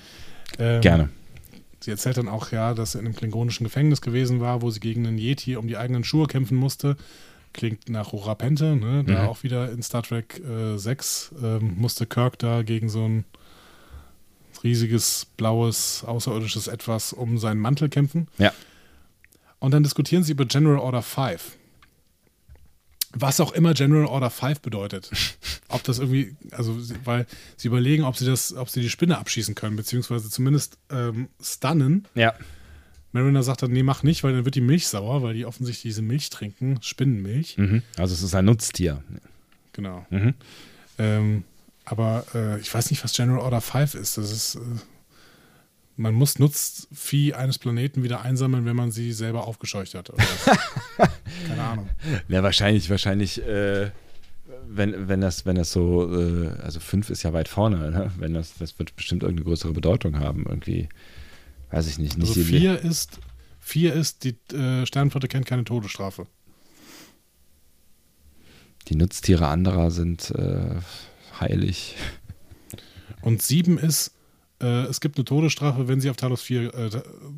[0.60, 1.08] Ähm, Gerne.
[1.80, 4.78] Sie erzählt dann auch, ja, dass sie in einem klingonischen Gefängnis gewesen war, wo sie
[4.78, 6.96] gegen einen Yeti um die eigenen Schuhe kämpfen musste.
[7.54, 9.04] Klingt nach Horapente, ne?
[9.04, 9.28] Da Mhm.
[9.28, 13.24] auch wieder in Star Trek äh, 6 ähm, musste Kirk da gegen so ein
[14.62, 18.28] riesiges, blaues, außerirdisches Etwas um seinen Mantel kämpfen.
[18.38, 18.52] Ja.
[19.60, 21.56] Und dann diskutieren sie über General Order 5.
[23.16, 25.10] Was auch immer General Order 5 bedeutet.
[25.68, 27.26] Ob das irgendwie, also, weil
[27.56, 32.06] sie überlegen, ob sie das, ob sie die Spinne abschießen können, beziehungsweise zumindest ähm, stunnen.
[32.14, 32.34] Ja.
[33.14, 35.94] Mariner sagt dann, nee, mach nicht, weil dann wird die Milch sauer, weil die offensichtlich
[35.94, 37.56] diese Milch trinken, Spinnenmilch.
[37.56, 37.82] Mhm.
[37.96, 39.04] Also es ist ein Nutztier.
[39.72, 40.04] Genau.
[40.10, 40.34] Mhm.
[40.98, 41.44] Ähm,
[41.84, 44.18] aber äh, ich weiß nicht, was General Order 5 ist.
[44.18, 44.60] Das ist, äh,
[45.96, 50.10] man muss Nutzvieh eines Planeten wieder einsammeln, wenn man sie selber aufgescheucht hat.
[51.46, 51.88] Keine Ahnung.
[52.26, 53.92] Ja, wahrscheinlich, wahrscheinlich, äh,
[54.66, 58.10] wenn, wenn das, wenn das so, äh, also fünf ist ja weit vorne, ne?
[58.18, 60.88] Wenn das, das wird bestimmt irgendeine größere Bedeutung haben, irgendwie.
[61.74, 62.16] Weiß ich nicht.
[62.16, 63.18] nicht Also die- vier ist,
[63.58, 66.26] vier ist, die äh, Sternenflotte kennt keine Todesstrafe.
[68.88, 70.76] Die Nutztiere anderer sind äh,
[71.40, 71.96] heilig.
[73.22, 74.12] Und sieben ist,
[74.60, 76.90] äh, es gibt eine Todesstrafe, wenn sie auf Talos 4, äh,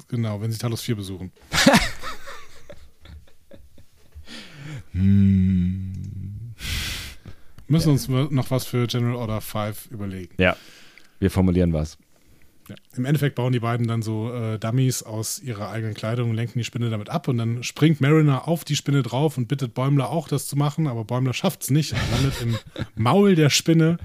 [0.09, 1.33] genau, wenn sie Talos 4 besuchen.
[7.69, 10.35] Müssen uns noch was für General Order 5 überlegen.
[10.39, 10.57] Ja.
[11.19, 11.99] Wir formulieren was.
[12.69, 12.75] Ja.
[12.97, 16.59] Im Endeffekt bauen die beiden dann so äh, Dummies aus ihrer eigenen Kleidung und lenken
[16.59, 20.11] die Spinne damit ab und dann springt Mariner auf die Spinne drauf und bittet Bäumler
[20.11, 22.57] auch das zu machen, aber Bäumler schafft es nicht und landet im
[23.03, 23.99] Maul der Spinne.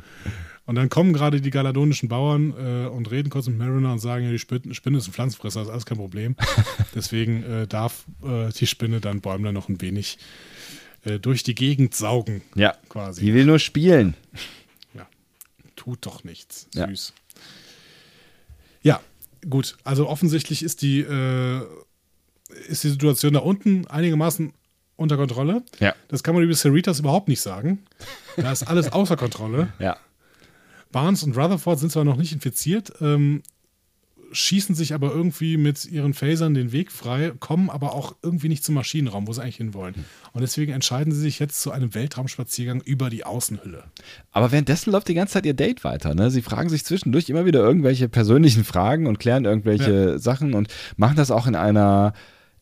[0.68, 4.26] Und dann kommen gerade die galadonischen Bauern äh, und reden kurz mit Mariner und sagen,
[4.26, 6.36] ja, die Spinne, ist ein Pflanzenfresser, ist alles kein Problem.
[6.96, 10.20] Deswegen äh, darf äh, die Spinne dann Bäumler noch ein wenig
[11.04, 12.76] äh, durch die Gegend saugen, Ja.
[12.90, 13.26] quasi.
[13.26, 14.16] Die will nur spielen.
[15.76, 16.68] Tut doch nichts.
[16.76, 16.88] Ja.
[16.88, 17.12] Süß.
[18.82, 19.00] Ja,
[19.50, 19.78] gut.
[19.84, 21.62] Also offensichtlich ist die, äh,
[22.68, 24.54] ist die Situation da unten einigermaßen
[24.96, 25.64] unter Kontrolle.
[25.80, 25.96] Ja.
[26.08, 27.84] Das kann man über Cerritos überhaupt nicht sagen.
[28.38, 29.74] Da ist alles außer Kontrolle.
[29.80, 29.98] Ja.
[30.92, 33.44] Barnes und Rutherford sind zwar noch nicht infiziert, ähm,
[34.32, 38.64] schießen sich aber irgendwie mit ihren Phasern den Weg frei, kommen aber auch irgendwie nicht
[38.64, 39.96] zum Maschinenraum, wo sie eigentlich hinwollen.
[40.34, 43.84] Und deswegen entscheiden sie sich jetzt zu einem Weltraumspaziergang über die Außenhülle.
[44.32, 46.16] Aber währenddessen läuft die ganze Zeit ihr Date weiter.
[46.16, 46.32] Ne?
[46.32, 50.68] Sie fragen sich zwischendurch immer wieder irgendwelche persönlichen Fragen und klären irgendwelche Sachen und
[50.98, 52.14] machen das auch in einer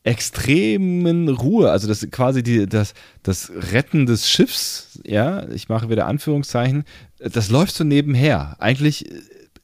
[0.03, 1.71] extremen Ruhe.
[1.71, 2.93] Also das quasi die, das,
[3.23, 6.83] das Retten des Schiffs, ja, ich mache wieder Anführungszeichen,
[7.19, 8.55] das läuft so nebenher.
[8.59, 9.19] Eigentlich äh,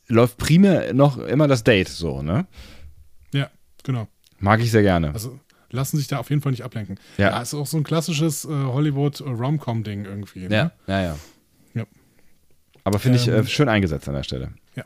[0.08, 2.46] läuft primär noch immer das Date so, ne?
[3.34, 3.50] Ja,
[3.84, 4.08] genau.
[4.40, 5.14] Mag ich sehr gerne.
[5.14, 7.00] Also lassen sich da auf jeden Fall nicht ablenken.
[7.18, 7.32] Ja.
[7.32, 10.48] Ja, ist auch so ein klassisches äh, Hollywood-Rom-Com-Ding irgendwie.
[10.48, 10.56] Ne?
[10.56, 11.18] ja, ja, ja.
[11.74, 11.86] Ja.
[12.84, 14.54] Aber finde ich Ähm, äh, schön eingesetzt an der Stelle.
[14.76, 14.84] Ja.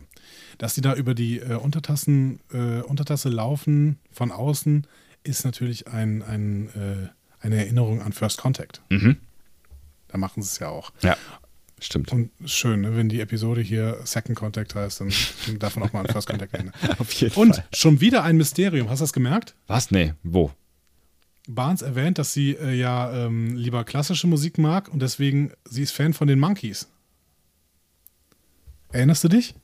[0.57, 4.87] Dass die da über die äh, Untertassen, äh, Untertasse laufen von außen,
[5.23, 8.81] ist natürlich ein, ein, äh, eine Erinnerung an First Contact.
[8.89, 9.17] Mhm.
[10.07, 10.91] Da machen sie es ja auch.
[11.01, 11.17] Ja,
[11.85, 12.11] stimmt.
[12.11, 12.95] Und schön, ne?
[12.95, 15.11] wenn die Episode hier Second Contact heißt, dann
[15.59, 16.71] darf man auch mal an First Contact nennen.
[16.99, 17.65] Auf jeden Und Fall.
[17.73, 18.89] schon wieder ein Mysterium.
[18.89, 19.55] Hast du das gemerkt?
[19.67, 19.91] Was?
[19.91, 20.51] Nee, wo?
[21.47, 25.91] Barnes erwähnt, dass sie äh, ja ähm, lieber klassische Musik mag und deswegen, sie ist
[25.91, 26.87] Fan von den Monkeys.
[28.91, 29.55] Erinnerst du dich?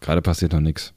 [0.00, 0.92] Gerade passiert noch nichts.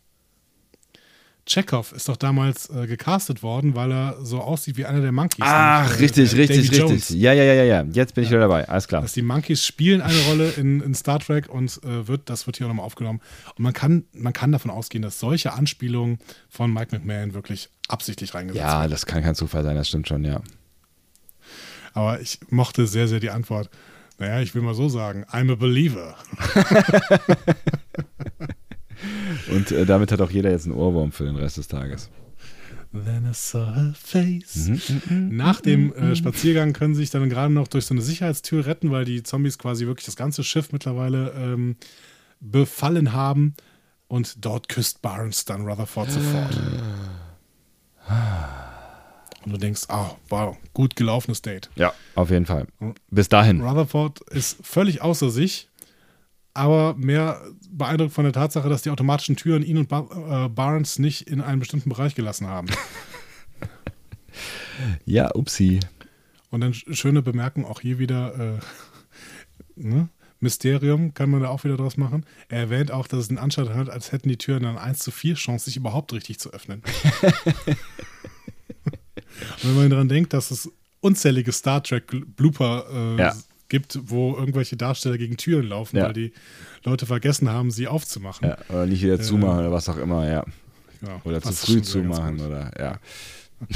[1.49, 5.39] Chekhov ist doch damals äh, gecastet worden, weil er so aussieht wie einer der Monkeys.
[5.41, 6.77] Ach, nämlich, äh, richtig, äh, richtig, Davy richtig.
[6.77, 7.09] Jones.
[7.09, 7.85] Ja, ja, ja, ja, ja.
[7.91, 8.69] Jetzt bin ich wieder dabei.
[8.69, 9.01] Alles klar.
[9.01, 12.57] Dass die Monkeys spielen eine Rolle in, in Star Trek und äh, wird, das wird
[12.57, 13.19] hier auch nochmal aufgenommen.
[13.57, 16.19] Und man kann, man kann davon ausgehen, dass solche Anspielungen
[16.49, 18.91] von Mike McMahon wirklich absichtlich reingesetzt Ja, werden.
[18.91, 20.41] das kann kein Zufall sein, das stimmt schon, ja.
[21.93, 23.71] Aber ich mochte sehr, sehr die Antwort.
[24.19, 26.15] Naja, ich will mal so sagen, I'm a believer.
[29.51, 32.09] Und äh, damit hat auch jeder jetzt einen Ohrwurm für den Rest des Tages.
[32.91, 34.67] Then I saw her face.
[34.67, 38.65] Mhm, Nach dem äh, Spaziergang können sie sich dann gerade noch durch so eine Sicherheitstür
[38.65, 41.75] retten, weil die Zombies quasi wirklich das ganze Schiff mittlerweile ähm,
[42.39, 43.53] befallen haben.
[44.07, 46.57] Und dort küsst Barnes dann Rutherford sofort.
[49.45, 51.69] Und du denkst, oh, wow, gut gelaufenes Date.
[51.75, 52.65] Ja, auf jeden Fall.
[53.11, 53.61] Bis dahin.
[53.61, 55.68] Rutherford ist völlig außer sich,
[56.53, 60.99] aber mehr beeindruckt von der Tatsache, dass die automatischen Türen ihn und Bar äh, Barnes
[60.99, 62.67] nicht in einen bestimmten Bereich gelassen haben.
[65.05, 65.81] Ja, upsi.
[66.51, 68.59] Und dann sch- schöne Bemerkung auch hier wieder, äh,
[69.75, 70.07] ne?
[70.39, 72.25] Mysterium kann man da auch wieder draus machen.
[72.47, 75.11] Er erwähnt auch, dass es den Anschein hat, als hätten die Türen dann 1 zu
[75.11, 76.81] 4 Chance, sich überhaupt richtig zu öffnen.
[79.61, 80.71] Und wenn man daran denkt, dass es
[81.01, 82.07] unzählige Star Trek
[82.37, 83.35] Blooper äh, Ja.
[83.69, 86.05] Gibt, wo irgendwelche Darsteller gegen Türen laufen, Ja.
[86.05, 86.33] weil die
[86.83, 88.47] Leute vergessen haben, sie aufzumachen.
[88.49, 90.43] Ja, oder nicht wieder zumachen oder was auch immer, ja.
[91.01, 92.99] Ja, Oder zu früh zumachen oder ja.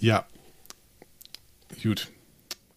[0.00, 0.26] Ja.
[1.82, 2.08] Gut.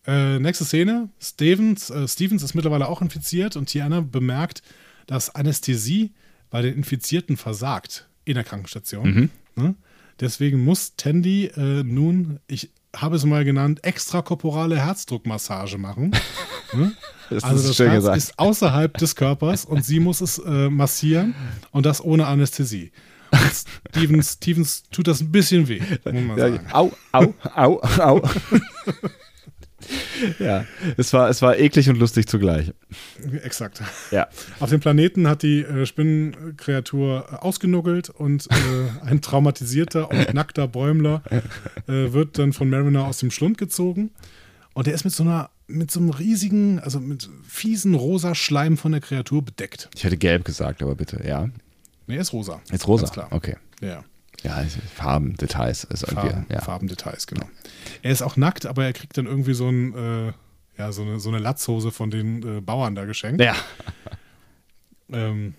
[0.05, 1.09] Äh, nächste Szene.
[1.19, 4.61] Stevens, äh, Stevens ist mittlerweile auch infiziert und Tiana bemerkt,
[5.07, 6.11] dass Anästhesie
[6.49, 9.29] bei den Infizierten versagt in der Krankenstation.
[9.55, 9.75] Ne?
[10.19, 16.11] Deswegen muss Tandy äh, nun, ich habe es mal genannt, extrakorporale Herzdruckmassage machen.
[16.73, 16.93] ne?
[17.29, 18.17] Das also ist das schön Herz gesagt.
[18.17, 21.33] ist außerhalb des Körpers und sie muss es äh, massieren
[21.71, 22.91] und das ohne Anästhesie.
[23.91, 26.67] Stevens, Stevens tut das ein bisschen weh, muss man Ja, sagen.
[26.71, 28.21] au, au, au, au.
[30.39, 30.65] ja,
[30.97, 32.71] es war, es war eklig und lustig zugleich.
[33.43, 33.81] Exakt.
[34.11, 34.27] Ja.
[34.59, 40.67] Auf dem Planeten hat die äh, Spinnenkreatur äh, ausgenuggelt und äh, ein traumatisierter und nackter
[40.67, 41.21] Bäumler
[41.87, 44.11] äh, wird dann von Mariner aus dem Schlund gezogen.
[44.73, 48.77] Und er ist mit so einer, mit so einem riesigen, also mit fiesen rosa Schleim
[48.77, 49.89] von der Kreatur bedeckt.
[49.95, 51.49] Ich hätte gelb gesagt, aber bitte, ja.
[52.07, 52.61] Nee, er ist rosa.
[52.71, 53.03] Jetzt rosa.
[53.03, 53.27] Ganz klar.
[53.31, 53.55] Okay.
[53.81, 54.03] Ja.
[54.43, 54.63] Ja,
[54.93, 56.61] Farben, Details ist irgendwie, Farben, ja.
[56.61, 57.47] Farbendetails, genau.
[58.01, 60.33] Er ist auch nackt, aber er kriegt dann irgendwie so, ein, äh,
[60.77, 63.41] ja, so, eine, so eine Latzhose von den äh, Bauern da geschenkt.
[63.41, 63.55] Ja,
[65.11, 65.53] Ähm,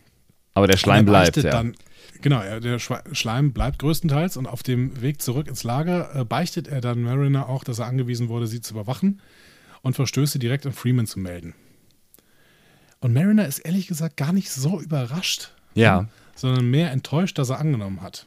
[0.55, 1.51] aber der Schleim bleibt, ja.
[1.51, 1.75] Dann,
[2.23, 6.67] genau, er- der Schleim bleibt größtenteils und auf dem Weg zurück ins Lager äh, beichtet
[6.69, 9.21] er dann Mariner auch, dass er angewiesen wurde, sie zu überwachen
[9.83, 11.55] und Verstöße direkt an Freeman zu melden.
[13.01, 16.09] Und Mariner ist ehrlich gesagt gar nicht so überrascht, Ja.
[16.35, 18.27] sondern mehr enttäuscht, dass er angenommen hat.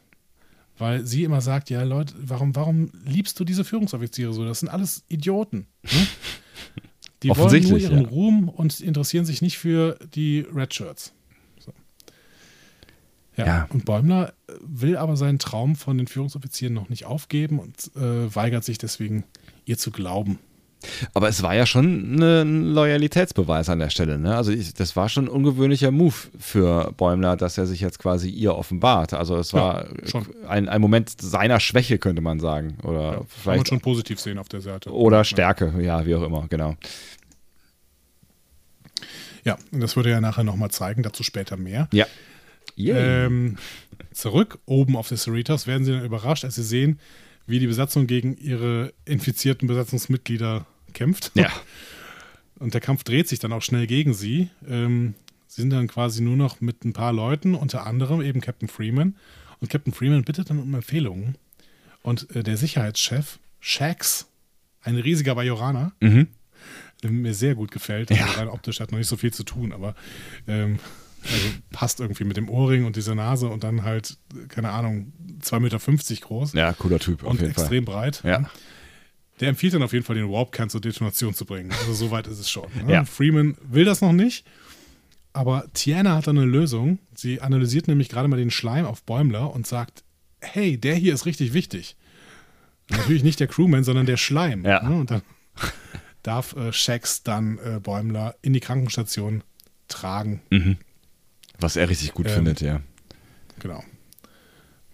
[0.80, 4.46] Weil sie immer sagt, ja Leute, warum, warum liebst du diese Führungsoffiziere so?
[4.46, 5.68] Das sind alles Idioten.
[5.84, 5.90] Ne?
[7.24, 8.08] Die wollen nur ihren ja.
[8.08, 11.12] Ruhm und interessieren sich nicht für die Red Shirts.
[11.60, 11.74] So.
[13.36, 13.46] Ja.
[13.46, 13.68] Ja.
[13.72, 18.64] Und Bäumler will aber seinen Traum von den Führungsoffizieren noch nicht aufgeben und äh, weigert
[18.64, 19.26] sich deswegen,
[19.66, 20.40] ihr zu glauben.
[21.14, 24.18] Aber es war ja schon ein Loyalitätsbeweis an der Stelle.
[24.18, 24.36] Ne?
[24.36, 28.30] Also ich, das war schon ein ungewöhnlicher Move für Bäumler, dass er sich jetzt quasi
[28.30, 29.14] ihr offenbart.
[29.14, 30.26] Also es war schon.
[30.48, 32.78] ein, ein Moment seiner Schwäche, könnte man sagen.
[32.84, 34.92] Oder Ja, kann man vielleicht schon positiv sehen auf der Seite.
[34.94, 35.24] oder Ja.
[35.26, 36.76] Stärke, ja, wie auch immer, genau.
[39.46, 41.88] Ja, und das würde er nachher nochmal zeigen, dazu später mehr.
[41.92, 42.06] Ja.
[42.76, 43.26] Yay.
[43.26, 43.58] Ähm,
[44.14, 47.00] zurück oben auf der Cerritos werden sie dann überrascht, als sie sehen,
[47.50, 51.32] wie die Besatzung gegen ihre infizierten Besatzungsmitglieder kämpft.
[51.36, 51.50] ja.
[52.60, 54.50] Und der Kampf dreht sich dann auch schnell gegen sie.
[54.68, 55.14] Ähm,
[55.48, 59.16] sie sind dann quasi nur noch mit ein paar Leuten, unter anderem eben Captain Freeman.
[59.62, 61.36] Und Captain Freeman bittet dann um Empfehlungen.
[62.02, 64.28] Und äh, der Sicherheitschef, Shax,
[64.82, 66.28] ein riesiger Bajoraner, Mhm.
[67.02, 68.12] der mir sehr gut gefällt.
[68.12, 69.96] Also rein optisch hat noch nicht so viel zu tun, aber
[70.46, 70.80] ähm,
[71.24, 74.18] also passt irgendwie mit dem Ohrring und dieser Nase und dann halt,
[74.48, 77.64] keine Ahnung, 2,50 Meter groß Ja, cooler Typ, auf und jeden Fall.
[77.64, 78.22] extrem breit.
[78.24, 78.50] Ja.
[79.40, 81.72] Der empfiehlt dann auf jeden Fall, den Warp-Kern zur Detonation zu bringen.
[81.72, 82.68] Also so weit ist es schon.
[82.86, 82.92] Ne?
[82.94, 83.06] Ja.
[83.06, 84.46] Freeman will das noch nicht,
[85.32, 87.00] aber Tiana hat dann eine Lösung.
[87.16, 90.04] Sie analysiert nämlich gerade mal den Schleim auf Bäumler und sagt,
[90.42, 91.96] hey, der hier ist richtig wichtig.
[92.90, 94.66] Natürlich nicht der Crewman, sondern der Schleim.
[94.66, 94.82] Ja.
[94.88, 94.96] Ne?
[95.00, 95.22] Und dann
[96.24, 99.44] darf äh, Shax dann äh, Bäumler in die Krankenstation
[99.88, 100.42] tragen.
[101.60, 102.82] Was er richtig gut Ähm, findet, ja.
[103.60, 103.84] Genau.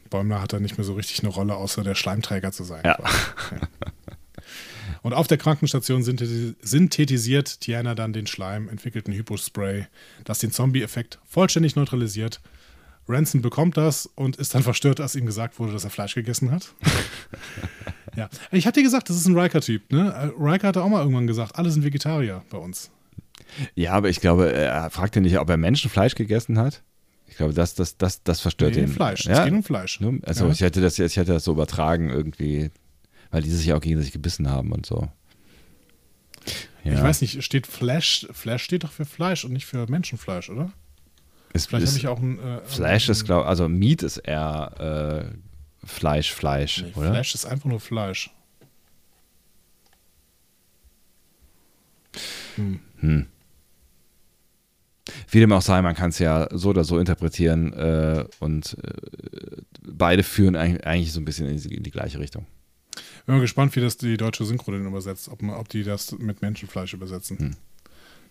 [0.09, 2.83] Bäumler hat da nicht mehr so richtig eine Rolle, außer der Schleimträger zu sein.
[2.85, 2.97] Ja.
[5.01, 9.85] Und auf der Krankenstation synthetisiert Tiana dann den Schleim, entwickelt ein Hypospray,
[10.23, 12.41] das den Zombie-Effekt vollständig neutralisiert.
[13.07, 16.51] Ransom bekommt das und ist dann verstört, als ihm gesagt wurde, dass er Fleisch gegessen
[16.51, 16.73] hat.
[18.15, 18.29] ja.
[18.51, 19.91] Ich hatte gesagt, das ist ein Riker-Typ.
[19.91, 20.11] Ne?
[20.11, 22.89] Äh, Riker hatte auch mal irgendwann gesagt, alle sind Vegetarier bei uns.
[23.75, 26.83] Ja, aber ich glaube, er fragte nicht, ob er Menschenfleisch gegessen hat.
[27.27, 28.87] Ich glaube, das, das, das, das verstört Nee, ihn.
[28.87, 29.21] Fleisch.
[29.21, 29.43] Es Ja?
[29.45, 29.99] geht um Fleisch.
[29.99, 30.19] Ne?
[30.23, 30.51] Also Ja.
[30.51, 32.69] ich hätte das, ich hätte das so übertragen irgendwie,
[33.31, 35.09] weil die sich ja auch gegenseitig gebissen haben und so.
[36.83, 36.93] Ja.
[36.93, 40.71] Ich weiß nicht, steht Flash, Flash steht doch für Fleisch und nicht für Menschenfleisch, oder?
[41.53, 42.37] Es Vielleicht ist, habe ich auch ein.
[42.39, 47.11] Äh, Fleisch ein, ist, glaube also Meat ist eher äh, Fleisch, Fleisch, Nee, oder?
[47.11, 48.29] Flash ist einfach nur Fleisch.
[55.29, 59.61] Wie dem auch sei, man kann es ja so oder so interpretieren äh, und äh,
[59.81, 62.45] beide führen eigentlich, so ein bisschen in die, in die gleiche Richtung.
[63.25, 66.41] Bin mal gespannt, wie das die deutsche Synchro denn übersetzt, ob, ob die das mit
[66.41, 67.39] Menschenfleisch übersetzen.
[67.39, 67.55] Hm.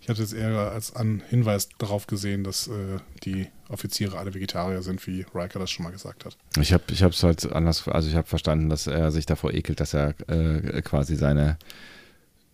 [0.04, 4.82] Ich hatte jetzt eher als an Hinweis darauf gesehen, dass äh, die Offiziere alle Vegetarier
[4.82, 6.36] sind, wie Riker das schon mal gesagt hat.
[6.60, 9.80] Ich habe ich es halt anders, also ich habe verstanden, dass er sich davor ekelt,
[9.80, 11.56] dass er äh, quasi seine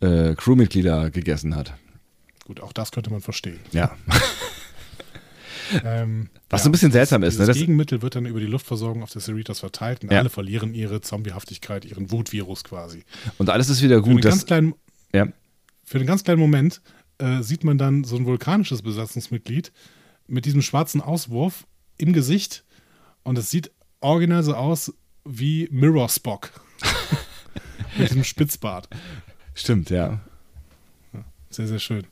[0.01, 1.75] äh, Crewmitglieder gegessen hat.
[2.47, 3.61] Gut, auch das könnte man verstehen.
[3.73, 3.97] Ja.
[5.85, 7.47] Ähm, Was so ein bisschen seltsam ist, ne?
[7.47, 10.19] Das Gegenmittel wird dann über die Luftversorgung auf der Cerritos verteilt und Ja.
[10.19, 13.05] alle verlieren ihre Zombiehaftigkeit, ihren Wutvirus quasi.
[13.39, 14.23] Und alles ist wieder Für einen, gut.
[14.23, 14.75] ganz Das, kleinen,
[15.13, 15.29] ja.
[15.85, 16.81] für einen ganz kleinen Moment
[17.19, 19.71] äh, sieht man dann so ein vulkanisches Besatzungsmitglied
[20.27, 21.69] mit diesem schwarzen Auswurf
[21.99, 22.65] im Gesicht
[23.23, 24.93] und es sieht original so aus
[25.25, 26.51] wie Mirror Spock.
[27.97, 28.89] mit diesem Spitzbart.
[29.55, 30.21] Stimmt, ja.
[31.51, 32.07] Sehr, sehr schön.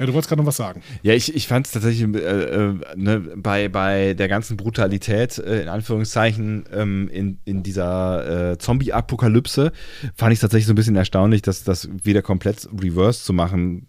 [0.00, 0.80] Ja, du wolltest gerade noch was sagen.
[1.02, 5.60] Ja, ich, ich fand es tatsächlich äh, äh, ne, bei, bei der ganzen Brutalität, äh,
[5.60, 9.72] in Anführungszeichen, ähm, in, in dieser äh, Zombie-Apokalypse,
[10.14, 13.88] fand ich es tatsächlich so ein bisschen erstaunlich, dass das wieder komplett reverse zu machen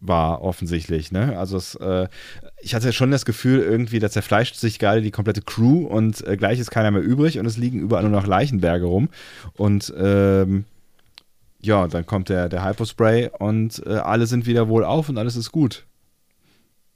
[0.00, 1.12] war, offensichtlich.
[1.12, 1.38] Ne?
[1.38, 2.08] Also es, äh,
[2.60, 6.36] ich hatte schon das Gefühl, irgendwie, da zerfleischt sich gerade die komplette Crew und äh,
[6.36, 9.10] gleich ist keiner mehr übrig und es liegen überall nur noch Leichenberge rum.
[9.56, 10.64] Und ähm,
[11.62, 15.36] ja, dann kommt der, der Hypospray und äh, alle sind wieder wohl auf und alles
[15.36, 15.86] ist gut.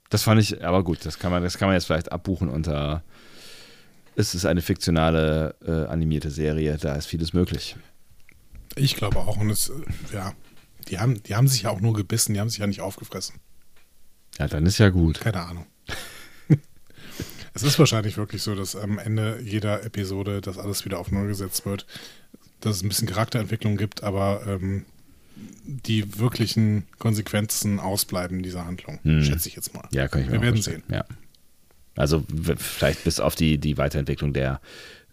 [0.09, 3.03] Das fand ich, aber gut, das kann man, das kann man jetzt vielleicht abbuchen unter.
[4.15, 7.75] Es ist eine fiktionale äh, animierte Serie, da ist vieles möglich.
[8.75, 9.37] Ich glaube auch.
[9.37, 9.73] Und es, äh,
[10.13, 10.33] ja,
[10.87, 13.39] die haben, die haben sich ja auch nur gebissen, die haben sich ja nicht aufgefressen.
[14.39, 15.19] Ja, dann ist ja gut.
[15.19, 15.65] Keine Ahnung.
[17.53, 21.27] es ist wahrscheinlich wirklich so, dass am Ende jeder Episode das alles wieder auf Null
[21.27, 21.85] gesetzt wird,
[22.61, 24.85] dass es ein bisschen Charakterentwicklung gibt, aber ähm,
[25.65, 29.23] die wirklichen Konsequenzen ausbleiben dieser Handlung, Hm.
[29.23, 29.87] schätze ich jetzt mal.
[29.91, 30.83] Ja, kann ich mir Wir werden vorstellen.
[30.89, 31.05] Ja.
[31.95, 32.23] Also
[32.57, 34.61] vielleicht bis auf die, die Weiterentwicklung der,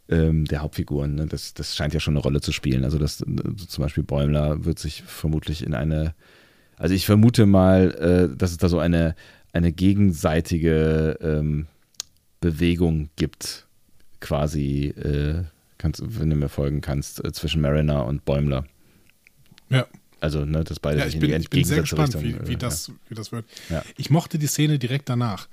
[0.08, 1.14] ähm, der Hauptfiguren.
[1.14, 1.26] Ne?
[1.26, 2.84] Das, das scheint ja schon eine Rolle zu spielen.
[2.84, 3.24] Also das, äh,
[3.68, 6.14] zum Beispiel Bäumler wird sich vermutlich in eine,
[6.76, 9.14] also ich vermute mal, äh, dass es da so eine,
[9.52, 11.66] eine gegenseitige ähm,
[12.40, 13.66] Bewegung gibt,
[14.20, 15.44] quasi, äh,
[15.84, 18.64] kannst, wenn du mir folgen kannst, äh, zwischen Mariner und Bäumler.
[19.68, 19.86] Ja.
[20.20, 22.46] Also, ne, dass beide Ja, sich ich in bin, die ich bin sehr gespannt, Richtung,
[22.46, 23.44] wie, wie, äh, das, wie das wird.
[23.68, 23.82] Ja.
[23.96, 25.48] Ich mochte die Szene direkt danach.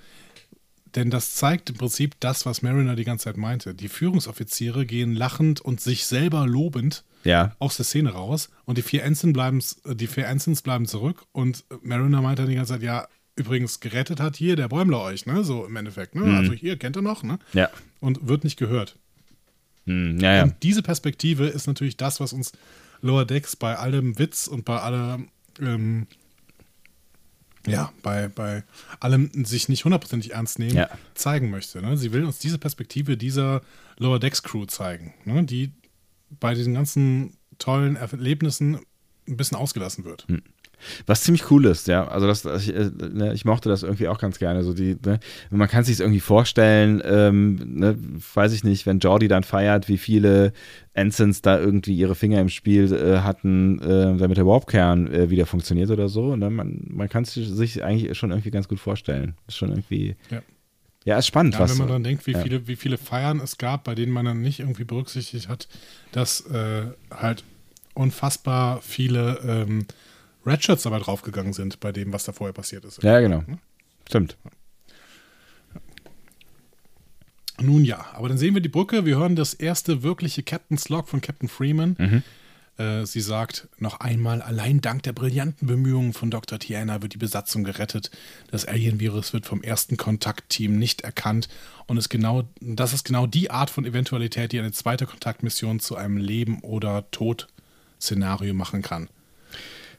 [0.95, 3.74] Denn das zeigt im Prinzip das, was Mariner die ganze Zeit meinte.
[3.74, 8.82] Die Führungsoffiziere gehen lachend und sich selber lobend Ja, aus der Szene raus und die
[8.82, 12.82] vier Ensign bleiben, die vier Ensigns bleiben zurück und Mariner meint dann die ganze Zeit,
[12.82, 15.44] ja, übrigens gerettet hat hier der Bäumler euch, ne?
[15.44, 16.38] So im Endeffekt, ne?
[16.38, 17.40] Also hier, kennt ihr noch, ne?
[17.53, 17.70] ja.
[17.99, 18.98] Und wird nicht gehört.
[19.86, 20.44] Hm, ja, ja.
[20.44, 22.52] Und diese Perspektive ist natürlich das, was uns
[23.02, 25.20] Lower Decks bei allem Witz und bei aller,
[25.60, 26.08] ähm,
[27.66, 28.64] ja, bei, bei
[28.99, 30.90] allem sich nicht hundertprozentig ernst nehmen, Ja.
[31.16, 31.82] zeigen möchte.
[31.82, 31.98] Ne?
[31.98, 33.62] Sie will uns diese Perspektive dieser
[33.98, 35.44] Lower Decks Crew zeigen, ne?
[35.44, 35.72] die
[36.40, 38.80] bei diesen ganzen tollen Erlebnissen
[39.28, 40.26] ein bisschen ausgelassen wird.
[41.06, 42.08] Was ziemlich cool ist, ja.
[42.08, 44.64] Also das, ich, äh, ne, ich mochte das irgendwie auch ganz gerne.
[44.64, 47.98] So die, ne, man kann sich irgendwie vorstellen, ähm, ne,
[48.34, 50.53] weiß ich nicht, wenn Jordi dann feiert, wie viele
[50.94, 55.45] Ensigns da irgendwie ihre Finger im Spiel äh, hatten, äh, damit der Warpkern äh, wieder
[55.45, 56.36] funktioniert oder so.
[56.36, 56.49] Ne?
[56.49, 59.36] Man, man kann es sich eigentlich schon irgendwie ganz gut vorstellen.
[59.48, 60.16] Ist schon irgendwie.
[60.30, 60.41] Ja.
[61.03, 61.72] Ja, ist spannend, Ja, was.
[61.72, 62.40] wenn man dann denkt, wie, ja.
[62.40, 65.68] viele, wie viele Feiern es gab, bei denen man dann nicht irgendwie berücksichtigt hat,
[66.12, 67.44] dass äh, halt
[67.95, 69.86] unfassbar viele ähm,
[70.45, 73.01] Redshirts dabei draufgegangen sind, bei dem, was da vorher passiert ist.
[73.03, 73.43] ja, genau.
[74.07, 74.38] Stimmt.
[77.61, 81.07] Nun ja, aber dann sehen wir die Brücke, wir hören das erste wirkliche Captain's Log
[81.07, 81.95] von Captain Freeman.
[81.97, 82.23] Mhm.
[82.77, 86.57] Äh, sie sagt noch einmal, allein dank der brillanten Bemühungen von Dr.
[86.57, 88.09] Tiana wird die Besatzung gerettet.
[88.49, 91.49] Das Alien-Virus wird vom ersten Kontaktteam nicht erkannt
[91.85, 95.95] und ist genau, das ist genau die Art von Eventualität, die eine zweite Kontaktmission zu
[95.95, 99.09] einem Leben- oder Tod-Szenario machen kann.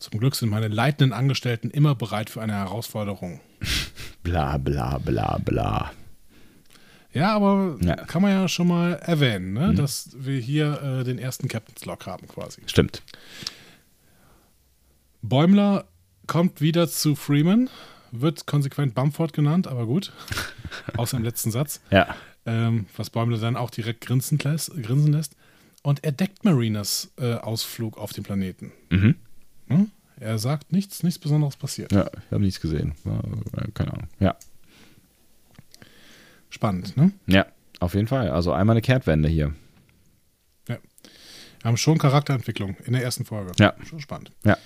[0.03, 3.41] Zum Glück sind meine leitenden Angestellten immer bereit für eine Herausforderung.
[4.25, 5.93] Bla, bla, bla, bla.
[7.13, 7.97] Ja, aber Ja.
[8.03, 8.07] Mhm.
[8.09, 9.75] kann man ja schon mal erwähnen, ne?
[9.75, 12.63] dass wir hier äh, den ersten Captain's Log haben quasi.
[12.67, 13.03] Stimmt.
[15.23, 15.85] Bäumler
[16.27, 17.71] kommt wieder zu Freeman,
[18.11, 20.13] wird konsequent Bumford genannt, aber gut.
[20.97, 21.81] Außer im letzten Satz.
[21.91, 22.15] Ja.
[22.45, 24.73] Ähm, was Bäumler dann auch direkt grinsen lässt.
[24.83, 25.37] Grinsen lässt.
[25.83, 28.73] Und er deckt Marinas äh, Ausflug auf den Planeten.
[28.91, 29.15] Mhm.
[29.73, 29.91] Hm?
[30.21, 31.93] Er sagt nichts, nichts Besonderes passiert.
[31.93, 32.95] Ja, ich habe nichts gesehen.
[33.05, 34.09] Äh, keine Ahnung.
[34.21, 34.37] Ja.
[36.51, 37.13] Spannend, ne?
[37.27, 37.47] Ja,
[37.81, 38.31] auf jeden Fall.
[38.31, 39.55] Also einmal eine Kehrtwende hier.
[40.67, 43.53] Wir haben schon Charakterentwicklung in der ersten Folge.
[43.59, 43.75] Ja.
[43.89, 44.33] Schon spannend.
[44.45, 44.59] Ja.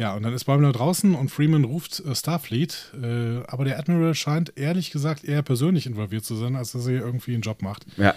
[0.00, 4.14] Ja, und dann ist Bäumler draußen und Freeman ruft äh, Starfleet, äh, aber der Admiral
[4.14, 7.84] scheint ehrlich gesagt eher persönlich involviert zu sein, als dass er irgendwie einen Job macht.
[7.98, 8.14] Ja.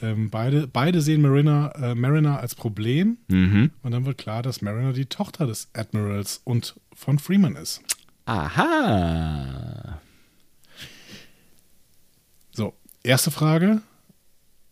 [0.00, 3.70] Ähm, beide, beide sehen Mariner, äh, Mariner als Problem Mhm.
[3.82, 7.82] und dann wird klar, dass Mariner die Tochter des Admirals und von Freeman ist.
[8.24, 10.00] Aha.
[12.50, 12.72] So,
[13.02, 13.82] erste Frage.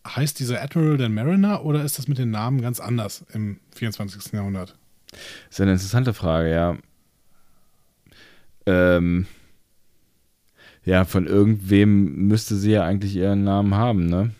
[0.07, 4.33] Heißt dieser Admiral denn Mariner oder ist das mit den Namen ganz anders im 24.
[4.33, 4.75] Jahrhundert?
[5.49, 6.77] Ist eine interessante Frage, ja.
[8.65, 9.27] Ähm,
[10.83, 14.31] ja, von irgendwem müsste sie ja eigentlich ihren Namen haben, ne?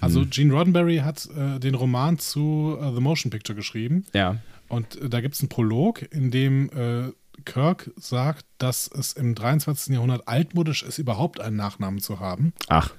[0.00, 0.30] Also Hm.
[0.30, 4.36] Gene Roddenberry hat äh, den Roman zu äh, The Motion Picture geschrieben Ja.
[4.68, 7.12] und äh, da gibt es einen Prolog, in dem äh,
[7.44, 9.94] Kirk sagt, dass es im 23.
[9.94, 12.92] Jahrhundert altmodisch ist, überhaupt einen Nachnamen zu haben, Ach,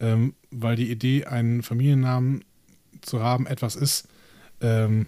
[0.00, 2.44] ähm, weil die Idee, einen Familiennamen
[3.02, 4.08] zu haben, etwas ist,
[4.62, 5.06] ähm,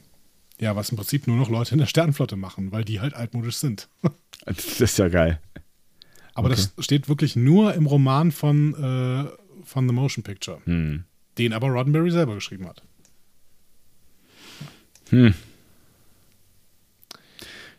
[0.60, 3.56] ja, was im Prinzip nur noch Leute in der Sternenflotte machen, weil die halt altmodisch
[3.56, 3.88] sind.
[4.46, 5.40] das ist ja geil.
[6.34, 11.04] Aber das steht wirklich nur im Roman von, äh, von The Motion Picture, Hm.
[11.38, 12.82] den aber Roddenberry selber geschrieben hat.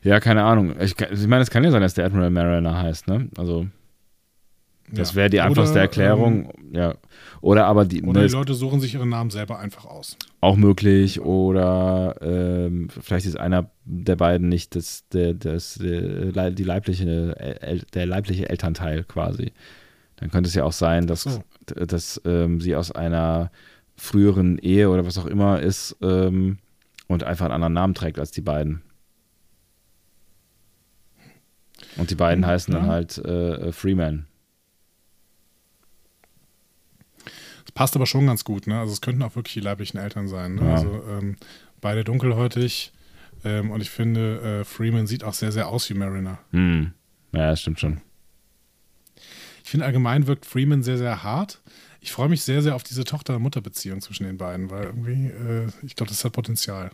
[0.03, 0.79] Ja, keine Ahnung.
[0.79, 3.27] Ich, ich meine, es kann ja sein, dass der Admiral Mariner heißt, ne?
[3.37, 3.67] Also,
[4.91, 6.51] das wäre die Oder, einfachste Erklärung.
[6.73, 6.95] ja.
[7.41, 10.17] Oder aber die, Oder ne, die Leute suchen sich ihren Namen selber einfach aus.
[10.41, 11.21] auch möglich.
[11.21, 18.05] Oder ähm, vielleicht ist einer der beiden nicht das, der, das, der, die leibliche, der
[18.05, 19.51] leibliche Elternteil quasi.
[20.17, 21.43] Dann könnte es ja auch sein, dass, So.
[21.85, 23.51] dass ähm, sie aus einer
[23.97, 26.57] früheren Ehe oder was auch immer ist ähm,
[27.07, 28.81] und einfach einen anderen Namen trägt als die beiden.
[31.97, 32.91] Und die beiden Hm, heißen dann ja.
[32.91, 34.25] halt äh, Freeman.
[37.64, 38.79] Das passt aber schon ganz gut, ne?
[38.79, 40.55] Also es könnten auch wirklich die leiblichen Eltern sein.
[40.55, 40.65] Ne?
[40.65, 40.73] Ja.
[40.73, 41.35] Also ähm,
[41.81, 42.91] beide dunkelhäutig.
[43.43, 46.39] Ähm, und ich finde, äh, Freeman sieht auch sehr, sehr aus wie Mariner.
[46.51, 46.93] Hm.
[47.33, 48.01] Ja, das stimmt schon.
[49.63, 51.61] Ich finde allgemein wirkt Freeman sehr, sehr hart.
[51.99, 55.95] Ich freue mich sehr, sehr auf diese Tochter-Mutter-Beziehung zwischen den beiden, weil irgendwie, äh, ich
[55.95, 56.91] glaube, das hat Potenzial.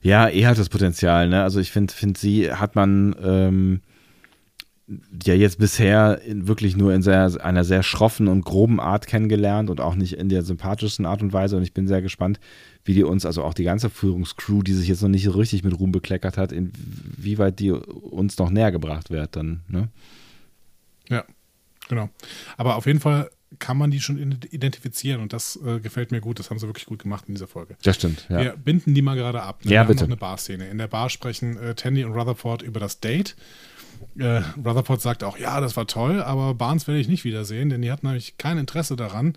[0.00, 1.42] Ja, er hat das Potenzial, ne?
[1.42, 3.80] Also ich finde, find sie hat man ähm,
[5.24, 9.68] ja jetzt bisher in, wirklich nur in sehr, einer sehr schroffen und groben Art kennengelernt
[9.68, 11.56] und auch nicht in der sympathischsten Art und Weise.
[11.56, 12.38] Und ich bin sehr gespannt,
[12.84, 15.64] wie die uns, also auch die ganze Führungscrew, die sich jetzt noch nicht so richtig
[15.64, 19.88] mit Ruhm bekleckert hat, inwieweit die uns noch näher gebracht wird dann, ne?
[21.08, 21.24] Ja,
[21.88, 22.08] genau.
[22.56, 26.20] Aber auf jeden Fall kann man die schon ident- identifizieren und das äh, gefällt mir
[26.20, 26.38] gut.
[26.38, 27.76] Das haben sie wirklich gut gemacht in dieser Folge.
[27.82, 28.40] Das stimmt, ja.
[28.40, 29.64] Wir binden die mal gerade ab.
[29.64, 29.72] Ne?
[29.72, 30.00] Ja, Wir bitte.
[30.02, 30.68] haben noch eine Barszene.
[30.68, 33.36] In der Bar sprechen äh, Tandy und Rutherford über das Date.
[34.18, 37.82] Äh, Rutherford sagt auch, ja, das war toll, aber Barnes werde ich nicht wiedersehen, denn
[37.82, 39.36] die hat nämlich kein Interesse daran,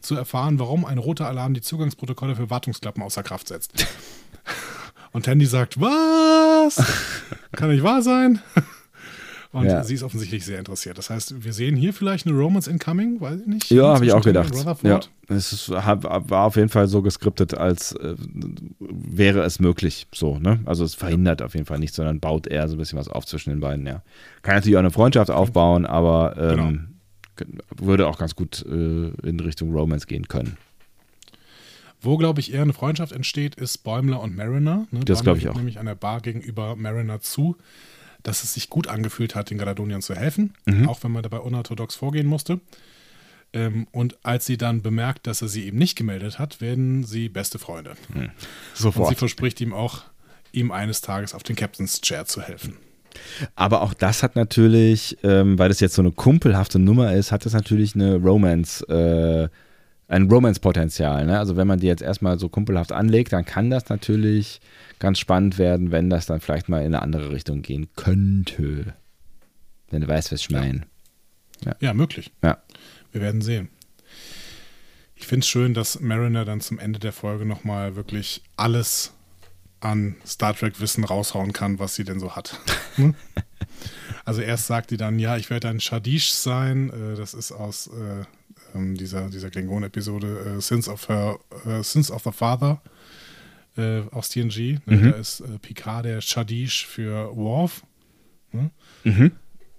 [0.00, 3.86] zu erfahren, warum ein roter Alarm die Zugangsprotokolle für Wartungsklappen außer Kraft setzt.
[5.12, 6.82] und Tandy sagt, was?
[7.52, 8.40] Kann nicht wahr sein?
[9.52, 9.82] Und Ja.
[9.82, 10.96] sie ist offensichtlich sehr interessiert.
[10.96, 13.70] Das heißt, wir sehen hier vielleicht eine Romance incoming, weiß ich nicht.
[13.70, 14.54] Ja, habe ich auch gedacht.
[14.84, 18.14] Ja, es ist, war auf jeden Fall so geskriptet, als äh,
[18.78, 20.06] wäre es möglich.
[20.14, 20.60] So, ne?
[20.66, 23.26] Also es verhindert auf jeden Fall nichts, sondern baut eher so ein bisschen was auf
[23.26, 24.02] zwischen den beiden, ja.
[24.42, 26.94] Kann natürlich auch eine Freundschaft aufbauen, aber ähm,
[27.76, 28.70] würde auch ganz gut äh,
[29.26, 30.56] in Richtung Romance gehen können.
[32.02, 34.86] Wo, glaube ich, eher eine Freundschaft entsteht, ist Bäumler und Mariner.
[34.90, 35.00] Ne?
[35.04, 35.56] Das Bäumler glaub ich auch.
[35.56, 37.56] nämlich an der Bar gegenüber Mariner zu,
[38.22, 40.88] dass es sich gut angefühlt hat, den Galadoniern zu helfen, Mhm.
[40.88, 42.60] auch wenn man dabei unorthodox vorgehen musste.
[43.52, 47.28] Ähm, und als sie dann bemerkt, dass er sie eben nicht gemeldet hat, werden sie
[47.28, 47.94] beste Freunde.
[48.14, 48.30] Und
[48.74, 49.18] sie Sofort.
[49.18, 50.02] verspricht ihm auch,
[50.52, 52.76] ihm eines Tages auf den Captain's Chair zu helfen.
[53.56, 57.44] Aber auch das hat natürlich, ähm, weil das jetzt so eine kumpelhafte Nummer ist, hat
[57.44, 59.48] das natürlich eine Romance, äh,
[60.10, 61.24] ein Romance-Potenzial.
[61.24, 61.38] Ne?
[61.38, 64.60] Also wenn man die jetzt erstmal so kumpelhaft anlegt, dann kann das natürlich
[64.98, 68.94] ganz spannend werden, wenn das dann vielleicht mal in eine andere Richtung gehen könnte.
[69.88, 70.82] Wenn du weißt, was ich meine.
[71.80, 72.32] Ja, möglich.
[72.42, 72.58] Ja.
[73.12, 73.68] Wir werden sehen.
[75.14, 79.12] Ich finde es schön, dass Mariner dann zum Ende der Folge nochmal wirklich alles
[79.78, 82.58] an Star Trek-Wissen raushauen kann, was sie denn so hat.
[82.96, 83.14] Hm?
[84.24, 86.90] also erst sagt die dann, ja, ich werde ein Shadish sein.
[86.90, 88.24] Äh, das ist aus äh,
[88.74, 92.80] ähm, dieser, dieser Klingon-Episode äh, Sins, of her, äh, Sins of the Father
[93.76, 94.78] äh, aus TNG.
[94.86, 94.96] Ne?
[94.96, 95.10] Mhm.
[95.10, 97.82] Da ist äh, Picard der Shadish für Worf.
[98.52, 98.70] Ne?
[99.04, 99.32] Mhm.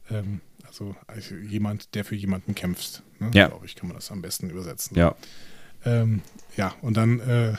[0.10, 3.04] Ähm, also, also jemand, der für jemanden kämpft.
[3.20, 3.32] Ne?
[3.34, 3.48] Ja.
[3.48, 4.98] Glaube ich, kann man das am besten übersetzen.
[4.98, 5.16] Ja.
[5.84, 6.22] Ähm,
[6.56, 7.54] ja, und dann äh,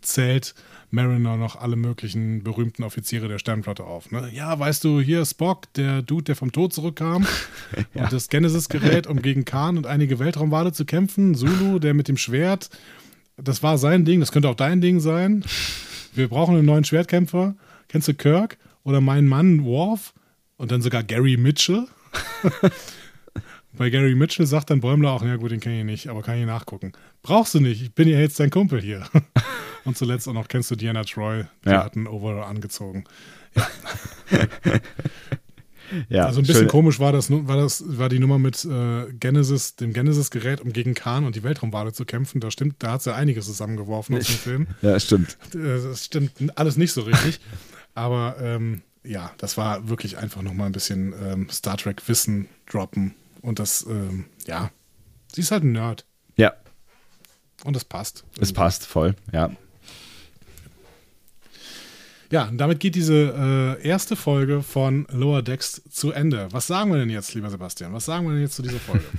[0.00, 0.54] zählt
[0.90, 4.10] Mariner noch alle möglichen berühmten Offiziere der Sternflotte auf.
[4.10, 4.30] Ne?
[4.32, 7.26] Ja, weißt du, hier Spock, der Dude, der vom Tod zurückkam
[7.94, 11.34] und das Genesis-Gerät, um gegen Khan und einige Weltraumwale zu kämpfen.
[11.34, 12.70] Zulu, der mit dem Schwert,
[13.36, 15.44] das war sein Ding, das könnte auch dein Ding sein.
[16.14, 17.54] Wir brauchen einen neuen Schwertkämpfer.
[17.88, 20.14] Kennst du Kirk oder meinen Mann Worf?
[20.56, 21.86] Und dann sogar Gary Mitchell.
[23.76, 26.38] Bei Gary Mitchell sagt dann Bäumler auch, ja gut, den kenne ich nicht, aber kann
[26.38, 26.92] ich nachgucken.
[27.22, 29.04] Brauchst du nicht, ich bin ja jetzt dein Kumpel hier.
[29.84, 31.84] Und zuletzt auch noch kennst du Diana Troy, die Ja.
[31.84, 33.04] hat einen Overall angezogen.
[36.08, 36.68] ja, also ein bisschen schön.
[36.68, 40.94] komisch war das, war das, war die Nummer mit äh, Genesis, dem Genesis-Gerät, um gegen
[40.94, 42.40] Khan und die Weltraumwale zu kämpfen.
[42.40, 44.66] Da stimmt, da hat sie einiges zusammengeworfen aus dem Film.
[44.82, 45.38] Ja, stimmt.
[45.54, 47.40] Äh, Das stimmt alles nicht so richtig.
[47.94, 53.14] Aber ähm, ja, das war wirklich einfach nochmal ein bisschen ähm, Star Trek-Wissen droppen.
[53.42, 54.70] Und das, ähm, ja,
[55.32, 56.04] sie ist halt ein Nerd.
[56.36, 56.54] Ja,
[57.64, 58.24] Und das passt.
[58.40, 59.14] es passt voll.
[59.32, 59.50] Ja.
[62.30, 66.48] Ja, und damit geht diese äh, erste Folge von Lower Decks zu Ende.
[66.50, 67.94] Was sagen wir denn jetzt, lieber Sebastian?
[67.94, 69.04] Was sagen wir denn jetzt zu dieser Folge?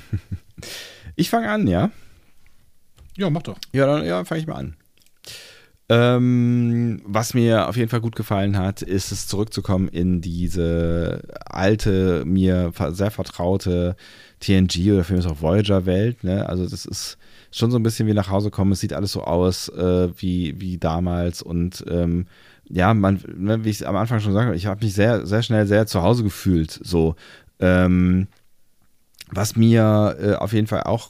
[1.16, 1.92] Ich fange an, ja.
[3.18, 3.58] ja, mach doch.
[3.74, 4.78] Ja, dann ja, fange ich mal an.
[5.92, 12.24] Ähm, was mir auf jeden Fall gut gefallen hat, ist es zurückzukommen in diese alte,
[12.26, 13.96] mir sehr vertraute
[14.40, 16.24] TNG oder mich auch Voyager-Welt.
[16.24, 16.48] Ne?
[16.48, 17.18] Also das ist
[17.52, 18.72] schon so ein bisschen wie nach Hause kommen.
[18.72, 22.28] Es sieht alles so aus äh, wie, wie damals und ähm,
[22.70, 25.66] ja, man, ne, wie ich am Anfang schon sagte, ich habe mich sehr, sehr schnell
[25.66, 26.80] sehr zu Hause gefühlt.
[26.84, 27.16] So,
[27.60, 28.28] ähm,
[29.32, 31.10] was mir äh, auf jeden Fall auch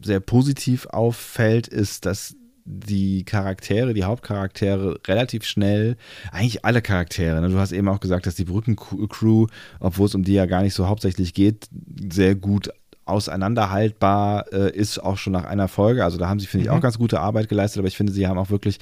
[0.00, 5.96] sehr positiv auffällt, ist, dass die Charaktere, die Hauptcharaktere relativ schnell,
[6.32, 7.48] eigentlich alle Charaktere, ne?
[7.48, 9.46] du hast eben auch gesagt, dass die Brückencrew,
[9.80, 11.68] obwohl es um die ja gar nicht so hauptsächlich geht,
[12.10, 12.70] sehr gut
[13.04, 16.04] auseinanderhaltbar äh, ist, auch schon nach einer Folge.
[16.04, 18.26] Also da haben sie, finde ich, auch ganz gute Arbeit geleistet, aber ich finde, sie
[18.26, 18.78] haben auch wirklich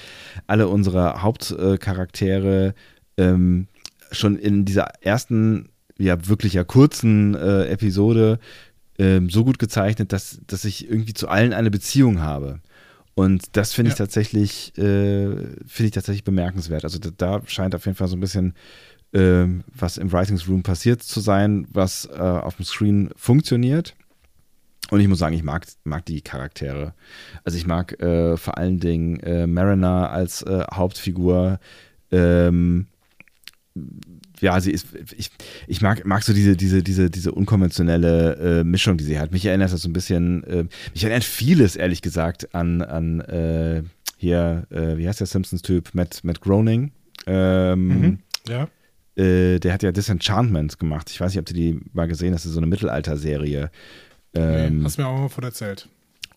[0.47, 2.75] alle unsere Hauptcharaktere
[3.17, 3.69] ähm,
[4.13, 8.39] schon in dieser ersten, ja wirklich ja kurzen äh, Episode
[8.99, 12.61] ähm, so gut gezeichnet, dass, dass ich irgendwie zu allen eine Beziehung habe.
[13.19, 14.05] Und das finde ich Ja.
[14.05, 14.83] tatsächlich, äh,
[15.67, 16.85] finde ich tatsächlich bemerkenswert.
[16.85, 18.55] Also da, da scheint auf jeden Fall so ein bisschen
[19.13, 23.97] ähm, was im Writings Room passiert zu sein, was äh, auf dem Screen funktioniert.
[24.91, 26.95] Und ich muss sagen, ich mag, mag die Charaktere.
[27.43, 31.59] Also ich mag äh, vor allen Dingen äh, Mariner als äh, Hauptfigur.
[32.13, 32.87] Ähm,
[34.41, 34.87] ja, sie ist,
[35.17, 35.31] ich,
[35.67, 39.33] ich mag, mag so diese, diese, diese, diese unkonventionelle äh, Mischung, die sie hat.
[39.33, 43.83] Mich erinnert das so ein bisschen, äh, mich erinnert vieles, ehrlich gesagt, an, an äh,
[44.17, 45.91] hier, äh, wie heißt der Simpsons-Typ?
[45.95, 46.93] Matt, Matt Groening.
[47.27, 48.19] Ähm, Mhm.
[48.49, 48.69] Ja.
[49.23, 51.11] äh, der hat ja Disenchantment gemacht.
[51.11, 53.71] Ich weiß nicht, ob du die mal gesehen hast, das ist so eine Mittelalter-Serie.
[54.35, 55.89] Ähm, nee, hast mir auch mal von erzählt.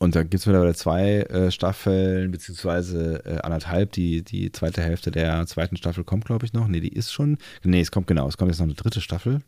[0.02, 3.92] Und da gibt es mittlerweile zwei äh, Staffeln, beziehungsweise äh, anderthalb.
[3.92, 6.68] Die, die zweite Hälfte der zweiten Staffel kommt, glaube ich, noch.
[6.68, 7.38] Nee, die ist schon.
[7.64, 8.28] Nee, es kommt genau.
[8.28, 9.42] Es kommt jetzt noch eine dritte Staffel.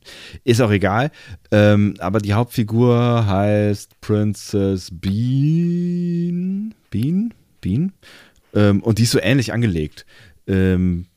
[0.44, 1.10] Ist auch egal.
[1.50, 6.76] Ähm, aber die Hauptfigur heißt Princess Bean.
[6.92, 7.34] Bean?
[7.60, 7.92] Bean?
[8.54, 10.06] Ähm, und die ist so ähnlich angelegt.
[10.46, 11.08] Ähm,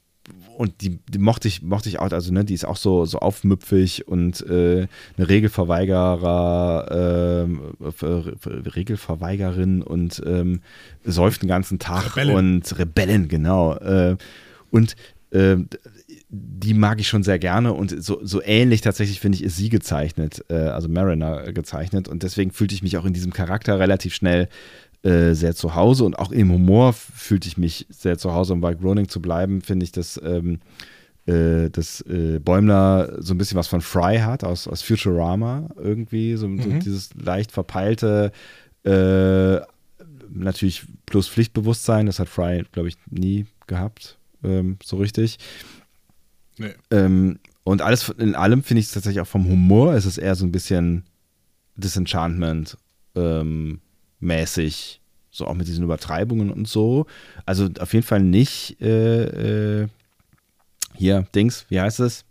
[0.57, 3.19] und die, die mochte ich, mochte ich auch, also ne, die ist auch so, so
[3.19, 7.61] aufmüpfig und äh, eine Regelverweigerer, ähm,
[7.95, 10.61] Ver- Ver- Regelverweigerin und ähm,
[11.05, 12.37] säuft den ganzen Tag Rebellin.
[12.37, 13.75] und Rebellen, genau.
[13.77, 14.17] Äh,
[14.71, 14.97] und
[15.31, 15.57] äh,
[16.29, 19.69] die mag ich schon sehr gerne und so, so ähnlich tatsächlich finde ich ist sie
[19.69, 24.15] gezeichnet, äh, also Mariner gezeichnet und deswegen fühlte ich mich auch in diesem Charakter relativ
[24.15, 24.49] schnell
[25.07, 28.61] äh, sehr zu Hause und auch im Humor fühlte ich mich sehr zu Hause, um
[28.61, 30.59] bei Groening zu bleiben, finde ich, dass, ähm,
[31.27, 36.35] äh, dass äh, Bäumler so ein bisschen was von Fry hat aus, aus Futurama irgendwie,
[36.35, 38.33] so, so dieses leicht verpeilte,
[38.83, 39.61] äh,
[40.29, 45.39] natürlich plus Pflichtbewusstsein, das hat Fry, glaube ich, nie gehabt, ähm, so richtig.
[46.59, 46.75] Nee.
[46.91, 50.35] Ähm, und alles in allem finde ich es tatsächlich auch vom Humor, es ist eher
[50.35, 51.05] so ein bisschen
[51.77, 52.77] Disenchantment
[53.15, 53.81] ähm,
[54.21, 57.07] mäßig, so auch mit diesen Übertreibungen und so.
[57.45, 59.89] Also auf jeden Fall nicht äh, äh,
[60.95, 62.25] hier, Dings, wie heißt es?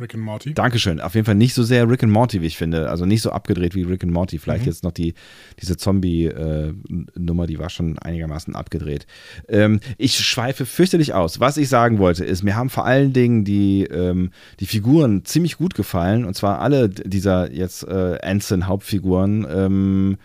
[0.00, 0.54] Rick and Morty.
[0.54, 1.00] Dankeschön.
[1.02, 2.88] Auf jeden Fall nicht so sehr Rick and Morty, wie ich finde.
[2.88, 4.38] Also nicht so abgedreht wie Rick and Morty.
[4.38, 4.68] Vielleicht Mhm.
[4.70, 5.12] jetzt noch die,
[5.60, 9.06] diese Zombie-Nummer, die war schon einigermaßen abgedreht.
[9.48, 11.40] Ähm, ich schweife fürchterlich aus.
[11.40, 14.30] Was ich sagen wollte, ist, mir haben vor allen Dingen die, ähm,
[14.60, 16.24] die Figuren ziemlich gut gefallen.
[16.24, 19.46] Und zwar alle dieser jetzt äh, Anson-Hauptfiguren.
[19.48, 20.18] Ähm,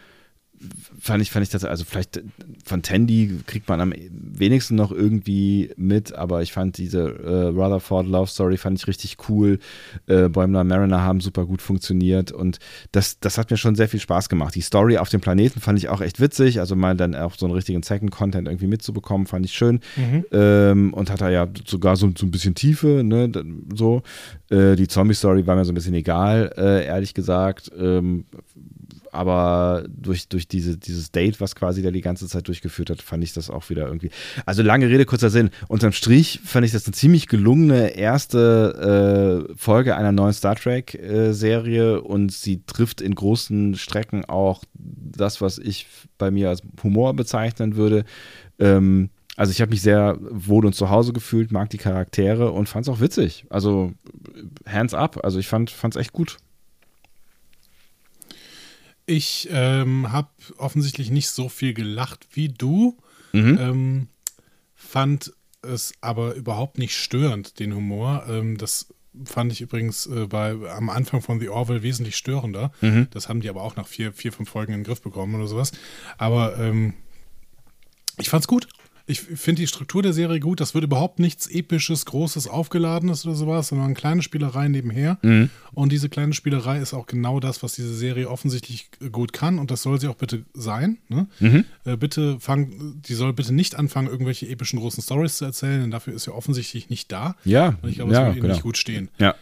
[1.08, 2.22] fand ich, fand ich das, also vielleicht
[2.66, 8.08] von Tandy kriegt man am wenigsten noch irgendwie mit, aber ich fand diese äh, Rutherford
[8.08, 9.60] Love Story fand ich richtig cool.
[10.06, 12.60] Äh, Bäumler Mariner haben super gut funktioniert und
[12.92, 14.54] das, das hat mir schon sehr viel Spaß gemacht.
[14.54, 17.46] Die Story auf dem Planeten fand ich auch echt witzig, also mal dann auch so
[17.46, 19.80] einen richtigen Second Content irgendwie mitzubekommen, fand ich schön.
[20.32, 23.32] Ähm, und hat da ja sogar so, so ein bisschen Tiefe, ne,
[23.74, 24.04] so.
[24.50, 27.72] Äh, die Zombie-Story war mir so ein bisschen egal, äh, ehrlich gesagt.
[27.78, 28.26] Ähm,
[29.18, 33.24] aber durch, durch diese, dieses Date, was quasi der die ganze Zeit durchgeführt hat, fand
[33.24, 34.12] ich das auch wieder irgendwie.
[34.46, 35.50] Also lange Rede, kurzer Sinn.
[35.68, 42.02] Unterm Strich fand ich das eine ziemlich gelungene erste äh, Folge einer neuen Star Trek-Serie
[42.02, 45.88] und sie trifft in großen Strecken auch das, was ich
[46.18, 48.06] bei mir als Humor bezeichnen würde.
[48.60, 52.68] Ähm, Also ich habe mich sehr wohl und zu Hause gefühlt, mag die Charaktere und
[52.68, 53.46] fand es auch witzig.
[53.50, 53.94] Also
[54.66, 55.24] hands up.
[55.24, 56.38] Also ich fand es echt gut.
[59.10, 60.28] Ich ähm, habe
[60.58, 62.98] offensichtlich nicht so viel gelacht wie du.
[63.32, 63.58] Mhm.
[63.60, 64.08] Ähm,
[64.76, 68.26] fand es aber überhaupt nicht störend, den Humor.
[68.30, 68.94] Ähm, das
[69.24, 72.72] fand ich übrigens äh, bei, am Anfang von The Orville wesentlich störender.
[72.82, 73.08] Mhm.
[73.12, 75.48] Das haben die aber auch nach vier, vier, fünf Folgen in den Griff bekommen oder
[75.48, 75.72] sowas.
[76.18, 76.94] Aber ähm,
[78.18, 78.68] ich fand's gut.
[79.10, 80.60] Ich finde die Struktur der Serie gut.
[80.60, 85.18] Das wird überhaupt nichts Episches, Großes, Aufgeladenes oder sowas, sondern eine kleine Spielerei nebenher.
[85.22, 85.50] Mhm.
[85.72, 89.60] Und diese kleine Spielerei ist auch genau das, was diese Serie offensichtlich gut kann.
[89.60, 90.98] Und das soll sie auch bitte sein.
[91.08, 91.28] Ne?
[91.40, 91.64] Mhm.
[91.86, 95.92] Äh, bitte fang, die soll bitte nicht anfangen, irgendwelche epischen großen Stories zu erzählen, denn
[95.92, 97.38] dafür ist sie offensichtlich nicht da.
[97.46, 98.54] Ja, Und ich glaube, ja, es würde ihr genau.
[98.56, 99.10] nicht gut stehen.
[99.20, 99.36] Ja.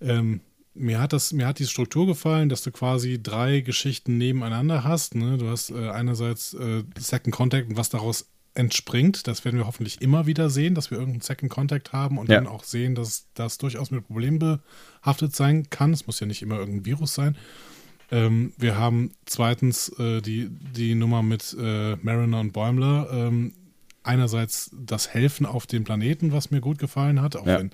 [0.00, 0.40] Ähm,
[0.74, 5.14] mir hat das, mir hat diese Struktur gefallen, dass du quasi drei Geschichten nebeneinander hast.
[5.14, 5.38] Ne?
[5.38, 8.26] Du hast äh, einerseits äh, Second Contact und was daraus
[8.58, 9.26] entspringt.
[9.26, 12.36] Das werden wir hoffentlich immer wieder sehen, dass wir irgendeinen Second Contact haben und Ja.
[12.36, 14.38] dann auch sehen, dass das durchaus mit Problemen
[15.00, 15.92] behaftet sein kann.
[15.92, 17.36] Es muss ja nicht immer irgendein Virus sein.
[18.10, 23.08] Ähm, wir haben zweitens äh, die, die Nummer mit äh, Mariner und Bäumler.
[23.12, 23.52] Ähm,
[24.02, 27.58] einerseits das Helfen auf dem Planeten, was mir gut gefallen hat, auch Ja.
[27.58, 27.70] wenn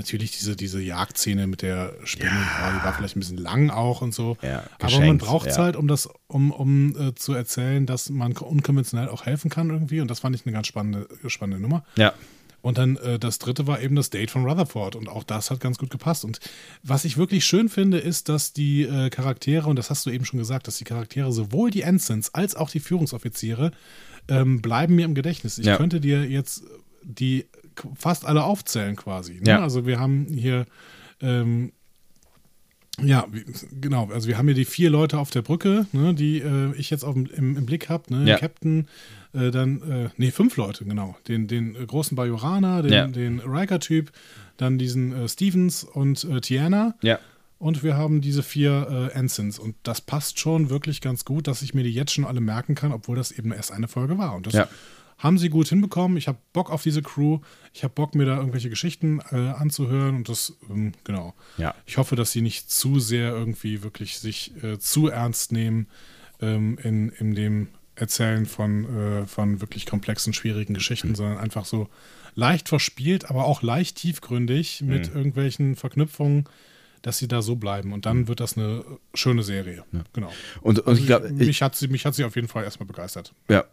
[0.00, 4.00] natürlich diese, diese Jagdszene mit der Spinne war, die war vielleicht ein bisschen lang auch
[4.00, 4.36] und so.
[4.42, 5.64] Ja, Aber man braucht es ja.
[5.64, 10.00] halt, um das, um, um äh, zu erzählen, dass man unkonventionell auch helfen kann irgendwie.
[10.00, 11.84] Und das fand ich eine ganz spannende, spannende Nummer.
[11.96, 12.14] Ja.
[12.62, 15.60] Und dann äh, das dritte war eben das Date von Rutherford und auch das hat
[15.60, 16.24] ganz gut gepasst.
[16.24, 16.40] Und
[16.82, 20.24] was ich wirklich schön finde, ist, dass die äh, Charaktere, und das hast du eben
[20.24, 23.72] schon gesagt, dass die Charaktere sowohl die Ensigns als auch die Führungsoffiziere
[24.28, 25.58] ähm, bleiben mir im Gedächtnis.
[25.58, 25.76] Ich Ja.
[25.76, 26.64] könnte dir jetzt
[27.02, 27.46] die
[27.96, 29.34] fast alle aufzählen quasi.
[29.34, 29.50] Ne?
[29.50, 29.60] Ja.
[29.62, 30.66] Also wir haben hier
[31.20, 31.72] ähm,
[33.02, 33.26] ja,
[33.80, 34.10] genau.
[34.12, 37.04] Also wir haben hier die vier Leute auf der Brücke, ne, die äh, ich jetzt
[37.04, 38.14] auf, im, im Blick habe.
[38.14, 38.28] Ne?
[38.28, 38.38] Ja.
[38.38, 38.88] Captain,
[39.32, 41.16] äh, dann, äh, nee, fünf Leute, genau.
[41.28, 43.06] Den, den äh, großen Bajoraner, den, Ja.
[43.06, 44.10] den Riker-Typ,
[44.56, 46.94] dann diesen äh, Stevens und äh, Tiana.
[47.00, 47.18] Ja.
[47.58, 49.58] Und wir haben diese vier äh, Ensigns.
[49.58, 52.74] Und das passt schon wirklich ganz gut, dass ich mir die jetzt schon alle merken
[52.74, 54.34] kann, obwohl das eben erst eine Folge war.
[54.34, 54.68] Und das Ja.
[55.20, 56.16] Haben sie gut hinbekommen.
[56.16, 57.40] Ich habe Bock auf diese Crew.
[57.74, 60.16] Ich habe Bock, mir da irgendwelche Geschichten äh, anzuhören.
[60.16, 61.34] Und das, ähm, genau.
[61.58, 61.74] Ja.
[61.86, 65.88] Ich hoffe, dass sie nicht zu sehr irgendwie wirklich sich äh, zu ernst nehmen
[66.40, 71.88] ähm, in, in dem Erzählen von, äh, von wirklich komplexen, schwierigen Geschichten, sondern einfach so
[72.34, 76.44] leicht verspielt, aber auch leicht tiefgründig mit irgendwelchen Verknüpfungen,
[77.02, 77.92] dass sie da so bleiben.
[77.92, 79.84] Und dann wird das eine schöne Serie.
[80.14, 80.32] Genau.
[80.62, 82.86] Und, und Also ich glaube, mich, hat sie, mich hat sie auf jeden Fall erstmal
[82.86, 83.34] begeistert.
[83.50, 83.64] Ja.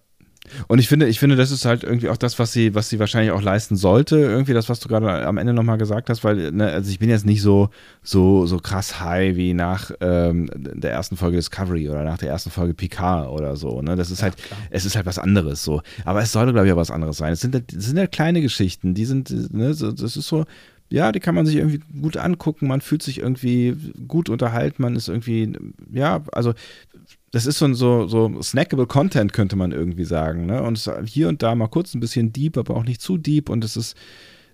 [0.67, 2.99] Und ich finde, ich finde, das ist halt irgendwie auch das, was sie, was sie
[2.99, 4.17] wahrscheinlich auch leisten sollte.
[4.17, 7.09] Irgendwie das, was du gerade am Ende nochmal gesagt hast, weil, ne, also ich bin
[7.09, 7.69] jetzt nicht so,
[8.03, 12.49] so, so krass high wie nach ähm, der ersten Folge Discovery oder nach der ersten
[12.51, 13.81] Folge Picard oder so.
[13.81, 13.95] Ne?
[13.95, 14.35] Das ist halt,
[14.69, 15.81] es ist halt was anderes so.
[16.05, 17.33] Aber es sollte, glaube ich, auch was anderes sein.
[17.33, 20.45] Es sind, halt- es sind halt kleine Geschichten, die sind, ne, so, das ist so,
[20.89, 23.75] ja, die kann man sich irgendwie gut angucken, man fühlt sich irgendwie
[24.07, 25.51] gut unterhalten, man ist irgendwie,
[25.91, 26.53] ja, also
[27.37, 30.47] das ist so ein so, so snackable Content, könnte man irgendwie sagen.
[30.47, 30.63] Ne?
[30.63, 33.49] Und hier und da mal kurz ein bisschen deep, aber auch nicht zu deep.
[33.49, 33.95] Und es ist,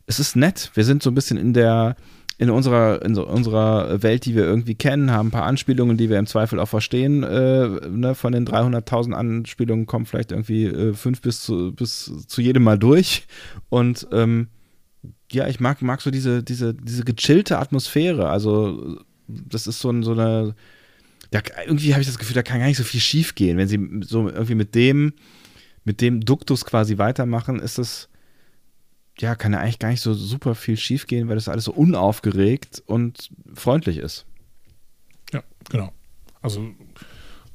[0.06, 0.70] es ist nett.
[0.74, 1.96] Wir sind so ein bisschen in der,
[2.40, 6.10] in unserer, in so unserer Welt, die wir irgendwie kennen, haben ein paar Anspielungen, die
[6.10, 7.24] wir im Zweifel auch verstehen.
[7.24, 8.16] Äh, ne?
[8.16, 12.78] Von den 300.000 Anspielungen kommen vielleicht irgendwie äh, fünf bis zu, bis zu jedem Mal
[12.78, 13.28] durch.
[13.70, 14.50] Und ähm,
[15.32, 18.30] ja, ich mag, mag so diese, diese, diese gechillte Atmosphäre.
[18.30, 18.98] Also,
[19.30, 20.54] das ist so, ein, so eine.
[21.34, 23.58] Da, irgendwie habe ich das Gefühl, da kann gar nicht so viel schief gehen.
[23.58, 25.14] Wenn sie so irgendwie mit dem,
[25.84, 28.08] mit dem Duktus quasi weitermachen, ist das.
[29.20, 31.72] Ja, kann ja eigentlich gar nicht so super viel schief gehen, weil das alles so
[31.72, 34.26] unaufgeregt und freundlich ist.
[35.32, 35.92] Ja, genau.
[36.42, 36.72] Also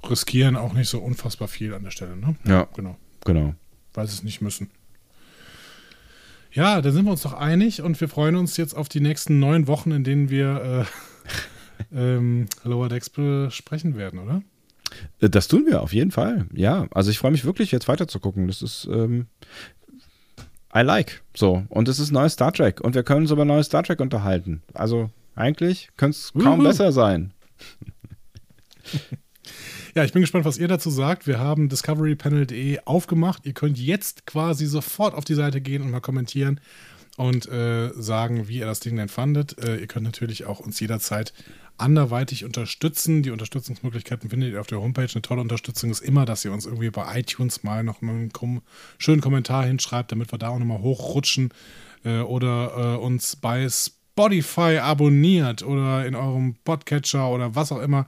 [0.09, 2.37] riskieren auch nicht so unfassbar viel an der Stelle, ne?
[2.45, 2.69] Ja.
[2.75, 2.97] Genau.
[3.25, 3.55] Genau.
[3.95, 4.71] weil sie es nicht müssen.
[6.53, 9.39] Ja, da sind wir uns doch einig und wir freuen uns jetzt auf die nächsten
[9.39, 11.29] neun Wochen, in denen wir äh,
[11.93, 14.43] ähm, Lower Decks besprechen werden, oder?
[15.21, 16.47] Äh, Das tun wir auf jeden Fall.
[16.53, 18.47] Ja, also ich freue mich wirklich, jetzt weiter zu gucken.
[18.47, 19.27] Das ist, ähm,
[20.75, 21.23] I like.
[21.35, 21.65] So.
[21.69, 22.81] Und es ist neues Star Trek.
[22.81, 24.63] Und wir können uns über neues Star Trek unterhalten.
[24.75, 27.33] Also eigentlich könnte es kaum besser sein.
[29.95, 31.27] Ja, ich bin gespannt, was ihr dazu sagt.
[31.27, 33.47] Wir haben discoverypanel.de aufgemacht.
[33.47, 36.61] Ihr könnt jetzt quasi sofort auf die Seite gehen und mal kommentieren
[37.17, 39.59] und äh, sagen, wie ihr das Ding denn fandet.
[39.59, 41.33] Äh, ihr könnt natürlich auch uns jederzeit
[41.79, 43.23] anderweitig unterstützen.
[43.23, 45.09] Die Unterstützungsmöglichkeiten findet ihr auf der Homepage.
[45.13, 48.31] Eine tolle Unterstützung ist immer, dass ihr uns irgendwie bei iTunes mal noch einen
[48.99, 51.53] schönen Kommentar hinschreibt, damit wir da auch nochmal hochrutschen.
[52.05, 58.07] Äh, oder äh, uns bei Spotify abonniert oder in eurem Podcatcher oder was auch immer,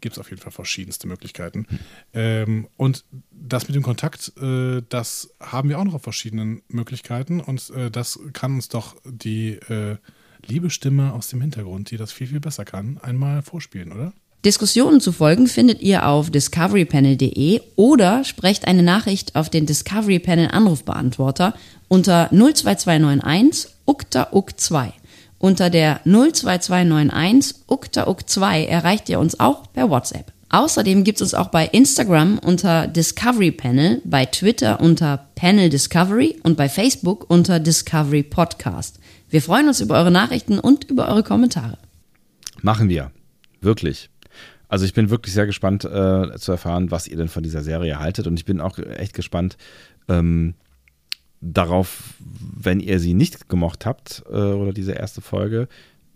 [0.00, 1.66] gibt es auf jeden Fall verschiedenste Möglichkeiten.
[2.12, 7.40] Ähm, und das mit dem Kontakt, äh, das haben wir auch noch auf verschiedenen Möglichkeiten
[7.40, 9.98] und äh, das kann uns doch die äh,
[10.46, 14.12] liebe Stimme aus dem Hintergrund, die das viel, viel besser kann, einmal vorspielen, oder?
[14.44, 20.48] Diskussionen zu folgen findet ihr auf discoverypanel.de oder sprecht eine Nachricht auf den Discovery Panel
[20.48, 21.54] Anrufbeantworter
[21.86, 24.92] unter 02291 ukta uk 2
[25.38, 30.32] Unter der 02291 ukta uk 2 erreicht ihr uns auch per WhatsApp.
[30.48, 36.36] Außerdem gibt es uns auch bei Instagram unter Discovery Panel, bei Twitter unter Panel Discovery
[36.42, 38.98] und bei Facebook unter Discovery Podcast.
[39.32, 41.78] Wir freuen uns über eure Nachrichten und über eure Kommentare.
[42.60, 43.12] Machen wir.
[43.62, 44.10] Wirklich.
[44.68, 47.98] Also ich bin wirklich sehr gespannt äh, zu erfahren, was ihr denn von dieser Serie
[47.98, 48.26] haltet.
[48.26, 49.56] Und ich bin auch echt gespannt
[50.06, 50.52] ähm,
[51.40, 55.66] darauf, wenn ihr sie nicht gemocht habt äh, oder diese erste Folge.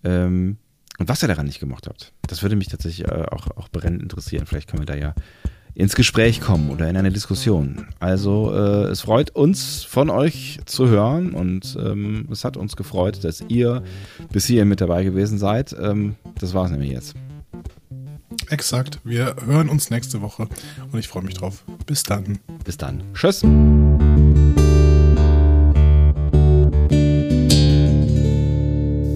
[0.05, 0.59] Ähm,
[0.99, 2.13] und was ihr daran nicht gemocht habt.
[2.27, 4.45] Das würde mich tatsächlich äh, auch, auch brennend interessieren.
[4.45, 5.15] Vielleicht können wir da ja
[5.77, 7.87] ins Gespräch kommen oder in eine Diskussion.
[8.01, 13.23] Also äh, es freut uns von euch zu hören und ähm, es hat uns gefreut,
[13.23, 13.83] dass ihr
[14.33, 15.77] bis hierhin mit dabei gewesen seid.
[15.79, 17.15] Ähm, das war es nämlich jetzt.
[18.49, 19.01] Exakt.
[19.05, 20.49] Wir hören uns nächste Woche
[20.93, 21.63] und ich freue mich drauf.
[21.85, 22.39] Bis dann.
[22.65, 23.03] Bis dann.
[23.13, 23.43] Tschüss.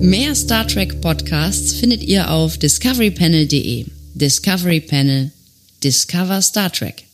[0.02, 3.86] Mehr Star Trek Podcasts findet ihr auf discoverypanel.de.
[4.14, 5.32] Discovery Panel.
[5.80, 7.09] Discover Star Trek.